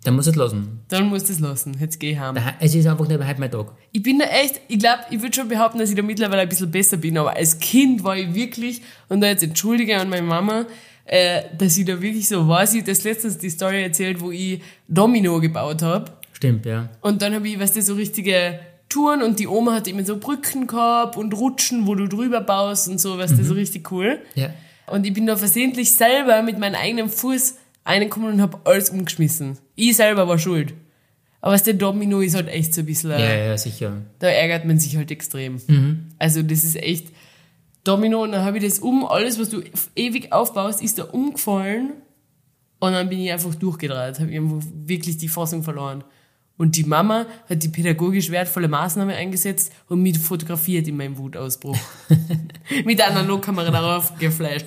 Dann 0.07 0.15
muss 0.17 0.27
es 0.27 0.37
lassen. 0.37 0.81
Dann 0.89 1.09
muss 1.09 1.25
das 1.25 1.41
lassen. 1.41 1.77
Jetzt 1.81 1.99
geh 1.99 2.13
ich 2.13 2.19
heim. 2.19 2.35
Da- 2.37 2.55
Es 2.61 2.75
ist 2.75 2.87
einfach 2.87 3.09
nicht 3.09 3.19
mehr 3.19 3.29
heute 3.29 3.41
mein 3.41 3.51
Tag. 3.51 3.73
Ich 3.93 4.03
bin 4.03 4.19
da 4.19 4.27
echt, 4.27 4.61
ich 4.69 4.79
glaube, 4.79 5.01
ich 5.11 5.21
würde 5.21 5.35
schon 5.35 5.49
behaupten, 5.49 5.79
dass 5.79 5.91
ich 5.91 5.97
da 5.97 6.03
mittlerweile 6.03 6.43
ein 6.43 6.49
bisschen 6.49 6.71
besser 6.71 6.97
bin, 6.97 7.19
aber 7.19 7.35
als 7.37 7.59
Kind 7.59 8.05
war 8.05 8.17
ich 8.17 8.33
wirklich, 8.35 8.83
und 9.09 9.21
da 9.21 9.27
jetzt 9.27 9.43
entschuldige 9.43 9.97
an 9.99 10.09
meine 10.09 10.23
Mama, 10.27 10.67
äh, 11.07 11.43
dass 11.59 11.77
ich 11.77 11.85
da 11.85 12.01
wirklich 12.01 12.29
so 12.29 12.47
war. 12.49 12.67
Sie 12.67 12.81
hat 12.81 12.89
das 12.89 13.05
letztens 13.05 13.39
die 13.39 13.51
Story 13.51 13.83
erzählt, 13.83 14.21
wo 14.21 14.31
ich 14.31 14.61
Domino 14.89 15.41
gebaut 15.41 15.83
habe. 15.83 16.11
Stimmt, 16.33 16.67
ja. 16.67 16.89
Und 17.01 17.23
dann 17.23 17.35
habe 17.35 17.49
ich, 17.49 17.59
weißt 17.59 17.77
du, 17.77 17.83
so 17.83 17.95
richtige 17.95 18.59
Touren 18.89 19.23
und 19.23 19.39
die 19.41 19.49
Oma 19.49 19.75
hat 19.75 19.89
immer 19.89 20.05
so 20.05 20.17
Brücken 20.19 20.67
gehabt 20.69 21.17
und 21.17 21.33
Rutschen, 21.35 21.87
wo 21.87 21.95
du 21.97 22.07
drüber 22.09 22.41
baust 22.41 22.89
und 22.89 23.01
so, 23.01 23.19
weißt 23.19 23.37
du, 23.39 23.45
so 23.45 23.55
richtig 23.55 23.91
cool. 23.91 24.21
Ja. 24.37 24.51
Und 24.87 25.05
ich 25.05 25.13
bin 25.13 25.27
da 25.27 25.37
versehentlich 25.37 25.93
selber 25.93 26.43
mit 26.43 26.59
meinem 26.61 26.77
eigenen 26.77 27.09
Fuß 27.09 27.55
reingekommen 27.87 28.35
und 28.35 28.41
habe 28.43 28.59
alles 28.65 28.91
umgeschmissen. 28.91 29.59
Ich 29.75 29.97
selber 29.97 30.29
war 30.29 30.39
schuld. 30.39 30.75
Aber 31.41 31.53
was 31.55 31.63
der 31.63 31.75
Domino 31.75 32.21
ist 32.21 32.35
halt 32.35 32.49
echt 32.49 32.75
so 32.75 32.81
ein 32.81 32.87
bisschen, 32.87 33.11
Ja, 33.11 33.19
ja, 33.35 33.57
sicher. 33.59 34.03
da 34.19 34.27
ärgert 34.29 34.65
man 34.65 34.79
sich 34.79 34.97
halt 34.97 35.11
extrem. 35.11 35.61
Mhm. 35.67 36.09
Also 36.19 36.43
das 36.43 36.65
ist 36.65 36.77
echt 36.77 37.09
Domino 37.85 38.23
und 38.23 38.33
dann 38.33 38.45
habe 38.45 38.59
ich 38.59 38.65
das 38.65 38.81
um, 38.81 39.07
alles 39.07 39.39
was 39.39 39.51
du 39.51 39.63
ewig 39.95 40.33
aufbaust, 40.33 40.83
ist 40.83 40.99
da 40.99 41.05
umgefallen 41.05 41.93
und 42.81 42.93
dann 42.93 43.09
bin 43.09 43.21
ich 43.21 43.31
einfach 43.31 43.55
durchgedreht, 43.55 44.19
habe 44.19 44.31
ich 44.31 44.37
einfach 44.37 44.59
wirklich 44.85 45.19
die 45.19 45.29
Fassung 45.29 45.63
verloren. 45.63 46.03
Und 46.59 46.75
die 46.77 46.85
Mama 46.85 47.27
hat 47.51 47.63
die 47.63 47.69
pädagogisch 47.69 48.31
wertvolle 48.31 48.67
Maßnahme 48.67 49.15
eingesetzt 49.15 49.71
und 49.89 50.01
mich 50.03 50.19
fotografiert 50.19 50.89
in 50.89 50.97
meinem 50.97 51.19
Wutausbruch. 51.19 51.77
Mit 52.85 52.99
der 52.99 53.09
Analogkamera 53.11 53.71
darauf 53.71 54.19
geflasht. 54.19 54.65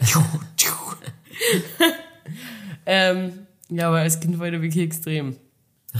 Ähm, 2.85 3.31
ja, 3.69 3.87
aber 3.87 3.99
als 3.99 4.19
Kind 4.19 4.39
war 4.39 4.47
ich 4.47 4.53
da 4.53 4.61
wirklich 4.61 4.83
extrem. 4.83 5.35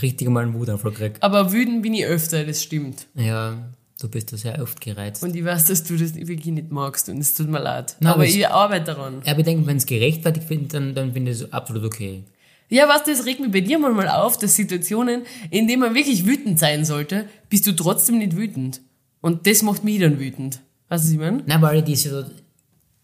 Richtig 0.02 0.30
mal 0.30 0.44
einen 0.44 0.54
Wutanfall 0.54 0.92
gekriegt. 0.92 1.24
Aber 1.24 1.52
wütend 1.52 1.82
bin 1.82 1.94
ich 1.94 2.06
öfter, 2.06 2.44
das 2.46 2.62
stimmt. 2.64 3.08
Ja, 3.16 3.58
du 4.00 4.08
bist 4.08 4.32
da 4.32 4.38
sehr 4.38 4.62
oft 4.62 4.80
gereizt. 4.82 5.24
Und 5.24 5.36
ich 5.36 5.44
weiß, 5.44 5.66
dass 5.66 5.84
du 5.84 5.98
das 5.98 6.16
wirklich 6.16 6.54
nicht 6.54 6.72
magst 6.72 7.10
und 7.10 7.18
es 7.18 7.34
tut 7.34 7.50
mir 7.50 7.60
leid. 7.60 7.96
Nein, 8.00 8.14
aber 8.14 8.26
ich 8.26 8.48
arbeite 8.48 8.86
daran. 8.86 9.22
Ja, 9.26 9.32
aber 9.32 9.40
ich 9.40 9.46
denke, 9.46 9.66
wenn 9.66 9.78
es 9.78 9.86
gerechtfertigt 9.86 10.48
findet, 10.48 10.74
dann, 10.74 10.96
dann 10.96 11.14
finde 11.14 11.32
ich 11.32 11.42
es 11.42 11.54
absolut 11.54 11.84
okay. 11.84 12.24
Ja, 12.70 12.88
was 12.88 13.04
das 13.04 13.26
regt 13.26 13.40
mich 13.40 13.52
bei 13.52 13.62
dir 13.62 13.80
manchmal 13.80 14.10
auf, 14.10 14.38
dass 14.38 14.56
Situationen, 14.56 15.24
in 15.50 15.68
denen 15.68 15.80
man 15.80 15.96
wirklich 15.96 16.28
wütend 16.28 16.60
sein 16.60 16.86
sollte, 16.86 17.26
bist 17.50 17.66
du 17.66 17.72
trotzdem 17.72 18.20
nicht 18.20 18.38
wütend. 18.38 18.82
Und 19.22 19.48
das 19.48 19.64
macht 19.64 19.84
mich 19.84 20.00
dann 20.00 20.20
wütend. 20.20 20.62
Weißt 20.88 21.04
du, 21.04 21.08
was 21.08 21.12
ich 21.12 21.18
meine? 21.18 21.44
Nein, 21.46 21.62
weil 21.62 21.80
ich 21.80 21.84
die 21.84 21.94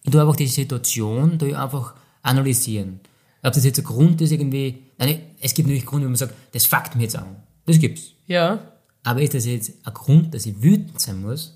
ich 0.05 0.11
tue 0.11 0.21
einfach 0.21 0.35
die 0.35 0.45
Situation 0.45 1.39
tue 1.39 1.49
ich 1.49 1.57
einfach 1.57 1.95
analysieren. 2.21 2.99
Ob 3.45 3.53
das 3.53 3.63
jetzt 3.63 3.77
ein 3.77 3.85
Grund 3.85 4.19
ist, 4.21 4.31
irgendwie, 4.31 4.85
nein, 4.97 5.21
es 5.39 5.53
gibt 5.53 5.67
natürlich 5.67 5.85
Gründe, 5.85 6.07
wo 6.07 6.09
man 6.09 6.15
sagt, 6.15 6.33
das 6.51 6.65
fuckt 6.65 6.95
mich 6.95 7.03
jetzt 7.03 7.15
an. 7.15 7.35
Das 7.67 7.79
gibt's. 7.79 8.13
Ja. 8.25 8.71
Aber 9.03 9.21
ist 9.21 9.35
das 9.35 9.45
jetzt 9.45 9.71
ein 9.85 9.93
Grund, 9.93 10.33
dass 10.33 10.47
ich 10.47 10.61
wütend 10.63 10.99
sein 10.99 11.21
muss? 11.21 11.53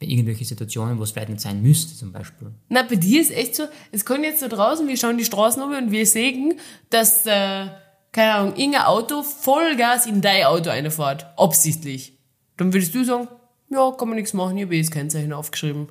Bei 0.00 0.06
irgendwelchen 0.06 0.46
Situationen, 0.46 0.98
wo 0.98 1.04
es 1.04 1.12
vielleicht 1.12 1.28
nicht 1.28 1.40
sein 1.40 1.62
müsste, 1.62 1.96
zum 1.96 2.10
Beispiel. 2.12 2.52
Na, 2.68 2.82
bei 2.82 2.96
dir 2.96 3.20
ist 3.20 3.30
echt 3.30 3.54
so, 3.54 3.64
es 3.92 4.04
kann 4.04 4.24
jetzt 4.24 4.42
da 4.42 4.48
draußen, 4.48 4.86
wir 4.86 4.96
schauen 4.96 5.16
die 5.16 5.24
Straßen 5.24 5.62
um 5.62 5.70
und 5.70 5.92
wir 5.92 6.06
sehen, 6.06 6.58
dass, 6.90 7.24
äh, 7.26 7.66
keine 8.10 8.34
Ahnung, 8.34 8.56
irgendein 8.56 8.82
Auto 8.82 9.22
Vollgas 9.22 10.06
in 10.06 10.20
dein 10.20 10.44
Auto 10.44 10.70
einfährt. 10.70 11.26
Absichtlich. 11.36 12.18
Dann 12.56 12.72
würdest 12.72 12.94
du 12.94 13.04
sagen, 13.04 13.28
ja, 13.70 13.92
kann 13.92 14.08
man 14.08 14.16
nichts 14.16 14.34
machen, 14.34 14.56
ich 14.56 14.64
habe 14.64 14.74
eh 14.74 14.82
das 14.82 14.90
Kennzeichen 14.90 15.32
aufgeschrieben. 15.32 15.88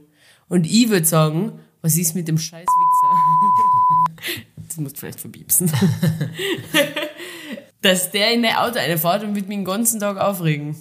Und 0.50 0.66
ich 0.66 0.90
würde 0.90 1.06
sagen, 1.06 1.60
was 1.82 1.98
ist 1.98 2.16
mit 2.16 2.28
dem 2.28 2.38
scheiß 2.38 2.66
Wichser? 2.66 4.44
das 4.78 4.84
musst 4.84 4.96
du 4.98 5.00
vielleicht 5.02 5.20
verbiepsen. 5.20 5.72
dass 7.82 8.12
der 8.12 8.34
in 8.34 8.44
dein 8.44 8.56
Auto 8.56 8.80
einfährt 8.80 9.24
und 9.24 9.36
wird 9.36 9.48
mich 9.48 9.58
den 9.58 9.66
ganzen 9.66 10.00
Tag 10.00 10.18
aufregen. 10.18 10.76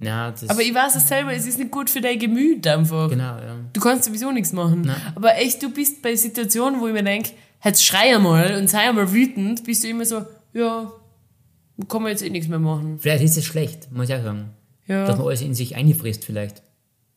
Ja, 0.00 0.32
das, 0.32 0.48
Aber 0.50 0.60
ich 0.60 0.74
weiß 0.74 0.96
es 0.96 1.08
selber, 1.08 1.32
es 1.32 1.46
ist 1.46 1.58
nicht 1.58 1.70
gut 1.70 1.88
für 1.88 2.00
dein 2.00 2.18
Gemüt 2.18 2.66
einfach. 2.66 3.08
genau, 3.08 3.36
ja. 3.38 3.56
Du 3.72 3.80
kannst 3.80 4.04
sowieso 4.04 4.30
nichts 4.32 4.52
machen. 4.52 4.90
Aber 5.14 5.36
echt, 5.36 5.62
du 5.62 5.70
bist 5.70 6.02
bei 6.02 6.16
Situationen, 6.16 6.80
wo 6.80 6.88
ich 6.88 6.92
mir 6.92 7.04
denke, 7.04 7.30
jetzt 7.64 7.84
schrei 7.84 8.14
einmal 8.14 8.56
und 8.56 8.68
sei 8.68 8.88
einmal 8.88 9.12
wütend, 9.12 9.64
bist 9.64 9.84
du 9.84 9.88
immer 9.88 10.04
so, 10.04 10.24
ja, 10.52 10.92
kann 11.88 12.02
man 12.02 12.10
jetzt 12.10 12.22
eh 12.22 12.30
nichts 12.30 12.48
mehr 12.48 12.58
machen. 12.58 12.98
Vielleicht 12.98 13.22
ist 13.24 13.36
es 13.38 13.44
schlecht, 13.44 13.90
muss 13.92 14.08
ich 14.08 14.14
auch 14.16 14.22
sagen. 14.22 14.50
Ja. 14.86 15.06
Dass 15.06 15.16
man 15.16 15.26
alles 15.26 15.40
in 15.40 15.54
sich 15.54 15.76
einfrisst, 15.76 16.24
vielleicht. 16.24 16.62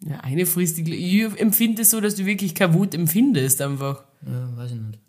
ja 0.07 0.19
eine 0.21 0.45
frisst 0.45 0.77
die, 0.77 0.83
Gl- 0.85 0.93
ich 1.33 1.41
empfinde 1.41 1.81
es 1.81 1.89
so, 1.89 1.99
dass 1.99 2.15
du 2.15 2.25
wirklich 2.25 2.55
keine 2.55 2.73
Wut 2.75 2.93
empfindest 2.95 3.61
einfach. 3.61 4.03
Ja, 4.25 4.55
weiß 4.55 4.71
ich 4.71 4.77
nicht. 4.77 4.99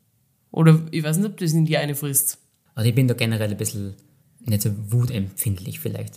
Oder 0.51 0.81
ich 0.91 1.03
weiß 1.03 1.19
nicht, 1.19 1.27
ob 1.27 1.37
das 1.37 1.53
in 1.53 1.67
die 1.67 1.77
eine 1.77 1.95
frisst. 1.95 2.39
Also 2.75 2.89
ich 2.89 2.95
bin 2.95 3.09
da 3.09 3.15
generell 3.15 3.51
ein 3.51 3.57
bisschen 3.57 3.95
nicht 4.41 4.63
so 4.63 4.71
wutempfindlich 4.91 5.81
vielleicht. 5.81 6.15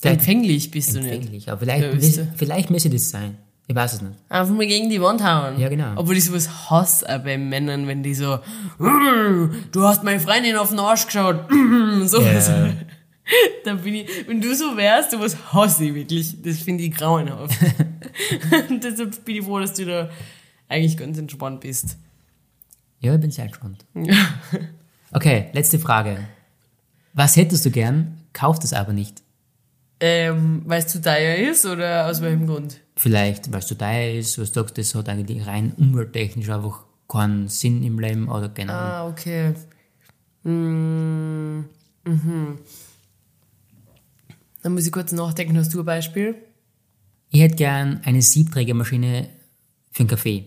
Vielleicht 0.00 0.20
Empfänglich 0.20 0.70
bist 0.70 0.94
du 0.94 1.00
nicht. 1.00 1.12
empfänglich, 1.12 1.48
aber 1.50 1.60
vielleicht, 1.60 2.16
Ja, 2.16 2.26
vielleicht 2.34 2.70
müsste 2.70 2.90
das 2.90 3.10
sein. 3.10 3.36
Ich 3.68 3.76
weiß 3.76 3.94
es 3.94 4.02
nicht. 4.02 4.14
Einfach 4.28 4.54
mal 4.54 4.66
gegen 4.66 4.90
die 4.90 5.00
Wand 5.00 5.22
hauen. 5.22 5.58
Ja, 5.60 5.68
genau. 5.68 5.92
Obwohl 5.96 6.16
ich 6.16 6.24
sowas 6.24 6.70
hasse 6.70 7.06
bei 7.24 7.38
Männern, 7.38 7.86
wenn 7.86 8.02
die 8.02 8.14
so, 8.14 8.40
du 8.78 9.82
hast 9.82 10.02
meine 10.02 10.18
Freundin 10.20 10.56
auf 10.56 10.70
den 10.70 10.80
Arsch 10.80 11.06
geschaut, 11.06 11.46
so. 12.04 12.20
Ja. 12.20 12.72
Da 13.64 13.74
bin 13.74 13.94
ich, 13.94 14.08
wenn 14.26 14.40
du 14.40 14.52
so 14.54 14.76
wärst, 14.76 15.12
sowas 15.12 15.36
hasse 15.52 15.84
ich 15.84 15.94
wirklich. 15.94 16.42
Das 16.42 16.58
finde 16.58 16.82
ich 16.82 16.92
grauenhaft. 16.92 17.56
Deshalb 18.82 19.24
bin 19.24 19.36
ich 19.36 19.44
froh, 19.44 19.60
dass 19.60 19.74
du 19.74 19.86
da 19.86 20.10
eigentlich 20.68 20.96
ganz 20.96 21.16
entspannt 21.18 21.60
bist. 21.60 21.96
Ja, 23.02 23.14
ich 23.14 23.20
bin 23.20 23.30
sehr 23.30 23.48
gespannt. 23.48 23.84
Okay, 25.14 25.50
letzte 25.52 25.78
Frage. 25.78 26.26
Was 27.12 27.36
hättest 27.36 27.66
du 27.66 27.70
gern, 27.70 28.18
kauft 28.32 28.64
es 28.64 28.72
aber 28.72 28.94
nicht? 28.94 29.22
Ähm, 30.00 30.62
weil 30.64 30.78
es 30.78 30.86
zu 30.86 31.02
teuer 31.02 31.34
ist 31.50 31.66
oder 31.66 32.06
aus 32.08 32.22
welchem 32.22 32.46
Grund? 32.46 32.80
Vielleicht, 32.96 33.52
weil 33.52 33.58
es 33.58 33.66
zu 33.66 33.76
teuer 33.76 34.14
ist, 34.18 34.38
was 34.38 34.52
du 34.52 34.60
sagst, 34.60 34.78
das 34.78 34.94
hat 34.94 35.10
eigentlich 35.10 35.46
rein 35.46 35.74
umwelttechnisch 35.76 36.48
einfach 36.48 36.84
keinen 37.08 37.48
Sinn 37.48 37.82
im 37.82 37.98
Leben 37.98 38.26
oder 38.28 38.48
genau. 38.48 38.72
Ah, 38.72 39.06
okay. 39.06 39.52
Mm, 40.44 41.58
mhm. 42.04 42.58
Dann 44.62 44.72
muss 44.72 44.86
ich 44.86 44.92
kurz 44.92 45.12
nachdenken. 45.12 45.58
Hast 45.58 45.74
du 45.74 45.80
ein 45.80 45.84
Beispiel? 45.84 46.36
Ich 47.28 47.42
hätte 47.42 47.56
gern 47.56 48.00
eine 48.04 48.22
Siebträgermaschine 48.22 49.28
für 49.90 50.00
einen 50.00 50.08
Kaffee. 50.08 50.46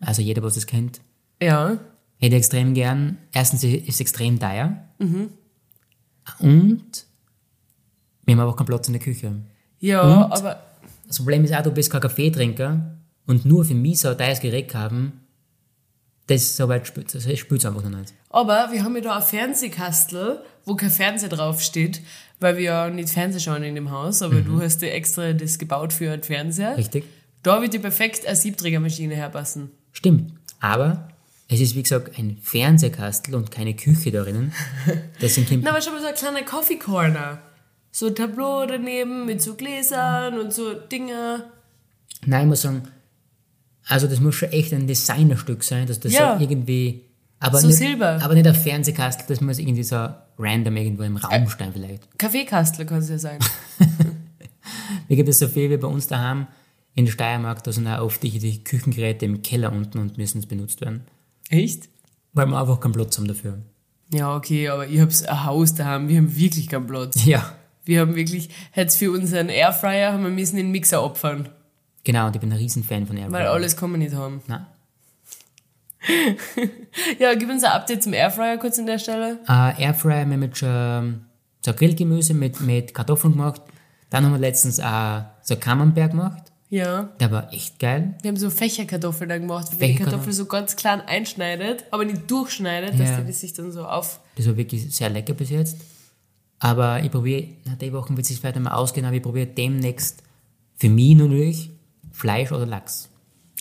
Also 0.00 0.20
jeder, 0.20 0.42
was 0.42 0.54
das 0.54 0.66
kennt. 0.66 1.00
Ja. 1.42 1.78
Hätte 2.18 2.34
ich 2.34 2.40
extrem 2.40 2.74
gern. 2.74 3.18
Erstens 3.32 3.62
ist 3.64 3.88
es 3.88 4.00
extrem 4.00 4.38
teuer. 4.40 4.76
Und 6.38 7.06
wir 8.24 8.34
haben 8.34 8.40
aber 8.40 8.50
auch 8.50 8.56
keinen 8.56 8.66
Platz 8.66 8.88
in 8.88 8.94
der 8.94 9.02
Küche. 9.02 9.32
Ja, 9.78 10.02
Und? 10.02 10.32
aber 10.32 10.62
Das 11.06 11.16
Problem 11.16 11.44
ist 11.44 11.54
auch, 11.54 11.62
du 11.62 11.70
bist 11.70 11.90
kein 11.90 12.00
Kaffeetrinker 12.00 12.98
und 13.26 13.44
nur 13.44 13.64
für 13.64 13.74
mich 13.74 14.00
so 14.00 14.08
ein 14.08 14.18
teures 14.18 14.40
Gerät 14.40 14.74
haben, 14.74 15.20
das 16.26 16.56
so 16.56 16.68
weit 16.68 16.86
spült 16.86 17.14
das 17.14 17.38
spült's 17.38 17.64
einfach 17.64 17.82
noch 17.82 17.98
nicht. 17.98 18.12
Aber 18.28 18.68
wir 18.70 18.84
haben 18.84 18.94
ja 18.96 19.00
da 19.00 19.16
ein 19.16 19.22
Fernsehkastel, 19.22 20.42
wo 20.66 20.74
kein 20.74 20.90
Fernseher 20.90 21.30
draufsteht, 21.30 22.02
weil 22.40 22.56
wir 22.56 22.64
ja 22.64 22.90
nicht 22.90 23.08
Fernseh 23.08 23.40
schauen 23.40 23.62
in 23.62 23.74
dem 23.74 23.90
Haus, 23.90 24.20
aber 24.20 24.42
du 24.42 24.60
hast 24.60 24.82
ja 24.82 24.88
extra 24.88 25.32
das 25.32 25.58
gebaut 25.58 25.92
für 25.94 26.12
einen 26.12 26.22
Fernseher. 26.22 26.76
Richtig? 26.76 27.04
Da 27.42 27.62
wird 27.62 27.72
dir 27.72 27.80
perfekt 27.80 28.26
eine 28.26 28.36
Siebträgermaschine 28.36 29.14
herpassen. 29.14 29.70
Stimmt. 29.92 30.34
Aber 30.60 31.08
es 31.48 31.60
ist 31.60 31.74
wie 31.74 31.82
gesagt 31.82 32.18
ein 32.18 32.36
Fernsehkastel 32.42 33.34
und 33.34 33.50
keine 33.50 33.74
Küche 33.74 34.10
darin. 34.10 34.52
Deswegen 35.22 35.60
Na, 35.62 35.70
aber 35.70 35.80
schon 35.80 35.94
mal 35.94 36.02
so 36.02 36.08
ein 36.08 36.14
kleiner 36.14 36.42
Coffee 36.42 36.78
Corner. 36.78 37.38
So 37.90 38.08
ein 38.08 38.14
Tableau 38.14 38.66
daneben 38.66 39.24
mit 39.26 39.40
so 39.42 39.54
Gläsern 39.54 40.38
und 40.38 40.52
so 40.52 40.74
Dinger. 40.74 41.44
Nein, 42.26 42.42
ich 42.42 42.48
muss 42.48 42.62
sagen, 42.62 42.82
also 43.86 44.06
das 44.06 44.20
muss 44.20 44.34
schon 44.34 44.50
echt 44.52 44.72
ein 44.74 44.86
Designerstück 44.86 45.64
sein, 45.64 45.86
dass 45.86 45.98
das 46.00 46.12
Ja. 46.12 46.36
so 46.36 46.42
irgendwie. 46.42 47.04
Aber 47.40 47.58
So 47.60 47.68
nicht, 47.68 47.76
Silber. 47.76 48.18
Aber 48.22 48.34
nicht 48.34 48.46
ein 48.46 48.54
Fernsehkastel, 48.54 49.24
das 49.28 49.40
muss 49.40 49.58
irgendwie 49.58 49.84
so 49.84 50.08
random 50.38 50.76
irgendwo 50.76 51.04
im 51.04 51.16
Raum 51.16 51.48
stehen 51.48 51.72
vielleicht. 51.72 52.18
Kaffeekastel 52.18 52.84
kann 52.84 52.98
es 52.98 53.08
ja 53.08 53.18
sein. 53.18 53.38
Wie 55.08 55.16
gibt 55.16 55.28
es 55.28 55.38
so 55.38 55.48
viel 55.48 55.70
wie 55.70 55.76
bei 55.76 55.88
uns 55.88 56.06
daheim 56.06 56.46
in 56.94 57.04
der 57.06 57.12
Steiermark, 57.12 57.62
da 57.62 57.72
sind 57.72 57.86
auch 57.86 58.00
oft 58.00 58.22
die, 58.22 58.38
die 58.38 58.62
Küchengeräte 58.64 59.24
im 59.24 59.42
Keller 59.42 59.72
unten 59.72 59.98
und 59.98 60.18
müssen 60.18 60.40
benutzt 60.48 60.80
werden. 60.80 61.04
Echt? 61.50 61.88
Weil 62.32 62.46
wir 62.46 62.58
einfach 62.60 62.80
keinen 62.80 62.92
Platz 62.92 63.16
haben 63.18 63.28
dafür. 63.28 63.58
Ja, 64.12 64.34
okay, 64.36 64.68
aber 64.68 64.86
ich 64.86 65.00
hab's 65.00 65.22
ein 65.22 65.44
Haus 65.44 65.74
daheim, 65.74 66.08
wir 66.08 66.16
haben 66.18 66.34
wirklich 66.34 66.68
keinen 66.68 66.86
Platz. 66.86 67.24
Ja, 67.24 67.52
Wir 67.84 68.00
haben 68.00 68.14
wirklich, 68.14 68.48
jetzt 68.74 68.96
für 68.96 69.10
unseren 69.10 69.48
Airfryer 69.48 70.12
haben 70.12 70.22
wir 70.22 70.30
müssen 70.30 70.56
den 70.56 70.70
Mixer 70.70 71.02
opfern, 71.02 71.48
genau, 72.04 72.26
und 72.26 72.34
ich 72.36 72.40
bin 72.40 72.50
ein 72.52 72.58
Riesenfan 72.58 73.06
von 73.06 73.16
Airfryer. 73.16 73.32
weil 73.32 73.46
alles 73.46 73.76
kann 73.76 73.90
man 73.90 74.00
nicht 74.00 74.14
haben. 74.14 74.42
Nein. 74.46 74.66
Ja, 77.18 77.34
gib 77.34 77.50
uns 77.50 77.64
ein 77.64 77.72
Update 77.72 78.02
zum 78.02 78.12
Airfryer 78.12 78.56
kurz 78.58 78.78
an 78.78 78.86
der 78.86 78.98
Stelle. 78.98 79.38
Äh, 79.48 79.82
Airfryer 79.82 80.20
haben 80.20 80.30
wir 80.30 80.38
mit 80.38 80.56
schon 80.56 81.22
so 81.64 81.72
Grillgemüse 81.72 82.34
mit, 82.34 82.60
mit 82.60 82.94
Kartoffeln 82.94 83.32
gemacht. 83.32 83.60
Dann 84.10 84.24
haben 84.24 84.32
wir 84.32 84.38
letztens 84.38 84.80
auch 84.80 85.22
so 85.42 85.56
Camembert 85.56 86.12
gemacht. 86.12 86.52
Ja. 86.70 87.04
Der 87.18 87.30
war 87.30 87.52
echt 87.52 87.78
geil. 87.78 88.14
Wir 88.20 88.28
haben 88.28 88.36
so 88.36 88.50
Fächerkartoffeln 88.50 89.28
dann 89.30 89.40
gemacht, 89.42 89.68
wo 89.72 89.78
man 89.78 89.88
die. 89.88 89.94
Kartoffel 89.96 90.32
so 90.32 90.44
ganz 90.46 90.76
klein 90.76 91.00
einschneidet, 91.00 91.84
aber 91.90 92.04
nicht 92.04 92.30
durchschneidet, 92.30 92.92
dass 93.00 93.08
Ja. 93.08 93.20
die 93.20 93.26
das 93.28 93.40
sich 93.40 93.54
dann 93.54 93.72
so 93.72 93.84
auf. 93.86 94.20
Das 94.36 94.46
war 94.46 94.56
wirklich 94.56 94.94
sehr 94.94 95.08
lecker 95.08 95.32
bis 95.34 95.48
jetzt. 95.50 95.78
Aber 96.58 97.02
ich 97.02 97.10
probiere, 97.10 97.44
nach 97.64 97.76
der 97.76 97.92
Woche 97.92 98.10
wird 98.10 98.20
es 98.20 98.28
sich 98.28 98.42
weiter 98.44 98.60
mal 98.60 98.72
ausgehen, 98.72 99.06
aber 99.06 99.16
ich 99.16 99.22
probiere 99.22 99.46
demnächst 99.46 100.22
für 100.76 100.88
mich 100.88 101.14
natürlich 101.16 101.70
Fleisch 102.12 102.52
oder 102.52 102.66
Lachs. 102.66 103.08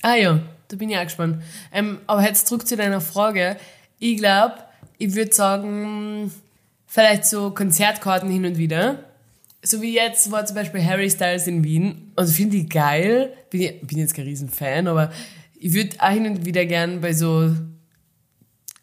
Ah 0.01 0.15
ja, 0.15 0.41
da 0.67 0.75
bin 0.75 0.89
ich 0.89 0.97
auch 0.97 1.03
gespannt. 1.03 1.41
Ähm, 1.71 1.99
aber 2.07 2.23
jetzt 2.23 2.47
zurück 2.47 2.67
zu 2.67 2.75
deiner 2.75 3.01
Frage. 3.01 3.57
Ich 3.99 4.17
glaube, 4.17 4.55
ich 4.97 5.15
würde 5.15 5.33
sagen, 5.33 6.31
vielleicht 6.87 7.25
so 7.25 7.51
Konzertkarten 7.51 8.29
hin 8.29 8.45
und 8.45 8.57
wieder. 8.57 8.99
So 9.63 9.81
wie 9.81 9.93
jetzt 9.95 10.31
war 10.31 10.45
zum 10.45 10.55
Beispiel 10.55 10.83
Harry 10.83 11.09
Styles 11.09 11.47
in 11.47 11.63
Wien. 11.63 12.11
Also 12.15 12.31
finde 12.33 12.57
ich 12.57 12.69
geil. 12.69 13.33
Bin, 13.49 13.61
ich, 13.61 13.81
bin 13.81 13.97
jetzt 13.97 14.13
kein 14.13 14.25
Riesenfan, 14.25 14.87
aber 14.87 15.11
ich 15.59 15.73
würde 15.73 15.97
auch 15.99 16.09
hin 16.11 16.25
und 16.27 16.45
wieder 16.45 16.65
gern 16.65 17.01
bei 17.01 17.13
so 17.13 17.53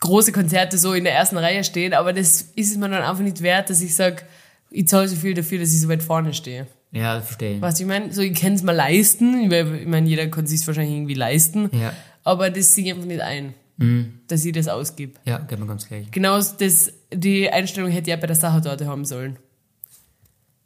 große 0.00 0.32
Konzerte 0.32 0.76
so 0.76 0.92
in 0.92 1.04
der 1.04 1.14
ersten 1.14 1.38
Reihe 1.38 1.64
stehen, 1.64 1.94
aber 1.94 2.12
das 2.12 2.42
ist 2.56 2.72
es 2.72 2.76
mir 2.76 2.88
dann 2.90 3.02
einfach 3.02 3.22
nicht 3.22 3.40
wert, 3.42 3.70
dass 3.70 3.80
ich 3.80 3.94
sage, 3.94 4.22
ich 4.70 4.86
zahle 4.88 5.08
so 5.08 5.16
viel 5.16 5.32
dafür, 5.34 5.58
dass 5.60 5.72
ich 5.72 5.80
so 5.80 5.88
weit 5.88 6.02
vorne 6.02 6.34
stehe. 6.34 6.66
Ja, 6.92 7.20
verstehe. 7.22 7.60
Was 7.62 7.80
ich 7.80 7.86
meine, 7.86 8.12
so 8.12 8.20
ich 8.20 8.38
kann 8.38 8.52
es 8.52 8.62
mal 8.62 8.72
leisten, 8.72 9.50
weil 9.50 9.74
ich 9.76 9.86
meine, 9.86 10.08
jeder 10.08 10.26
kann 10.26 10.46
sich 10.46 10.66
wahrscheinlich 10.66 10.94
irgendwie 10.96 11.14
leisten, 11.14 11.70
Ja. 11.72 11.92
aber 12.22 12.50
das 12.50 12.74
sehe 12.74 12.84
ich 12.84 12.92
einfach 12.92 13.06
nicht 13.06 13.20
ein, 13.22 13.54
Mhm. 13.78 14.20
dass 14.28 14.44
ich 14.44 14.52
das 14.52 14.68
ausgib. 14.68 15.18
Ja, 15.24 15.38
geht 15.38 15.58
mir 15.58 15.66
ganz 15.66 15.88
gleich. 15.88 16.10
Genau 16.10 16.36
das, 16.38 16.92
die 17.12 17.48
Einstellung 17.50 17.90
hätte 17.90 18.10
ich 18.10 18.16
auch 18.16 18.20
bei 18.20 18.26
der 18.26 18.36
Sachertorte 18.36 18.86
haben 18.86 19.04
sollen. 19.04 19.38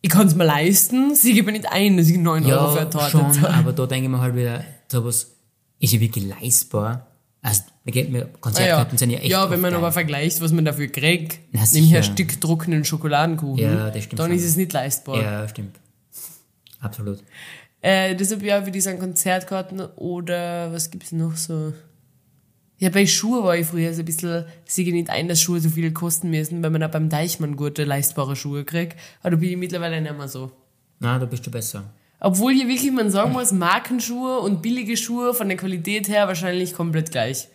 Ich 0.01 0.11
kann 0.11 0.26
es 0.28 0.34
mir 0.34 0.44
leisten, 0.44 1.14
sie 1.14 1.34
gebe 1.34 1.51
nicht 1.51 1.66
ein, 1.70 1.96
dass 1.96 2.09
ich 2.09 2.18
9 2.18 2.44
Euro 2.46 2.68
für 2.72 2.80
eine 2.80 2.84
Ja, 2.84 2.84
Torte 2.90 3.11
schon, 3.11 3.32
zahle. 3.32 3.55
aber 3.55 3.72
da 3.72 3.86
denke 3.86 4.05
ich 4.05 4.11
mir 4.11 4.20
halt 4.20 4.36
wieder, 4.36 4.64
sowas 4.90 5.32
ist 5.80 5.92
ja 5.92 6.01
wirklich 6.01 6.26
leistbar. 6.26 7.07
Also, 7.42 7.62
mir, 7.84 7.92
Ah, 7.94 8.18
ja, 8.18 8.24
Konzertkarten 8.40 8.99
sind 8.99 9.11
ja 9.11 9.18
echt 9.18 9.28
ja 9.30 9.51
wenn 9.51 9.61
man 9.61 9.70
geil. 9.72 9.78
aber 9.78 9.92
vergleicht, 9.92 10.40
was 10.40 10.53
man 10.53 10.64
dafür 10.64 10.88
kriegt, 10.88 11.38
Na, 11.53 11.62
nämlich 11.72 11.96
ein. 11.96 12.03
Stück 12.03 12.40
trockenen 12.40 12.84
Schokoladenkuchen, 12.84 13.59
Ja, 13.62 13.90
das 13.90 14.05
stimmt 14.05 14.18
dann 14.20 14.28
schon. 14.30 14.36
ist 14.36 14.44
es 14.44 14.57
nicht 14.57 14.72
leistbar. 14.72 15.22
Ja, 15.22 15.49
stimmt. 15.49 15.76
Absolut. 16.80 17.22
Äh, 17.80 18.14
deshalb 18.16 18.42
ja, 18.42 18.64
würde 18.66 18.76
ich 18.76 18.84
sagen 18.84 18.99
Konzertkarten 18.99 19.80
oder 19.80 20.72
was 20.72 20.90
gibt's 20.90 21.12
noch 21.12 21.36
so? 21.36 21.72
Ja, 22.81 22.91
bei 22.91 23.07
Schuhe 23.07 23.43
war 23.43 23.57
ich 23.57 23.66
früher 23.66 23.93
so 23.93 24.03
ein 24.03 24.05
bisschen, 24.05 24.45
sehe 24.64 24.87
ich 24.87 24.93
nicht 24.93 25.11
ein, 25.11 25.26
dass 25.26 25.41
Schuhe 25.41 25.61
so 25.61 25.68
viel 25.68 25.93
kosten 25.93 26.31
müssen, 26.31 26.62
weil 26.62 26.70
man 26.70 26.83
auch 26.85 26.91
beim 26.91 27.09
Deichmann 27.09 27.57
gute, 27.57 27.83
leistbare 27.83 28.37
Schuhe 28.37 28.64
kriegt. 28.64 28.97
Aber 29.20 29.33
da 29.33 29.37
bin 29.37 29.51
ich 29.51 29.57
mittlerweile 29.57 30.01
nicht 30.01 30.16
mehr 30.16 30.29
so. 30.29 30.53
Na, 31.01 31.18
da 31.18 31.26
bist 31.26 31.45
du 31.45 31.51
besser. 31.51 31.93
Obwohl 32.20 32.53
hier 32.53 32.68
wirklich, 32.68 32.93
man 32.93 33.11
sagen 33.11 33.33
muss, 33.33 33.53
Markenschuhe 33.53 34.39
und 34.41 34.62
billige 34.62 34.97
Schuhe 34.97 35.35
von 35.35 35.49
der 35.49 35.57
Qualität 35.57 36.09
her 36.09 36.29
wahrscheinlich 36.29 36.72
komplett 36.72 37.11
gleich. 37.11 37.49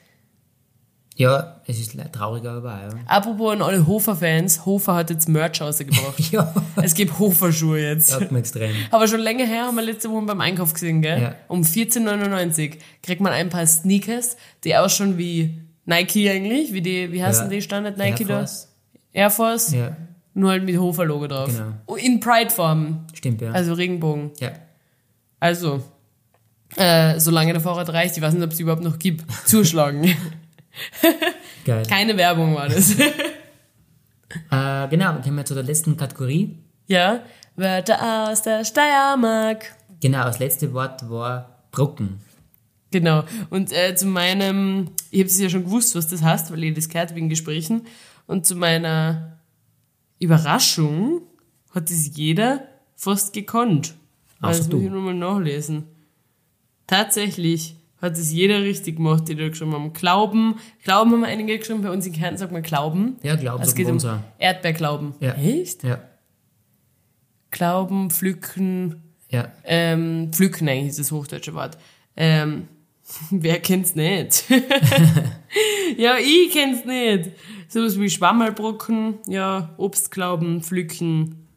Ja, 1.16 1.62
es 1.68 1.80
ist 1.80 1.94
le- 1.94 2.12
traurig, 2.12 2.44
aber 2.46 2.64
wahr, 2.64 2.82
ja. 2.84 2.90
Apropos 3.06 3.54
an 3.54 3.62
alle 3.62 3.86
Hofer-Fans, 3.86 4.66
Hofer 4.66 4.96
hat 4.96 5.10
jetzt 5.12 5.30
Merch 5.30 5.62
rausgebracht. 5.62 6.20
Ja, 6.32 6.52
es 6.82 6.96
gibt 6.96 7.20
Hofer-Schuhe 7.20 7.80
jetzt. 7.80 8.08
sagt 8.08 8.32
mir 8.32 8.40
extrem. 8.40 8.76
Aber 8.90 9.08
schon 9.08 9.20
länger 9.20 9.46
her 9.46 9.66
haben 9.66 9.76
wir 9.76 9.84
letzte 9.84 10.10
Woche 10.10 10.26
beim 10.26 10.42
Einkauf 10.42 10.74
gesehen, 10.74 11.02
gell? 11.04 11.22
Ja. 11.22 11.36
Um 11.48 11.62
14,99 11.62 12.78
kriegt 13.04 13.22
man 13.22 13.32
ein 13.32 13.50
paar 13.50 13.66
Sneakers, 13.68 14.38
die 14.64 14.76
ausschauen 14.76 15.18
wie 15.20 15.62
Nike 15.86 16.30
eigentlich, 16.32 16.74
wie 16.74 16.82
die, 16.82 17.12
wie 17.12 17.24
heißen 17.24 17.46
Ja. 17.46 17.50
die 17.52 17.62
Standard 17.62 17.98
Nike 17.98 18.22
Air 18.24 18.28
da? 18.28 18.38
Force. 18.40 18.68
Air 19.14 19.30
Force, 19.30 19.72
Ja, 19.74 19.96
nur 20.34 20.50
halt 20.50 20.64
mit 20.64 20.78
Hofer-Logo 20.80 21.28
drauf. 21.28 21.50
Genau. 21.50 21.74
Oh, 21.86 21.96
In 21.96 22.20
Pride-Form, 22.20 23.06
stimmt, 23.14 23.40
ja. 23.42 23.52
also 23.52 23.74
Regenbogen. 23.74 24.32
ja. 24.40 24.52
Also, 25.40 25.84
äh, 26.76 27.20
solange 27.20 27.52
der 27.54 27.62
Vorrat 27.62 27.90
reicht, 27.90 28.18
ich 28.18 28.24
weiß 28.24 28.34
nicht, 28.34 28.44
ob 28.44 28.52
es 28.52 28.60
überhaupt 28.60 28.82
noch 28.84 28.98
gibt, 28.98 29.24
zuschlagen. 29.48 30.16
Geil. 31.66 31.84
Keine 31.88 32.18
Werbung 32.18 32.56
war 32.56 32.70
das. 32.70 32.96
Äh, 34.50 34.88
genau, 34.88 35.14
dann 35.14 35.22
kommen 35.22 35.38
wir 35.38 35.46
zu 35.46 35.54
der 35.54 35.62
letzten 35.62 35.96
Kategorie. 35.96 36.58
ja, 36.88 37.22
Wörter 37.56 38.32
aus 38.32 38.42
der 38.42 38.66
Steiermark. 38.66 39.76
Genau, 40.02 40.24
das 40.24 40.40
letzte 40.40 40.74
Wort 40.74 41.08
war 41.08 41.68
Brocken. 41.72 42.20
Genau. 42.90 43.24
Und 43.50 43.72
äh, 43.72 43.96
zu 43.96 44.08
meinem, 44.08 44.90
ich 45.12 45.20
habe 45.20 45.28
es 45.28 45.40
ja 45.40 45.50
schon 45.50 45.66
gewusst, 45.66 45.96
was 45.96 46.08
das 46.08 46.24
heißt, 46.24 46.52
weil 46.52 46.64
ich 46.64 46.74
das 46.74 46.90
gehört 46.90 47.12
in 47.12 47.30
Gesprächen. 47.30 47.86
Und 48.28 48.46
zu 48.46 48.56
meiner 48.56 49.38
Überraschung 50.20 51.22
hat 51.72 51.90
es 51.90 52.16
jeder 52.16 52.68
fast 52.96 53.34
gekonnt. 53.34 53.96
Also 54.42 54.64
das 54.64 54.72
muss 54.72 54.84
ich 54.84 54.90
nochmal 54.90 55.14
nachlesen. 55.14 55.86
Tatsächlich 56.88 57.76
hat 58.04 58.18
es 58.18 58.32
jeder 58.32 58.62
richtig 58.62 58.98
gemacht, 58.98 59.28
die 59.28 59.36
da 59.36 59.48
geschrieben 59.48 59.74
haben. 59.74 59.94
Glauben, 59.94 60.56
Glauben 60.84 61.14
haben 61.14 61.24
einige 61.24 61.58
geschrieben, 61.58 61.82
bei 61.82 61.90
uns 61.90 62.06
in 62.06 62.14
Kärnten 62.14 62.38
sagt 62.38 62.52
man 62.52 62.62
Glauben. 62.62 63.16
Ja, 63.24 63.36
Glauben 63.36 63.62
Es 63.62 63.70
sagt 63.70 63.78
geht 63.78 63.86
bei 63.86 63.92
um 63.92 63.96
uns 63.96 64.06
auch. 64.06 64.20
Erdbeerglauben. 64.38 65.14
Ja. 65.20 65.34
Echt? 65.34 65.84
Ja, 65.84 66.00
Glauben, 67.54 68.10
pflücken, 68.10 69.04
ja. 69.30 69.52
ähm, 69.64 70.32
pflücken 70.34 70.68
eigentlich 70.68 70.90
ist 70.90 71.00
das 71.00 71.12
hochdeutsche 71.12 71.54
Wort. 71.54 71.78
Ähm, 72.18 72.68
wer 73.30 73.60
kennt's 73.60 73.96
nicht? 73.96 74.46
ja, 75.98 76.18
ich 76.18 76.52
kenn's 76.52 76.84
nicht. 76.84 77.32
Sowas 77.70 78.00
wie 78.00 78.10
Schwammerlbrocken, 78.10 79.20
ja, 79.28 79.74
Obstglauben, 79.78 80.62
pflücken. 80.62 81.48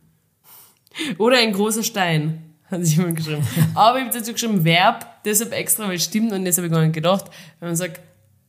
Oder 1.18 1.38
ein 1.38 1.52
großer 1.52 1.82
Stein, 1.82 2.54
hat 2.70 2.84
sich 2.84 2.98
jemand 2.98 3.16
geschrieben. 3.16 3.46
Aber 3.74 3.98
ich 3.98 4.04
habe 4.04 4.18
dazu 4.18 4.32
geschrieben 4.32 4.64
Verb, 4.64 5.06
deshalb 5.26 5.52
extra, 5.52 5.86
weil 5.88 5.96
es 5.96 6.04
stimmt 6.04 6.32
und 6.32 6.44
das 6.44 6.56
habe 6.56 6.66
ich 6.68 6.72
gar 6.72 6.82
nicht 6.82 6.94
gedacht. 6.94 7.26
Wenn 7.60 7.68
man 7.70 7.76
sagt, 7.76 8.00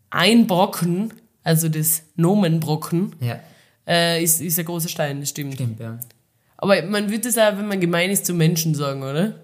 ein 0.09 0.47
Brocken, 0.47 1.13
also 1.43 1.67
das 1.69 2.03
Nomenbrocken, 2.15 3.15
Ja, 3.19 3.39
äh, 3.87 4.23
ist, 4.23 4.41
ist 4.41 4.57
ein 4.59 4.65
großer 4.65 4.87
Stein, 4.89 5.19
das 5.19 5.29
stimmt. 5.29 5.55
stimmt, 5.55 5.79
ja. 5.79 5.99
Aber 6.57 6.81
man 6.83 7.09
würde 7.09 7.21
das 7.21 7.37
auch, 7.37 7.57
wenn 7.57 7.67
man 7.67 7.79
gemein 7.79 8.09
ist, 8.09 8.25
zu 8.25 8.33
Menschen 8.33 8.73
sagen, 8.73 9.03
oder? 9.03 9.35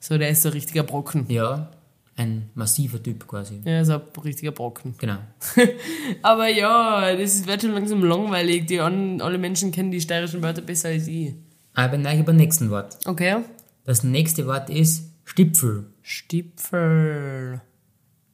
So, 0.00 0.16
der 0.18 0.30
ist 0.30 0.42
so 0.42 0.48
ein 0.48 0.52
richtiger 0.54 0.82
Brocken. 0.82 1.26
Ja, 1.28 1.70
ein 2.16 2.50
massiver 2.54 3.02
Typ 3.02 3.26
quasi. 3.28 3.60
Ja, 3.64 3.84
so 3.84 3.94
ein 3.94 4.00
richtiger 4.24 4.52
Brocken. 4.52 4.94
Genau. 4.98 5.18
Aber 6.22 6.48
ja, 6.48 7.14
das 7.14 7.34
ist- 7.34 7.46
wird 7.46 7.62
schon 7.62 7.72
langsam 7.72 8.02
langweilig. 8.04 8.66
Die 8.66 8.80
an, 8.80 9.20
alle 9.20 9.38
Menschen 9.38 9.70
kennen 9.72 9.90
die 9.90 10.00
steirischen 10.00 10.42
Wörter 10.42 10.62
besser 10.62 10.88
als 10.88 11.06
ich. 11.06 11.34
Aber 11.74 11.96
nein, 11.98 12.24
beim 12.24 12.36
nächsten 12.36 12.70
Wort. 12.70 12.96
Okay. 13.06 13.36
Das 13.84 14.02
nächste 14.04 14.46
Wort 14.46 14.70
ist 14.70 15.04
Stipfel. 15.24 15.86
Stipfel. 16.02 17.60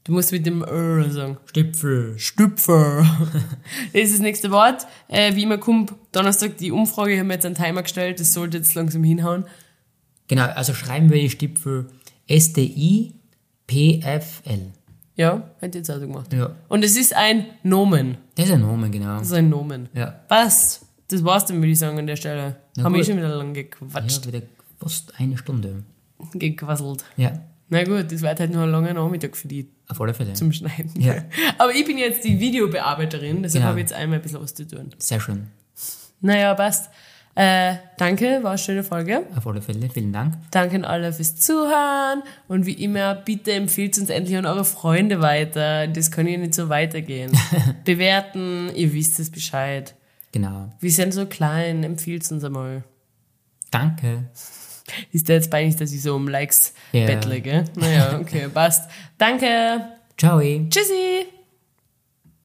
Du 0.04 0.12
musst 0.12 0.32
mit 0.32 0.46
dem 0.46 0.62
Ö 0.66 1.08
sagen. 1.10 1.36
Stipfel. 1.46 2.18
Stüpfer. 2.18 3.04
Das 3.92 4.02
ist 4.02 4.14
das 4.14 4.20
nächste 4.20 4.50
Wort. 4.50 4.86
Äh, 5.08 5.34
wie 5.34 5.42
immer 5.42 5.58
kommt 5.58 5.92
Donnerstag 6.12 6.56
die 6.56 6.72
Umfrage, 6.72 7.12
ich 7.12 7.18
habe 7.18 7.26
mir 7.28 7.34
jetzt 7.34 7.44
einen 7.46 7.54
Timer 7.54 7.82
gestellt, 7.82 8.18
das 8.20 8.32
sollte 8.32 8.56
jetzt 8.58 8.74
langsam 8.74 9.04
hinhauen. 9.04 9.44
Genau, 10.28 10.44
also 10.44 10.72
schreiben 10.74 11.10
wir 11.10 11.20
die 11.20 11.28
Stipfel 11.30 11.88
S-T-I-P-F-L. 13.68 14.72
Ja, 15.16 15.50
hätte 15.60 15.78
ich 15.78 15.82
jetzt 15.82 15.90
auch 15.90 15.94
so 16.00 16.06
gemacht. 16.06 16.32
Ja, 16.32 16.54
Und 16.68 16.84
es 16.84 16.96
ist 16.96 17.14
ein 17.14 17.46
Nomen. 17.62 18.18
das 18.36 18.46
ist 18.46 18.52
ein 18.52 18.60
Name, 18.60 18.88
genau. 18.90 19.18
Das 19.18 19.26
ist 19.28 19.32
ein 19.32 19.48
Nomen. 19.48 19.88
Ja. 19.94 20.06
Passt. 20.28 20.86
Das 21.08 21.24
war's 21.24 21.46
dann, 21.46 21.56
würde 21.58 21.70
ich 21.72 21.78
sagen, 21.78 21.98
an 21.98 22.06
der 22.06 22.16
Stelle. 22.16 22.56
Na 22.76 22.84
Haben 22.84 22.92
wir 22.94 22.98
gut. 23.00 23.06
schon 23.08 23.16
wieder 23.16 23.34
lang 23.34 23.52
gequatscht, 23.54 24.26
Ja, 24.26 24.32
wieder 24.32 24.46
fast 24.78 25.18
eine 25.18 25.36
Stunde. 25.38 25.82
gequasselt. 26.34 27.04
Ja, 27.16 27.32
Na 27.70 27.84
gut, 27.84 28.10
das 28.10 28.22
wird 28.22 28.40
halt 28.40 28.52
noch 28.52 28.62
ein 28.62 28.70
langer 28.70 28.94
Nachmittag 28.94 29.36
für 29.36 29.48
die 29.48 29.68
auf 29.88 30.00
alle 30.00 30.14
Fälle. 30.14 30.32
zum 30.34 30.52
Schneiden. 30.52 30.90
Ja. 30.98 31.16
Aber 31.58 31.74
ich 31.74 31.84
bin 31.84 31.98
jetzt 31.98 32.24
die 32.24 32.38
Videobearbeiterin, 32.40 33.42
deshalb 33.42 33.60
Genau. 33.62 33.68
habe 33.70 33.80
ich 33.80 33.84
jetzt 33.84 33.92
einmal 33.92 34.18
ein 34.18 34.22
bisschen 34.22 34.40
was 34.40 34.54
zu 34.54 34.66
tun. 34.66 34.90
Sehr 34.98 35.20
schön. 35.20 35.48
Naja, 36.20 36.54
passt. 36.54 36.90
Äh, 37.34 37.74
danke, 37.98 38.40
war 38.42 38.50
eine 38.50 38.58
schöne 38.58 38.82
Folge. 38.82 39.22
Auf 39.36 39.46
alle 39.46 39.62
Fälle. 39.62 39.88
Vielen 39.90 40.12
Dank. 40.12 40.34
Danke 40.50 40.74
an 40.76 40.84
alle 40.84 41.12
fürs 41.12 41.36
Zuhören. 41.36 42.22
Und 42.48 42.66
wie 42.66 42.72
immer, 42.72 43.14
bitte 43.14 43.52
empfehlt 43.52 43.96
uns 43.96 44.10
endlich 44.10 44.36
an 44.36 44.44
eure 44.46 44.64
Freunde 44.64 45.20
weiter. 45.20 45.86
Das 45.86 46.10
kann 46.10 46.26
ja 46.26 46.36
nicht 46.36 46.54
so 46.54 46.68
weitergehen. 46.68 47.30
Bewerten, 47.84 48.70
ihr 48.74 48.92
wisst 48.92 49.20
es 49.20 49.30
Bescheid. 49.30 49.94
Genau. 50.32 50.70
Wir 50.80 50.90
sind 50.90 51.14
so 51.14 51.26
klein, 51.26 51.84
empfiehlt 51.84 52.28
uns 52.32 52.42
einmal. 52.42 52.82
Danke. 53.70 54.24
Ist 55.12 55.28
dir 55.28 55.34
jetzt 55.34 55.50
peinlich, 55.50 55.76
dass 55.76 55.92
ich 55.92 56.02
so 56.02 56.14
um 56.16 56.28
Likes 56.28 56.72
Ja. 56.92 57.06
bettle, 57.06 57.40
gell? 57.40 57.64
Naja, 57.74 58.18
okay, 58.20 58.48
passt. 58.52 58.90
Danke. 59.18 59.80
Ciao. 60.16 60.40
Tschüssi. 60.40 61.37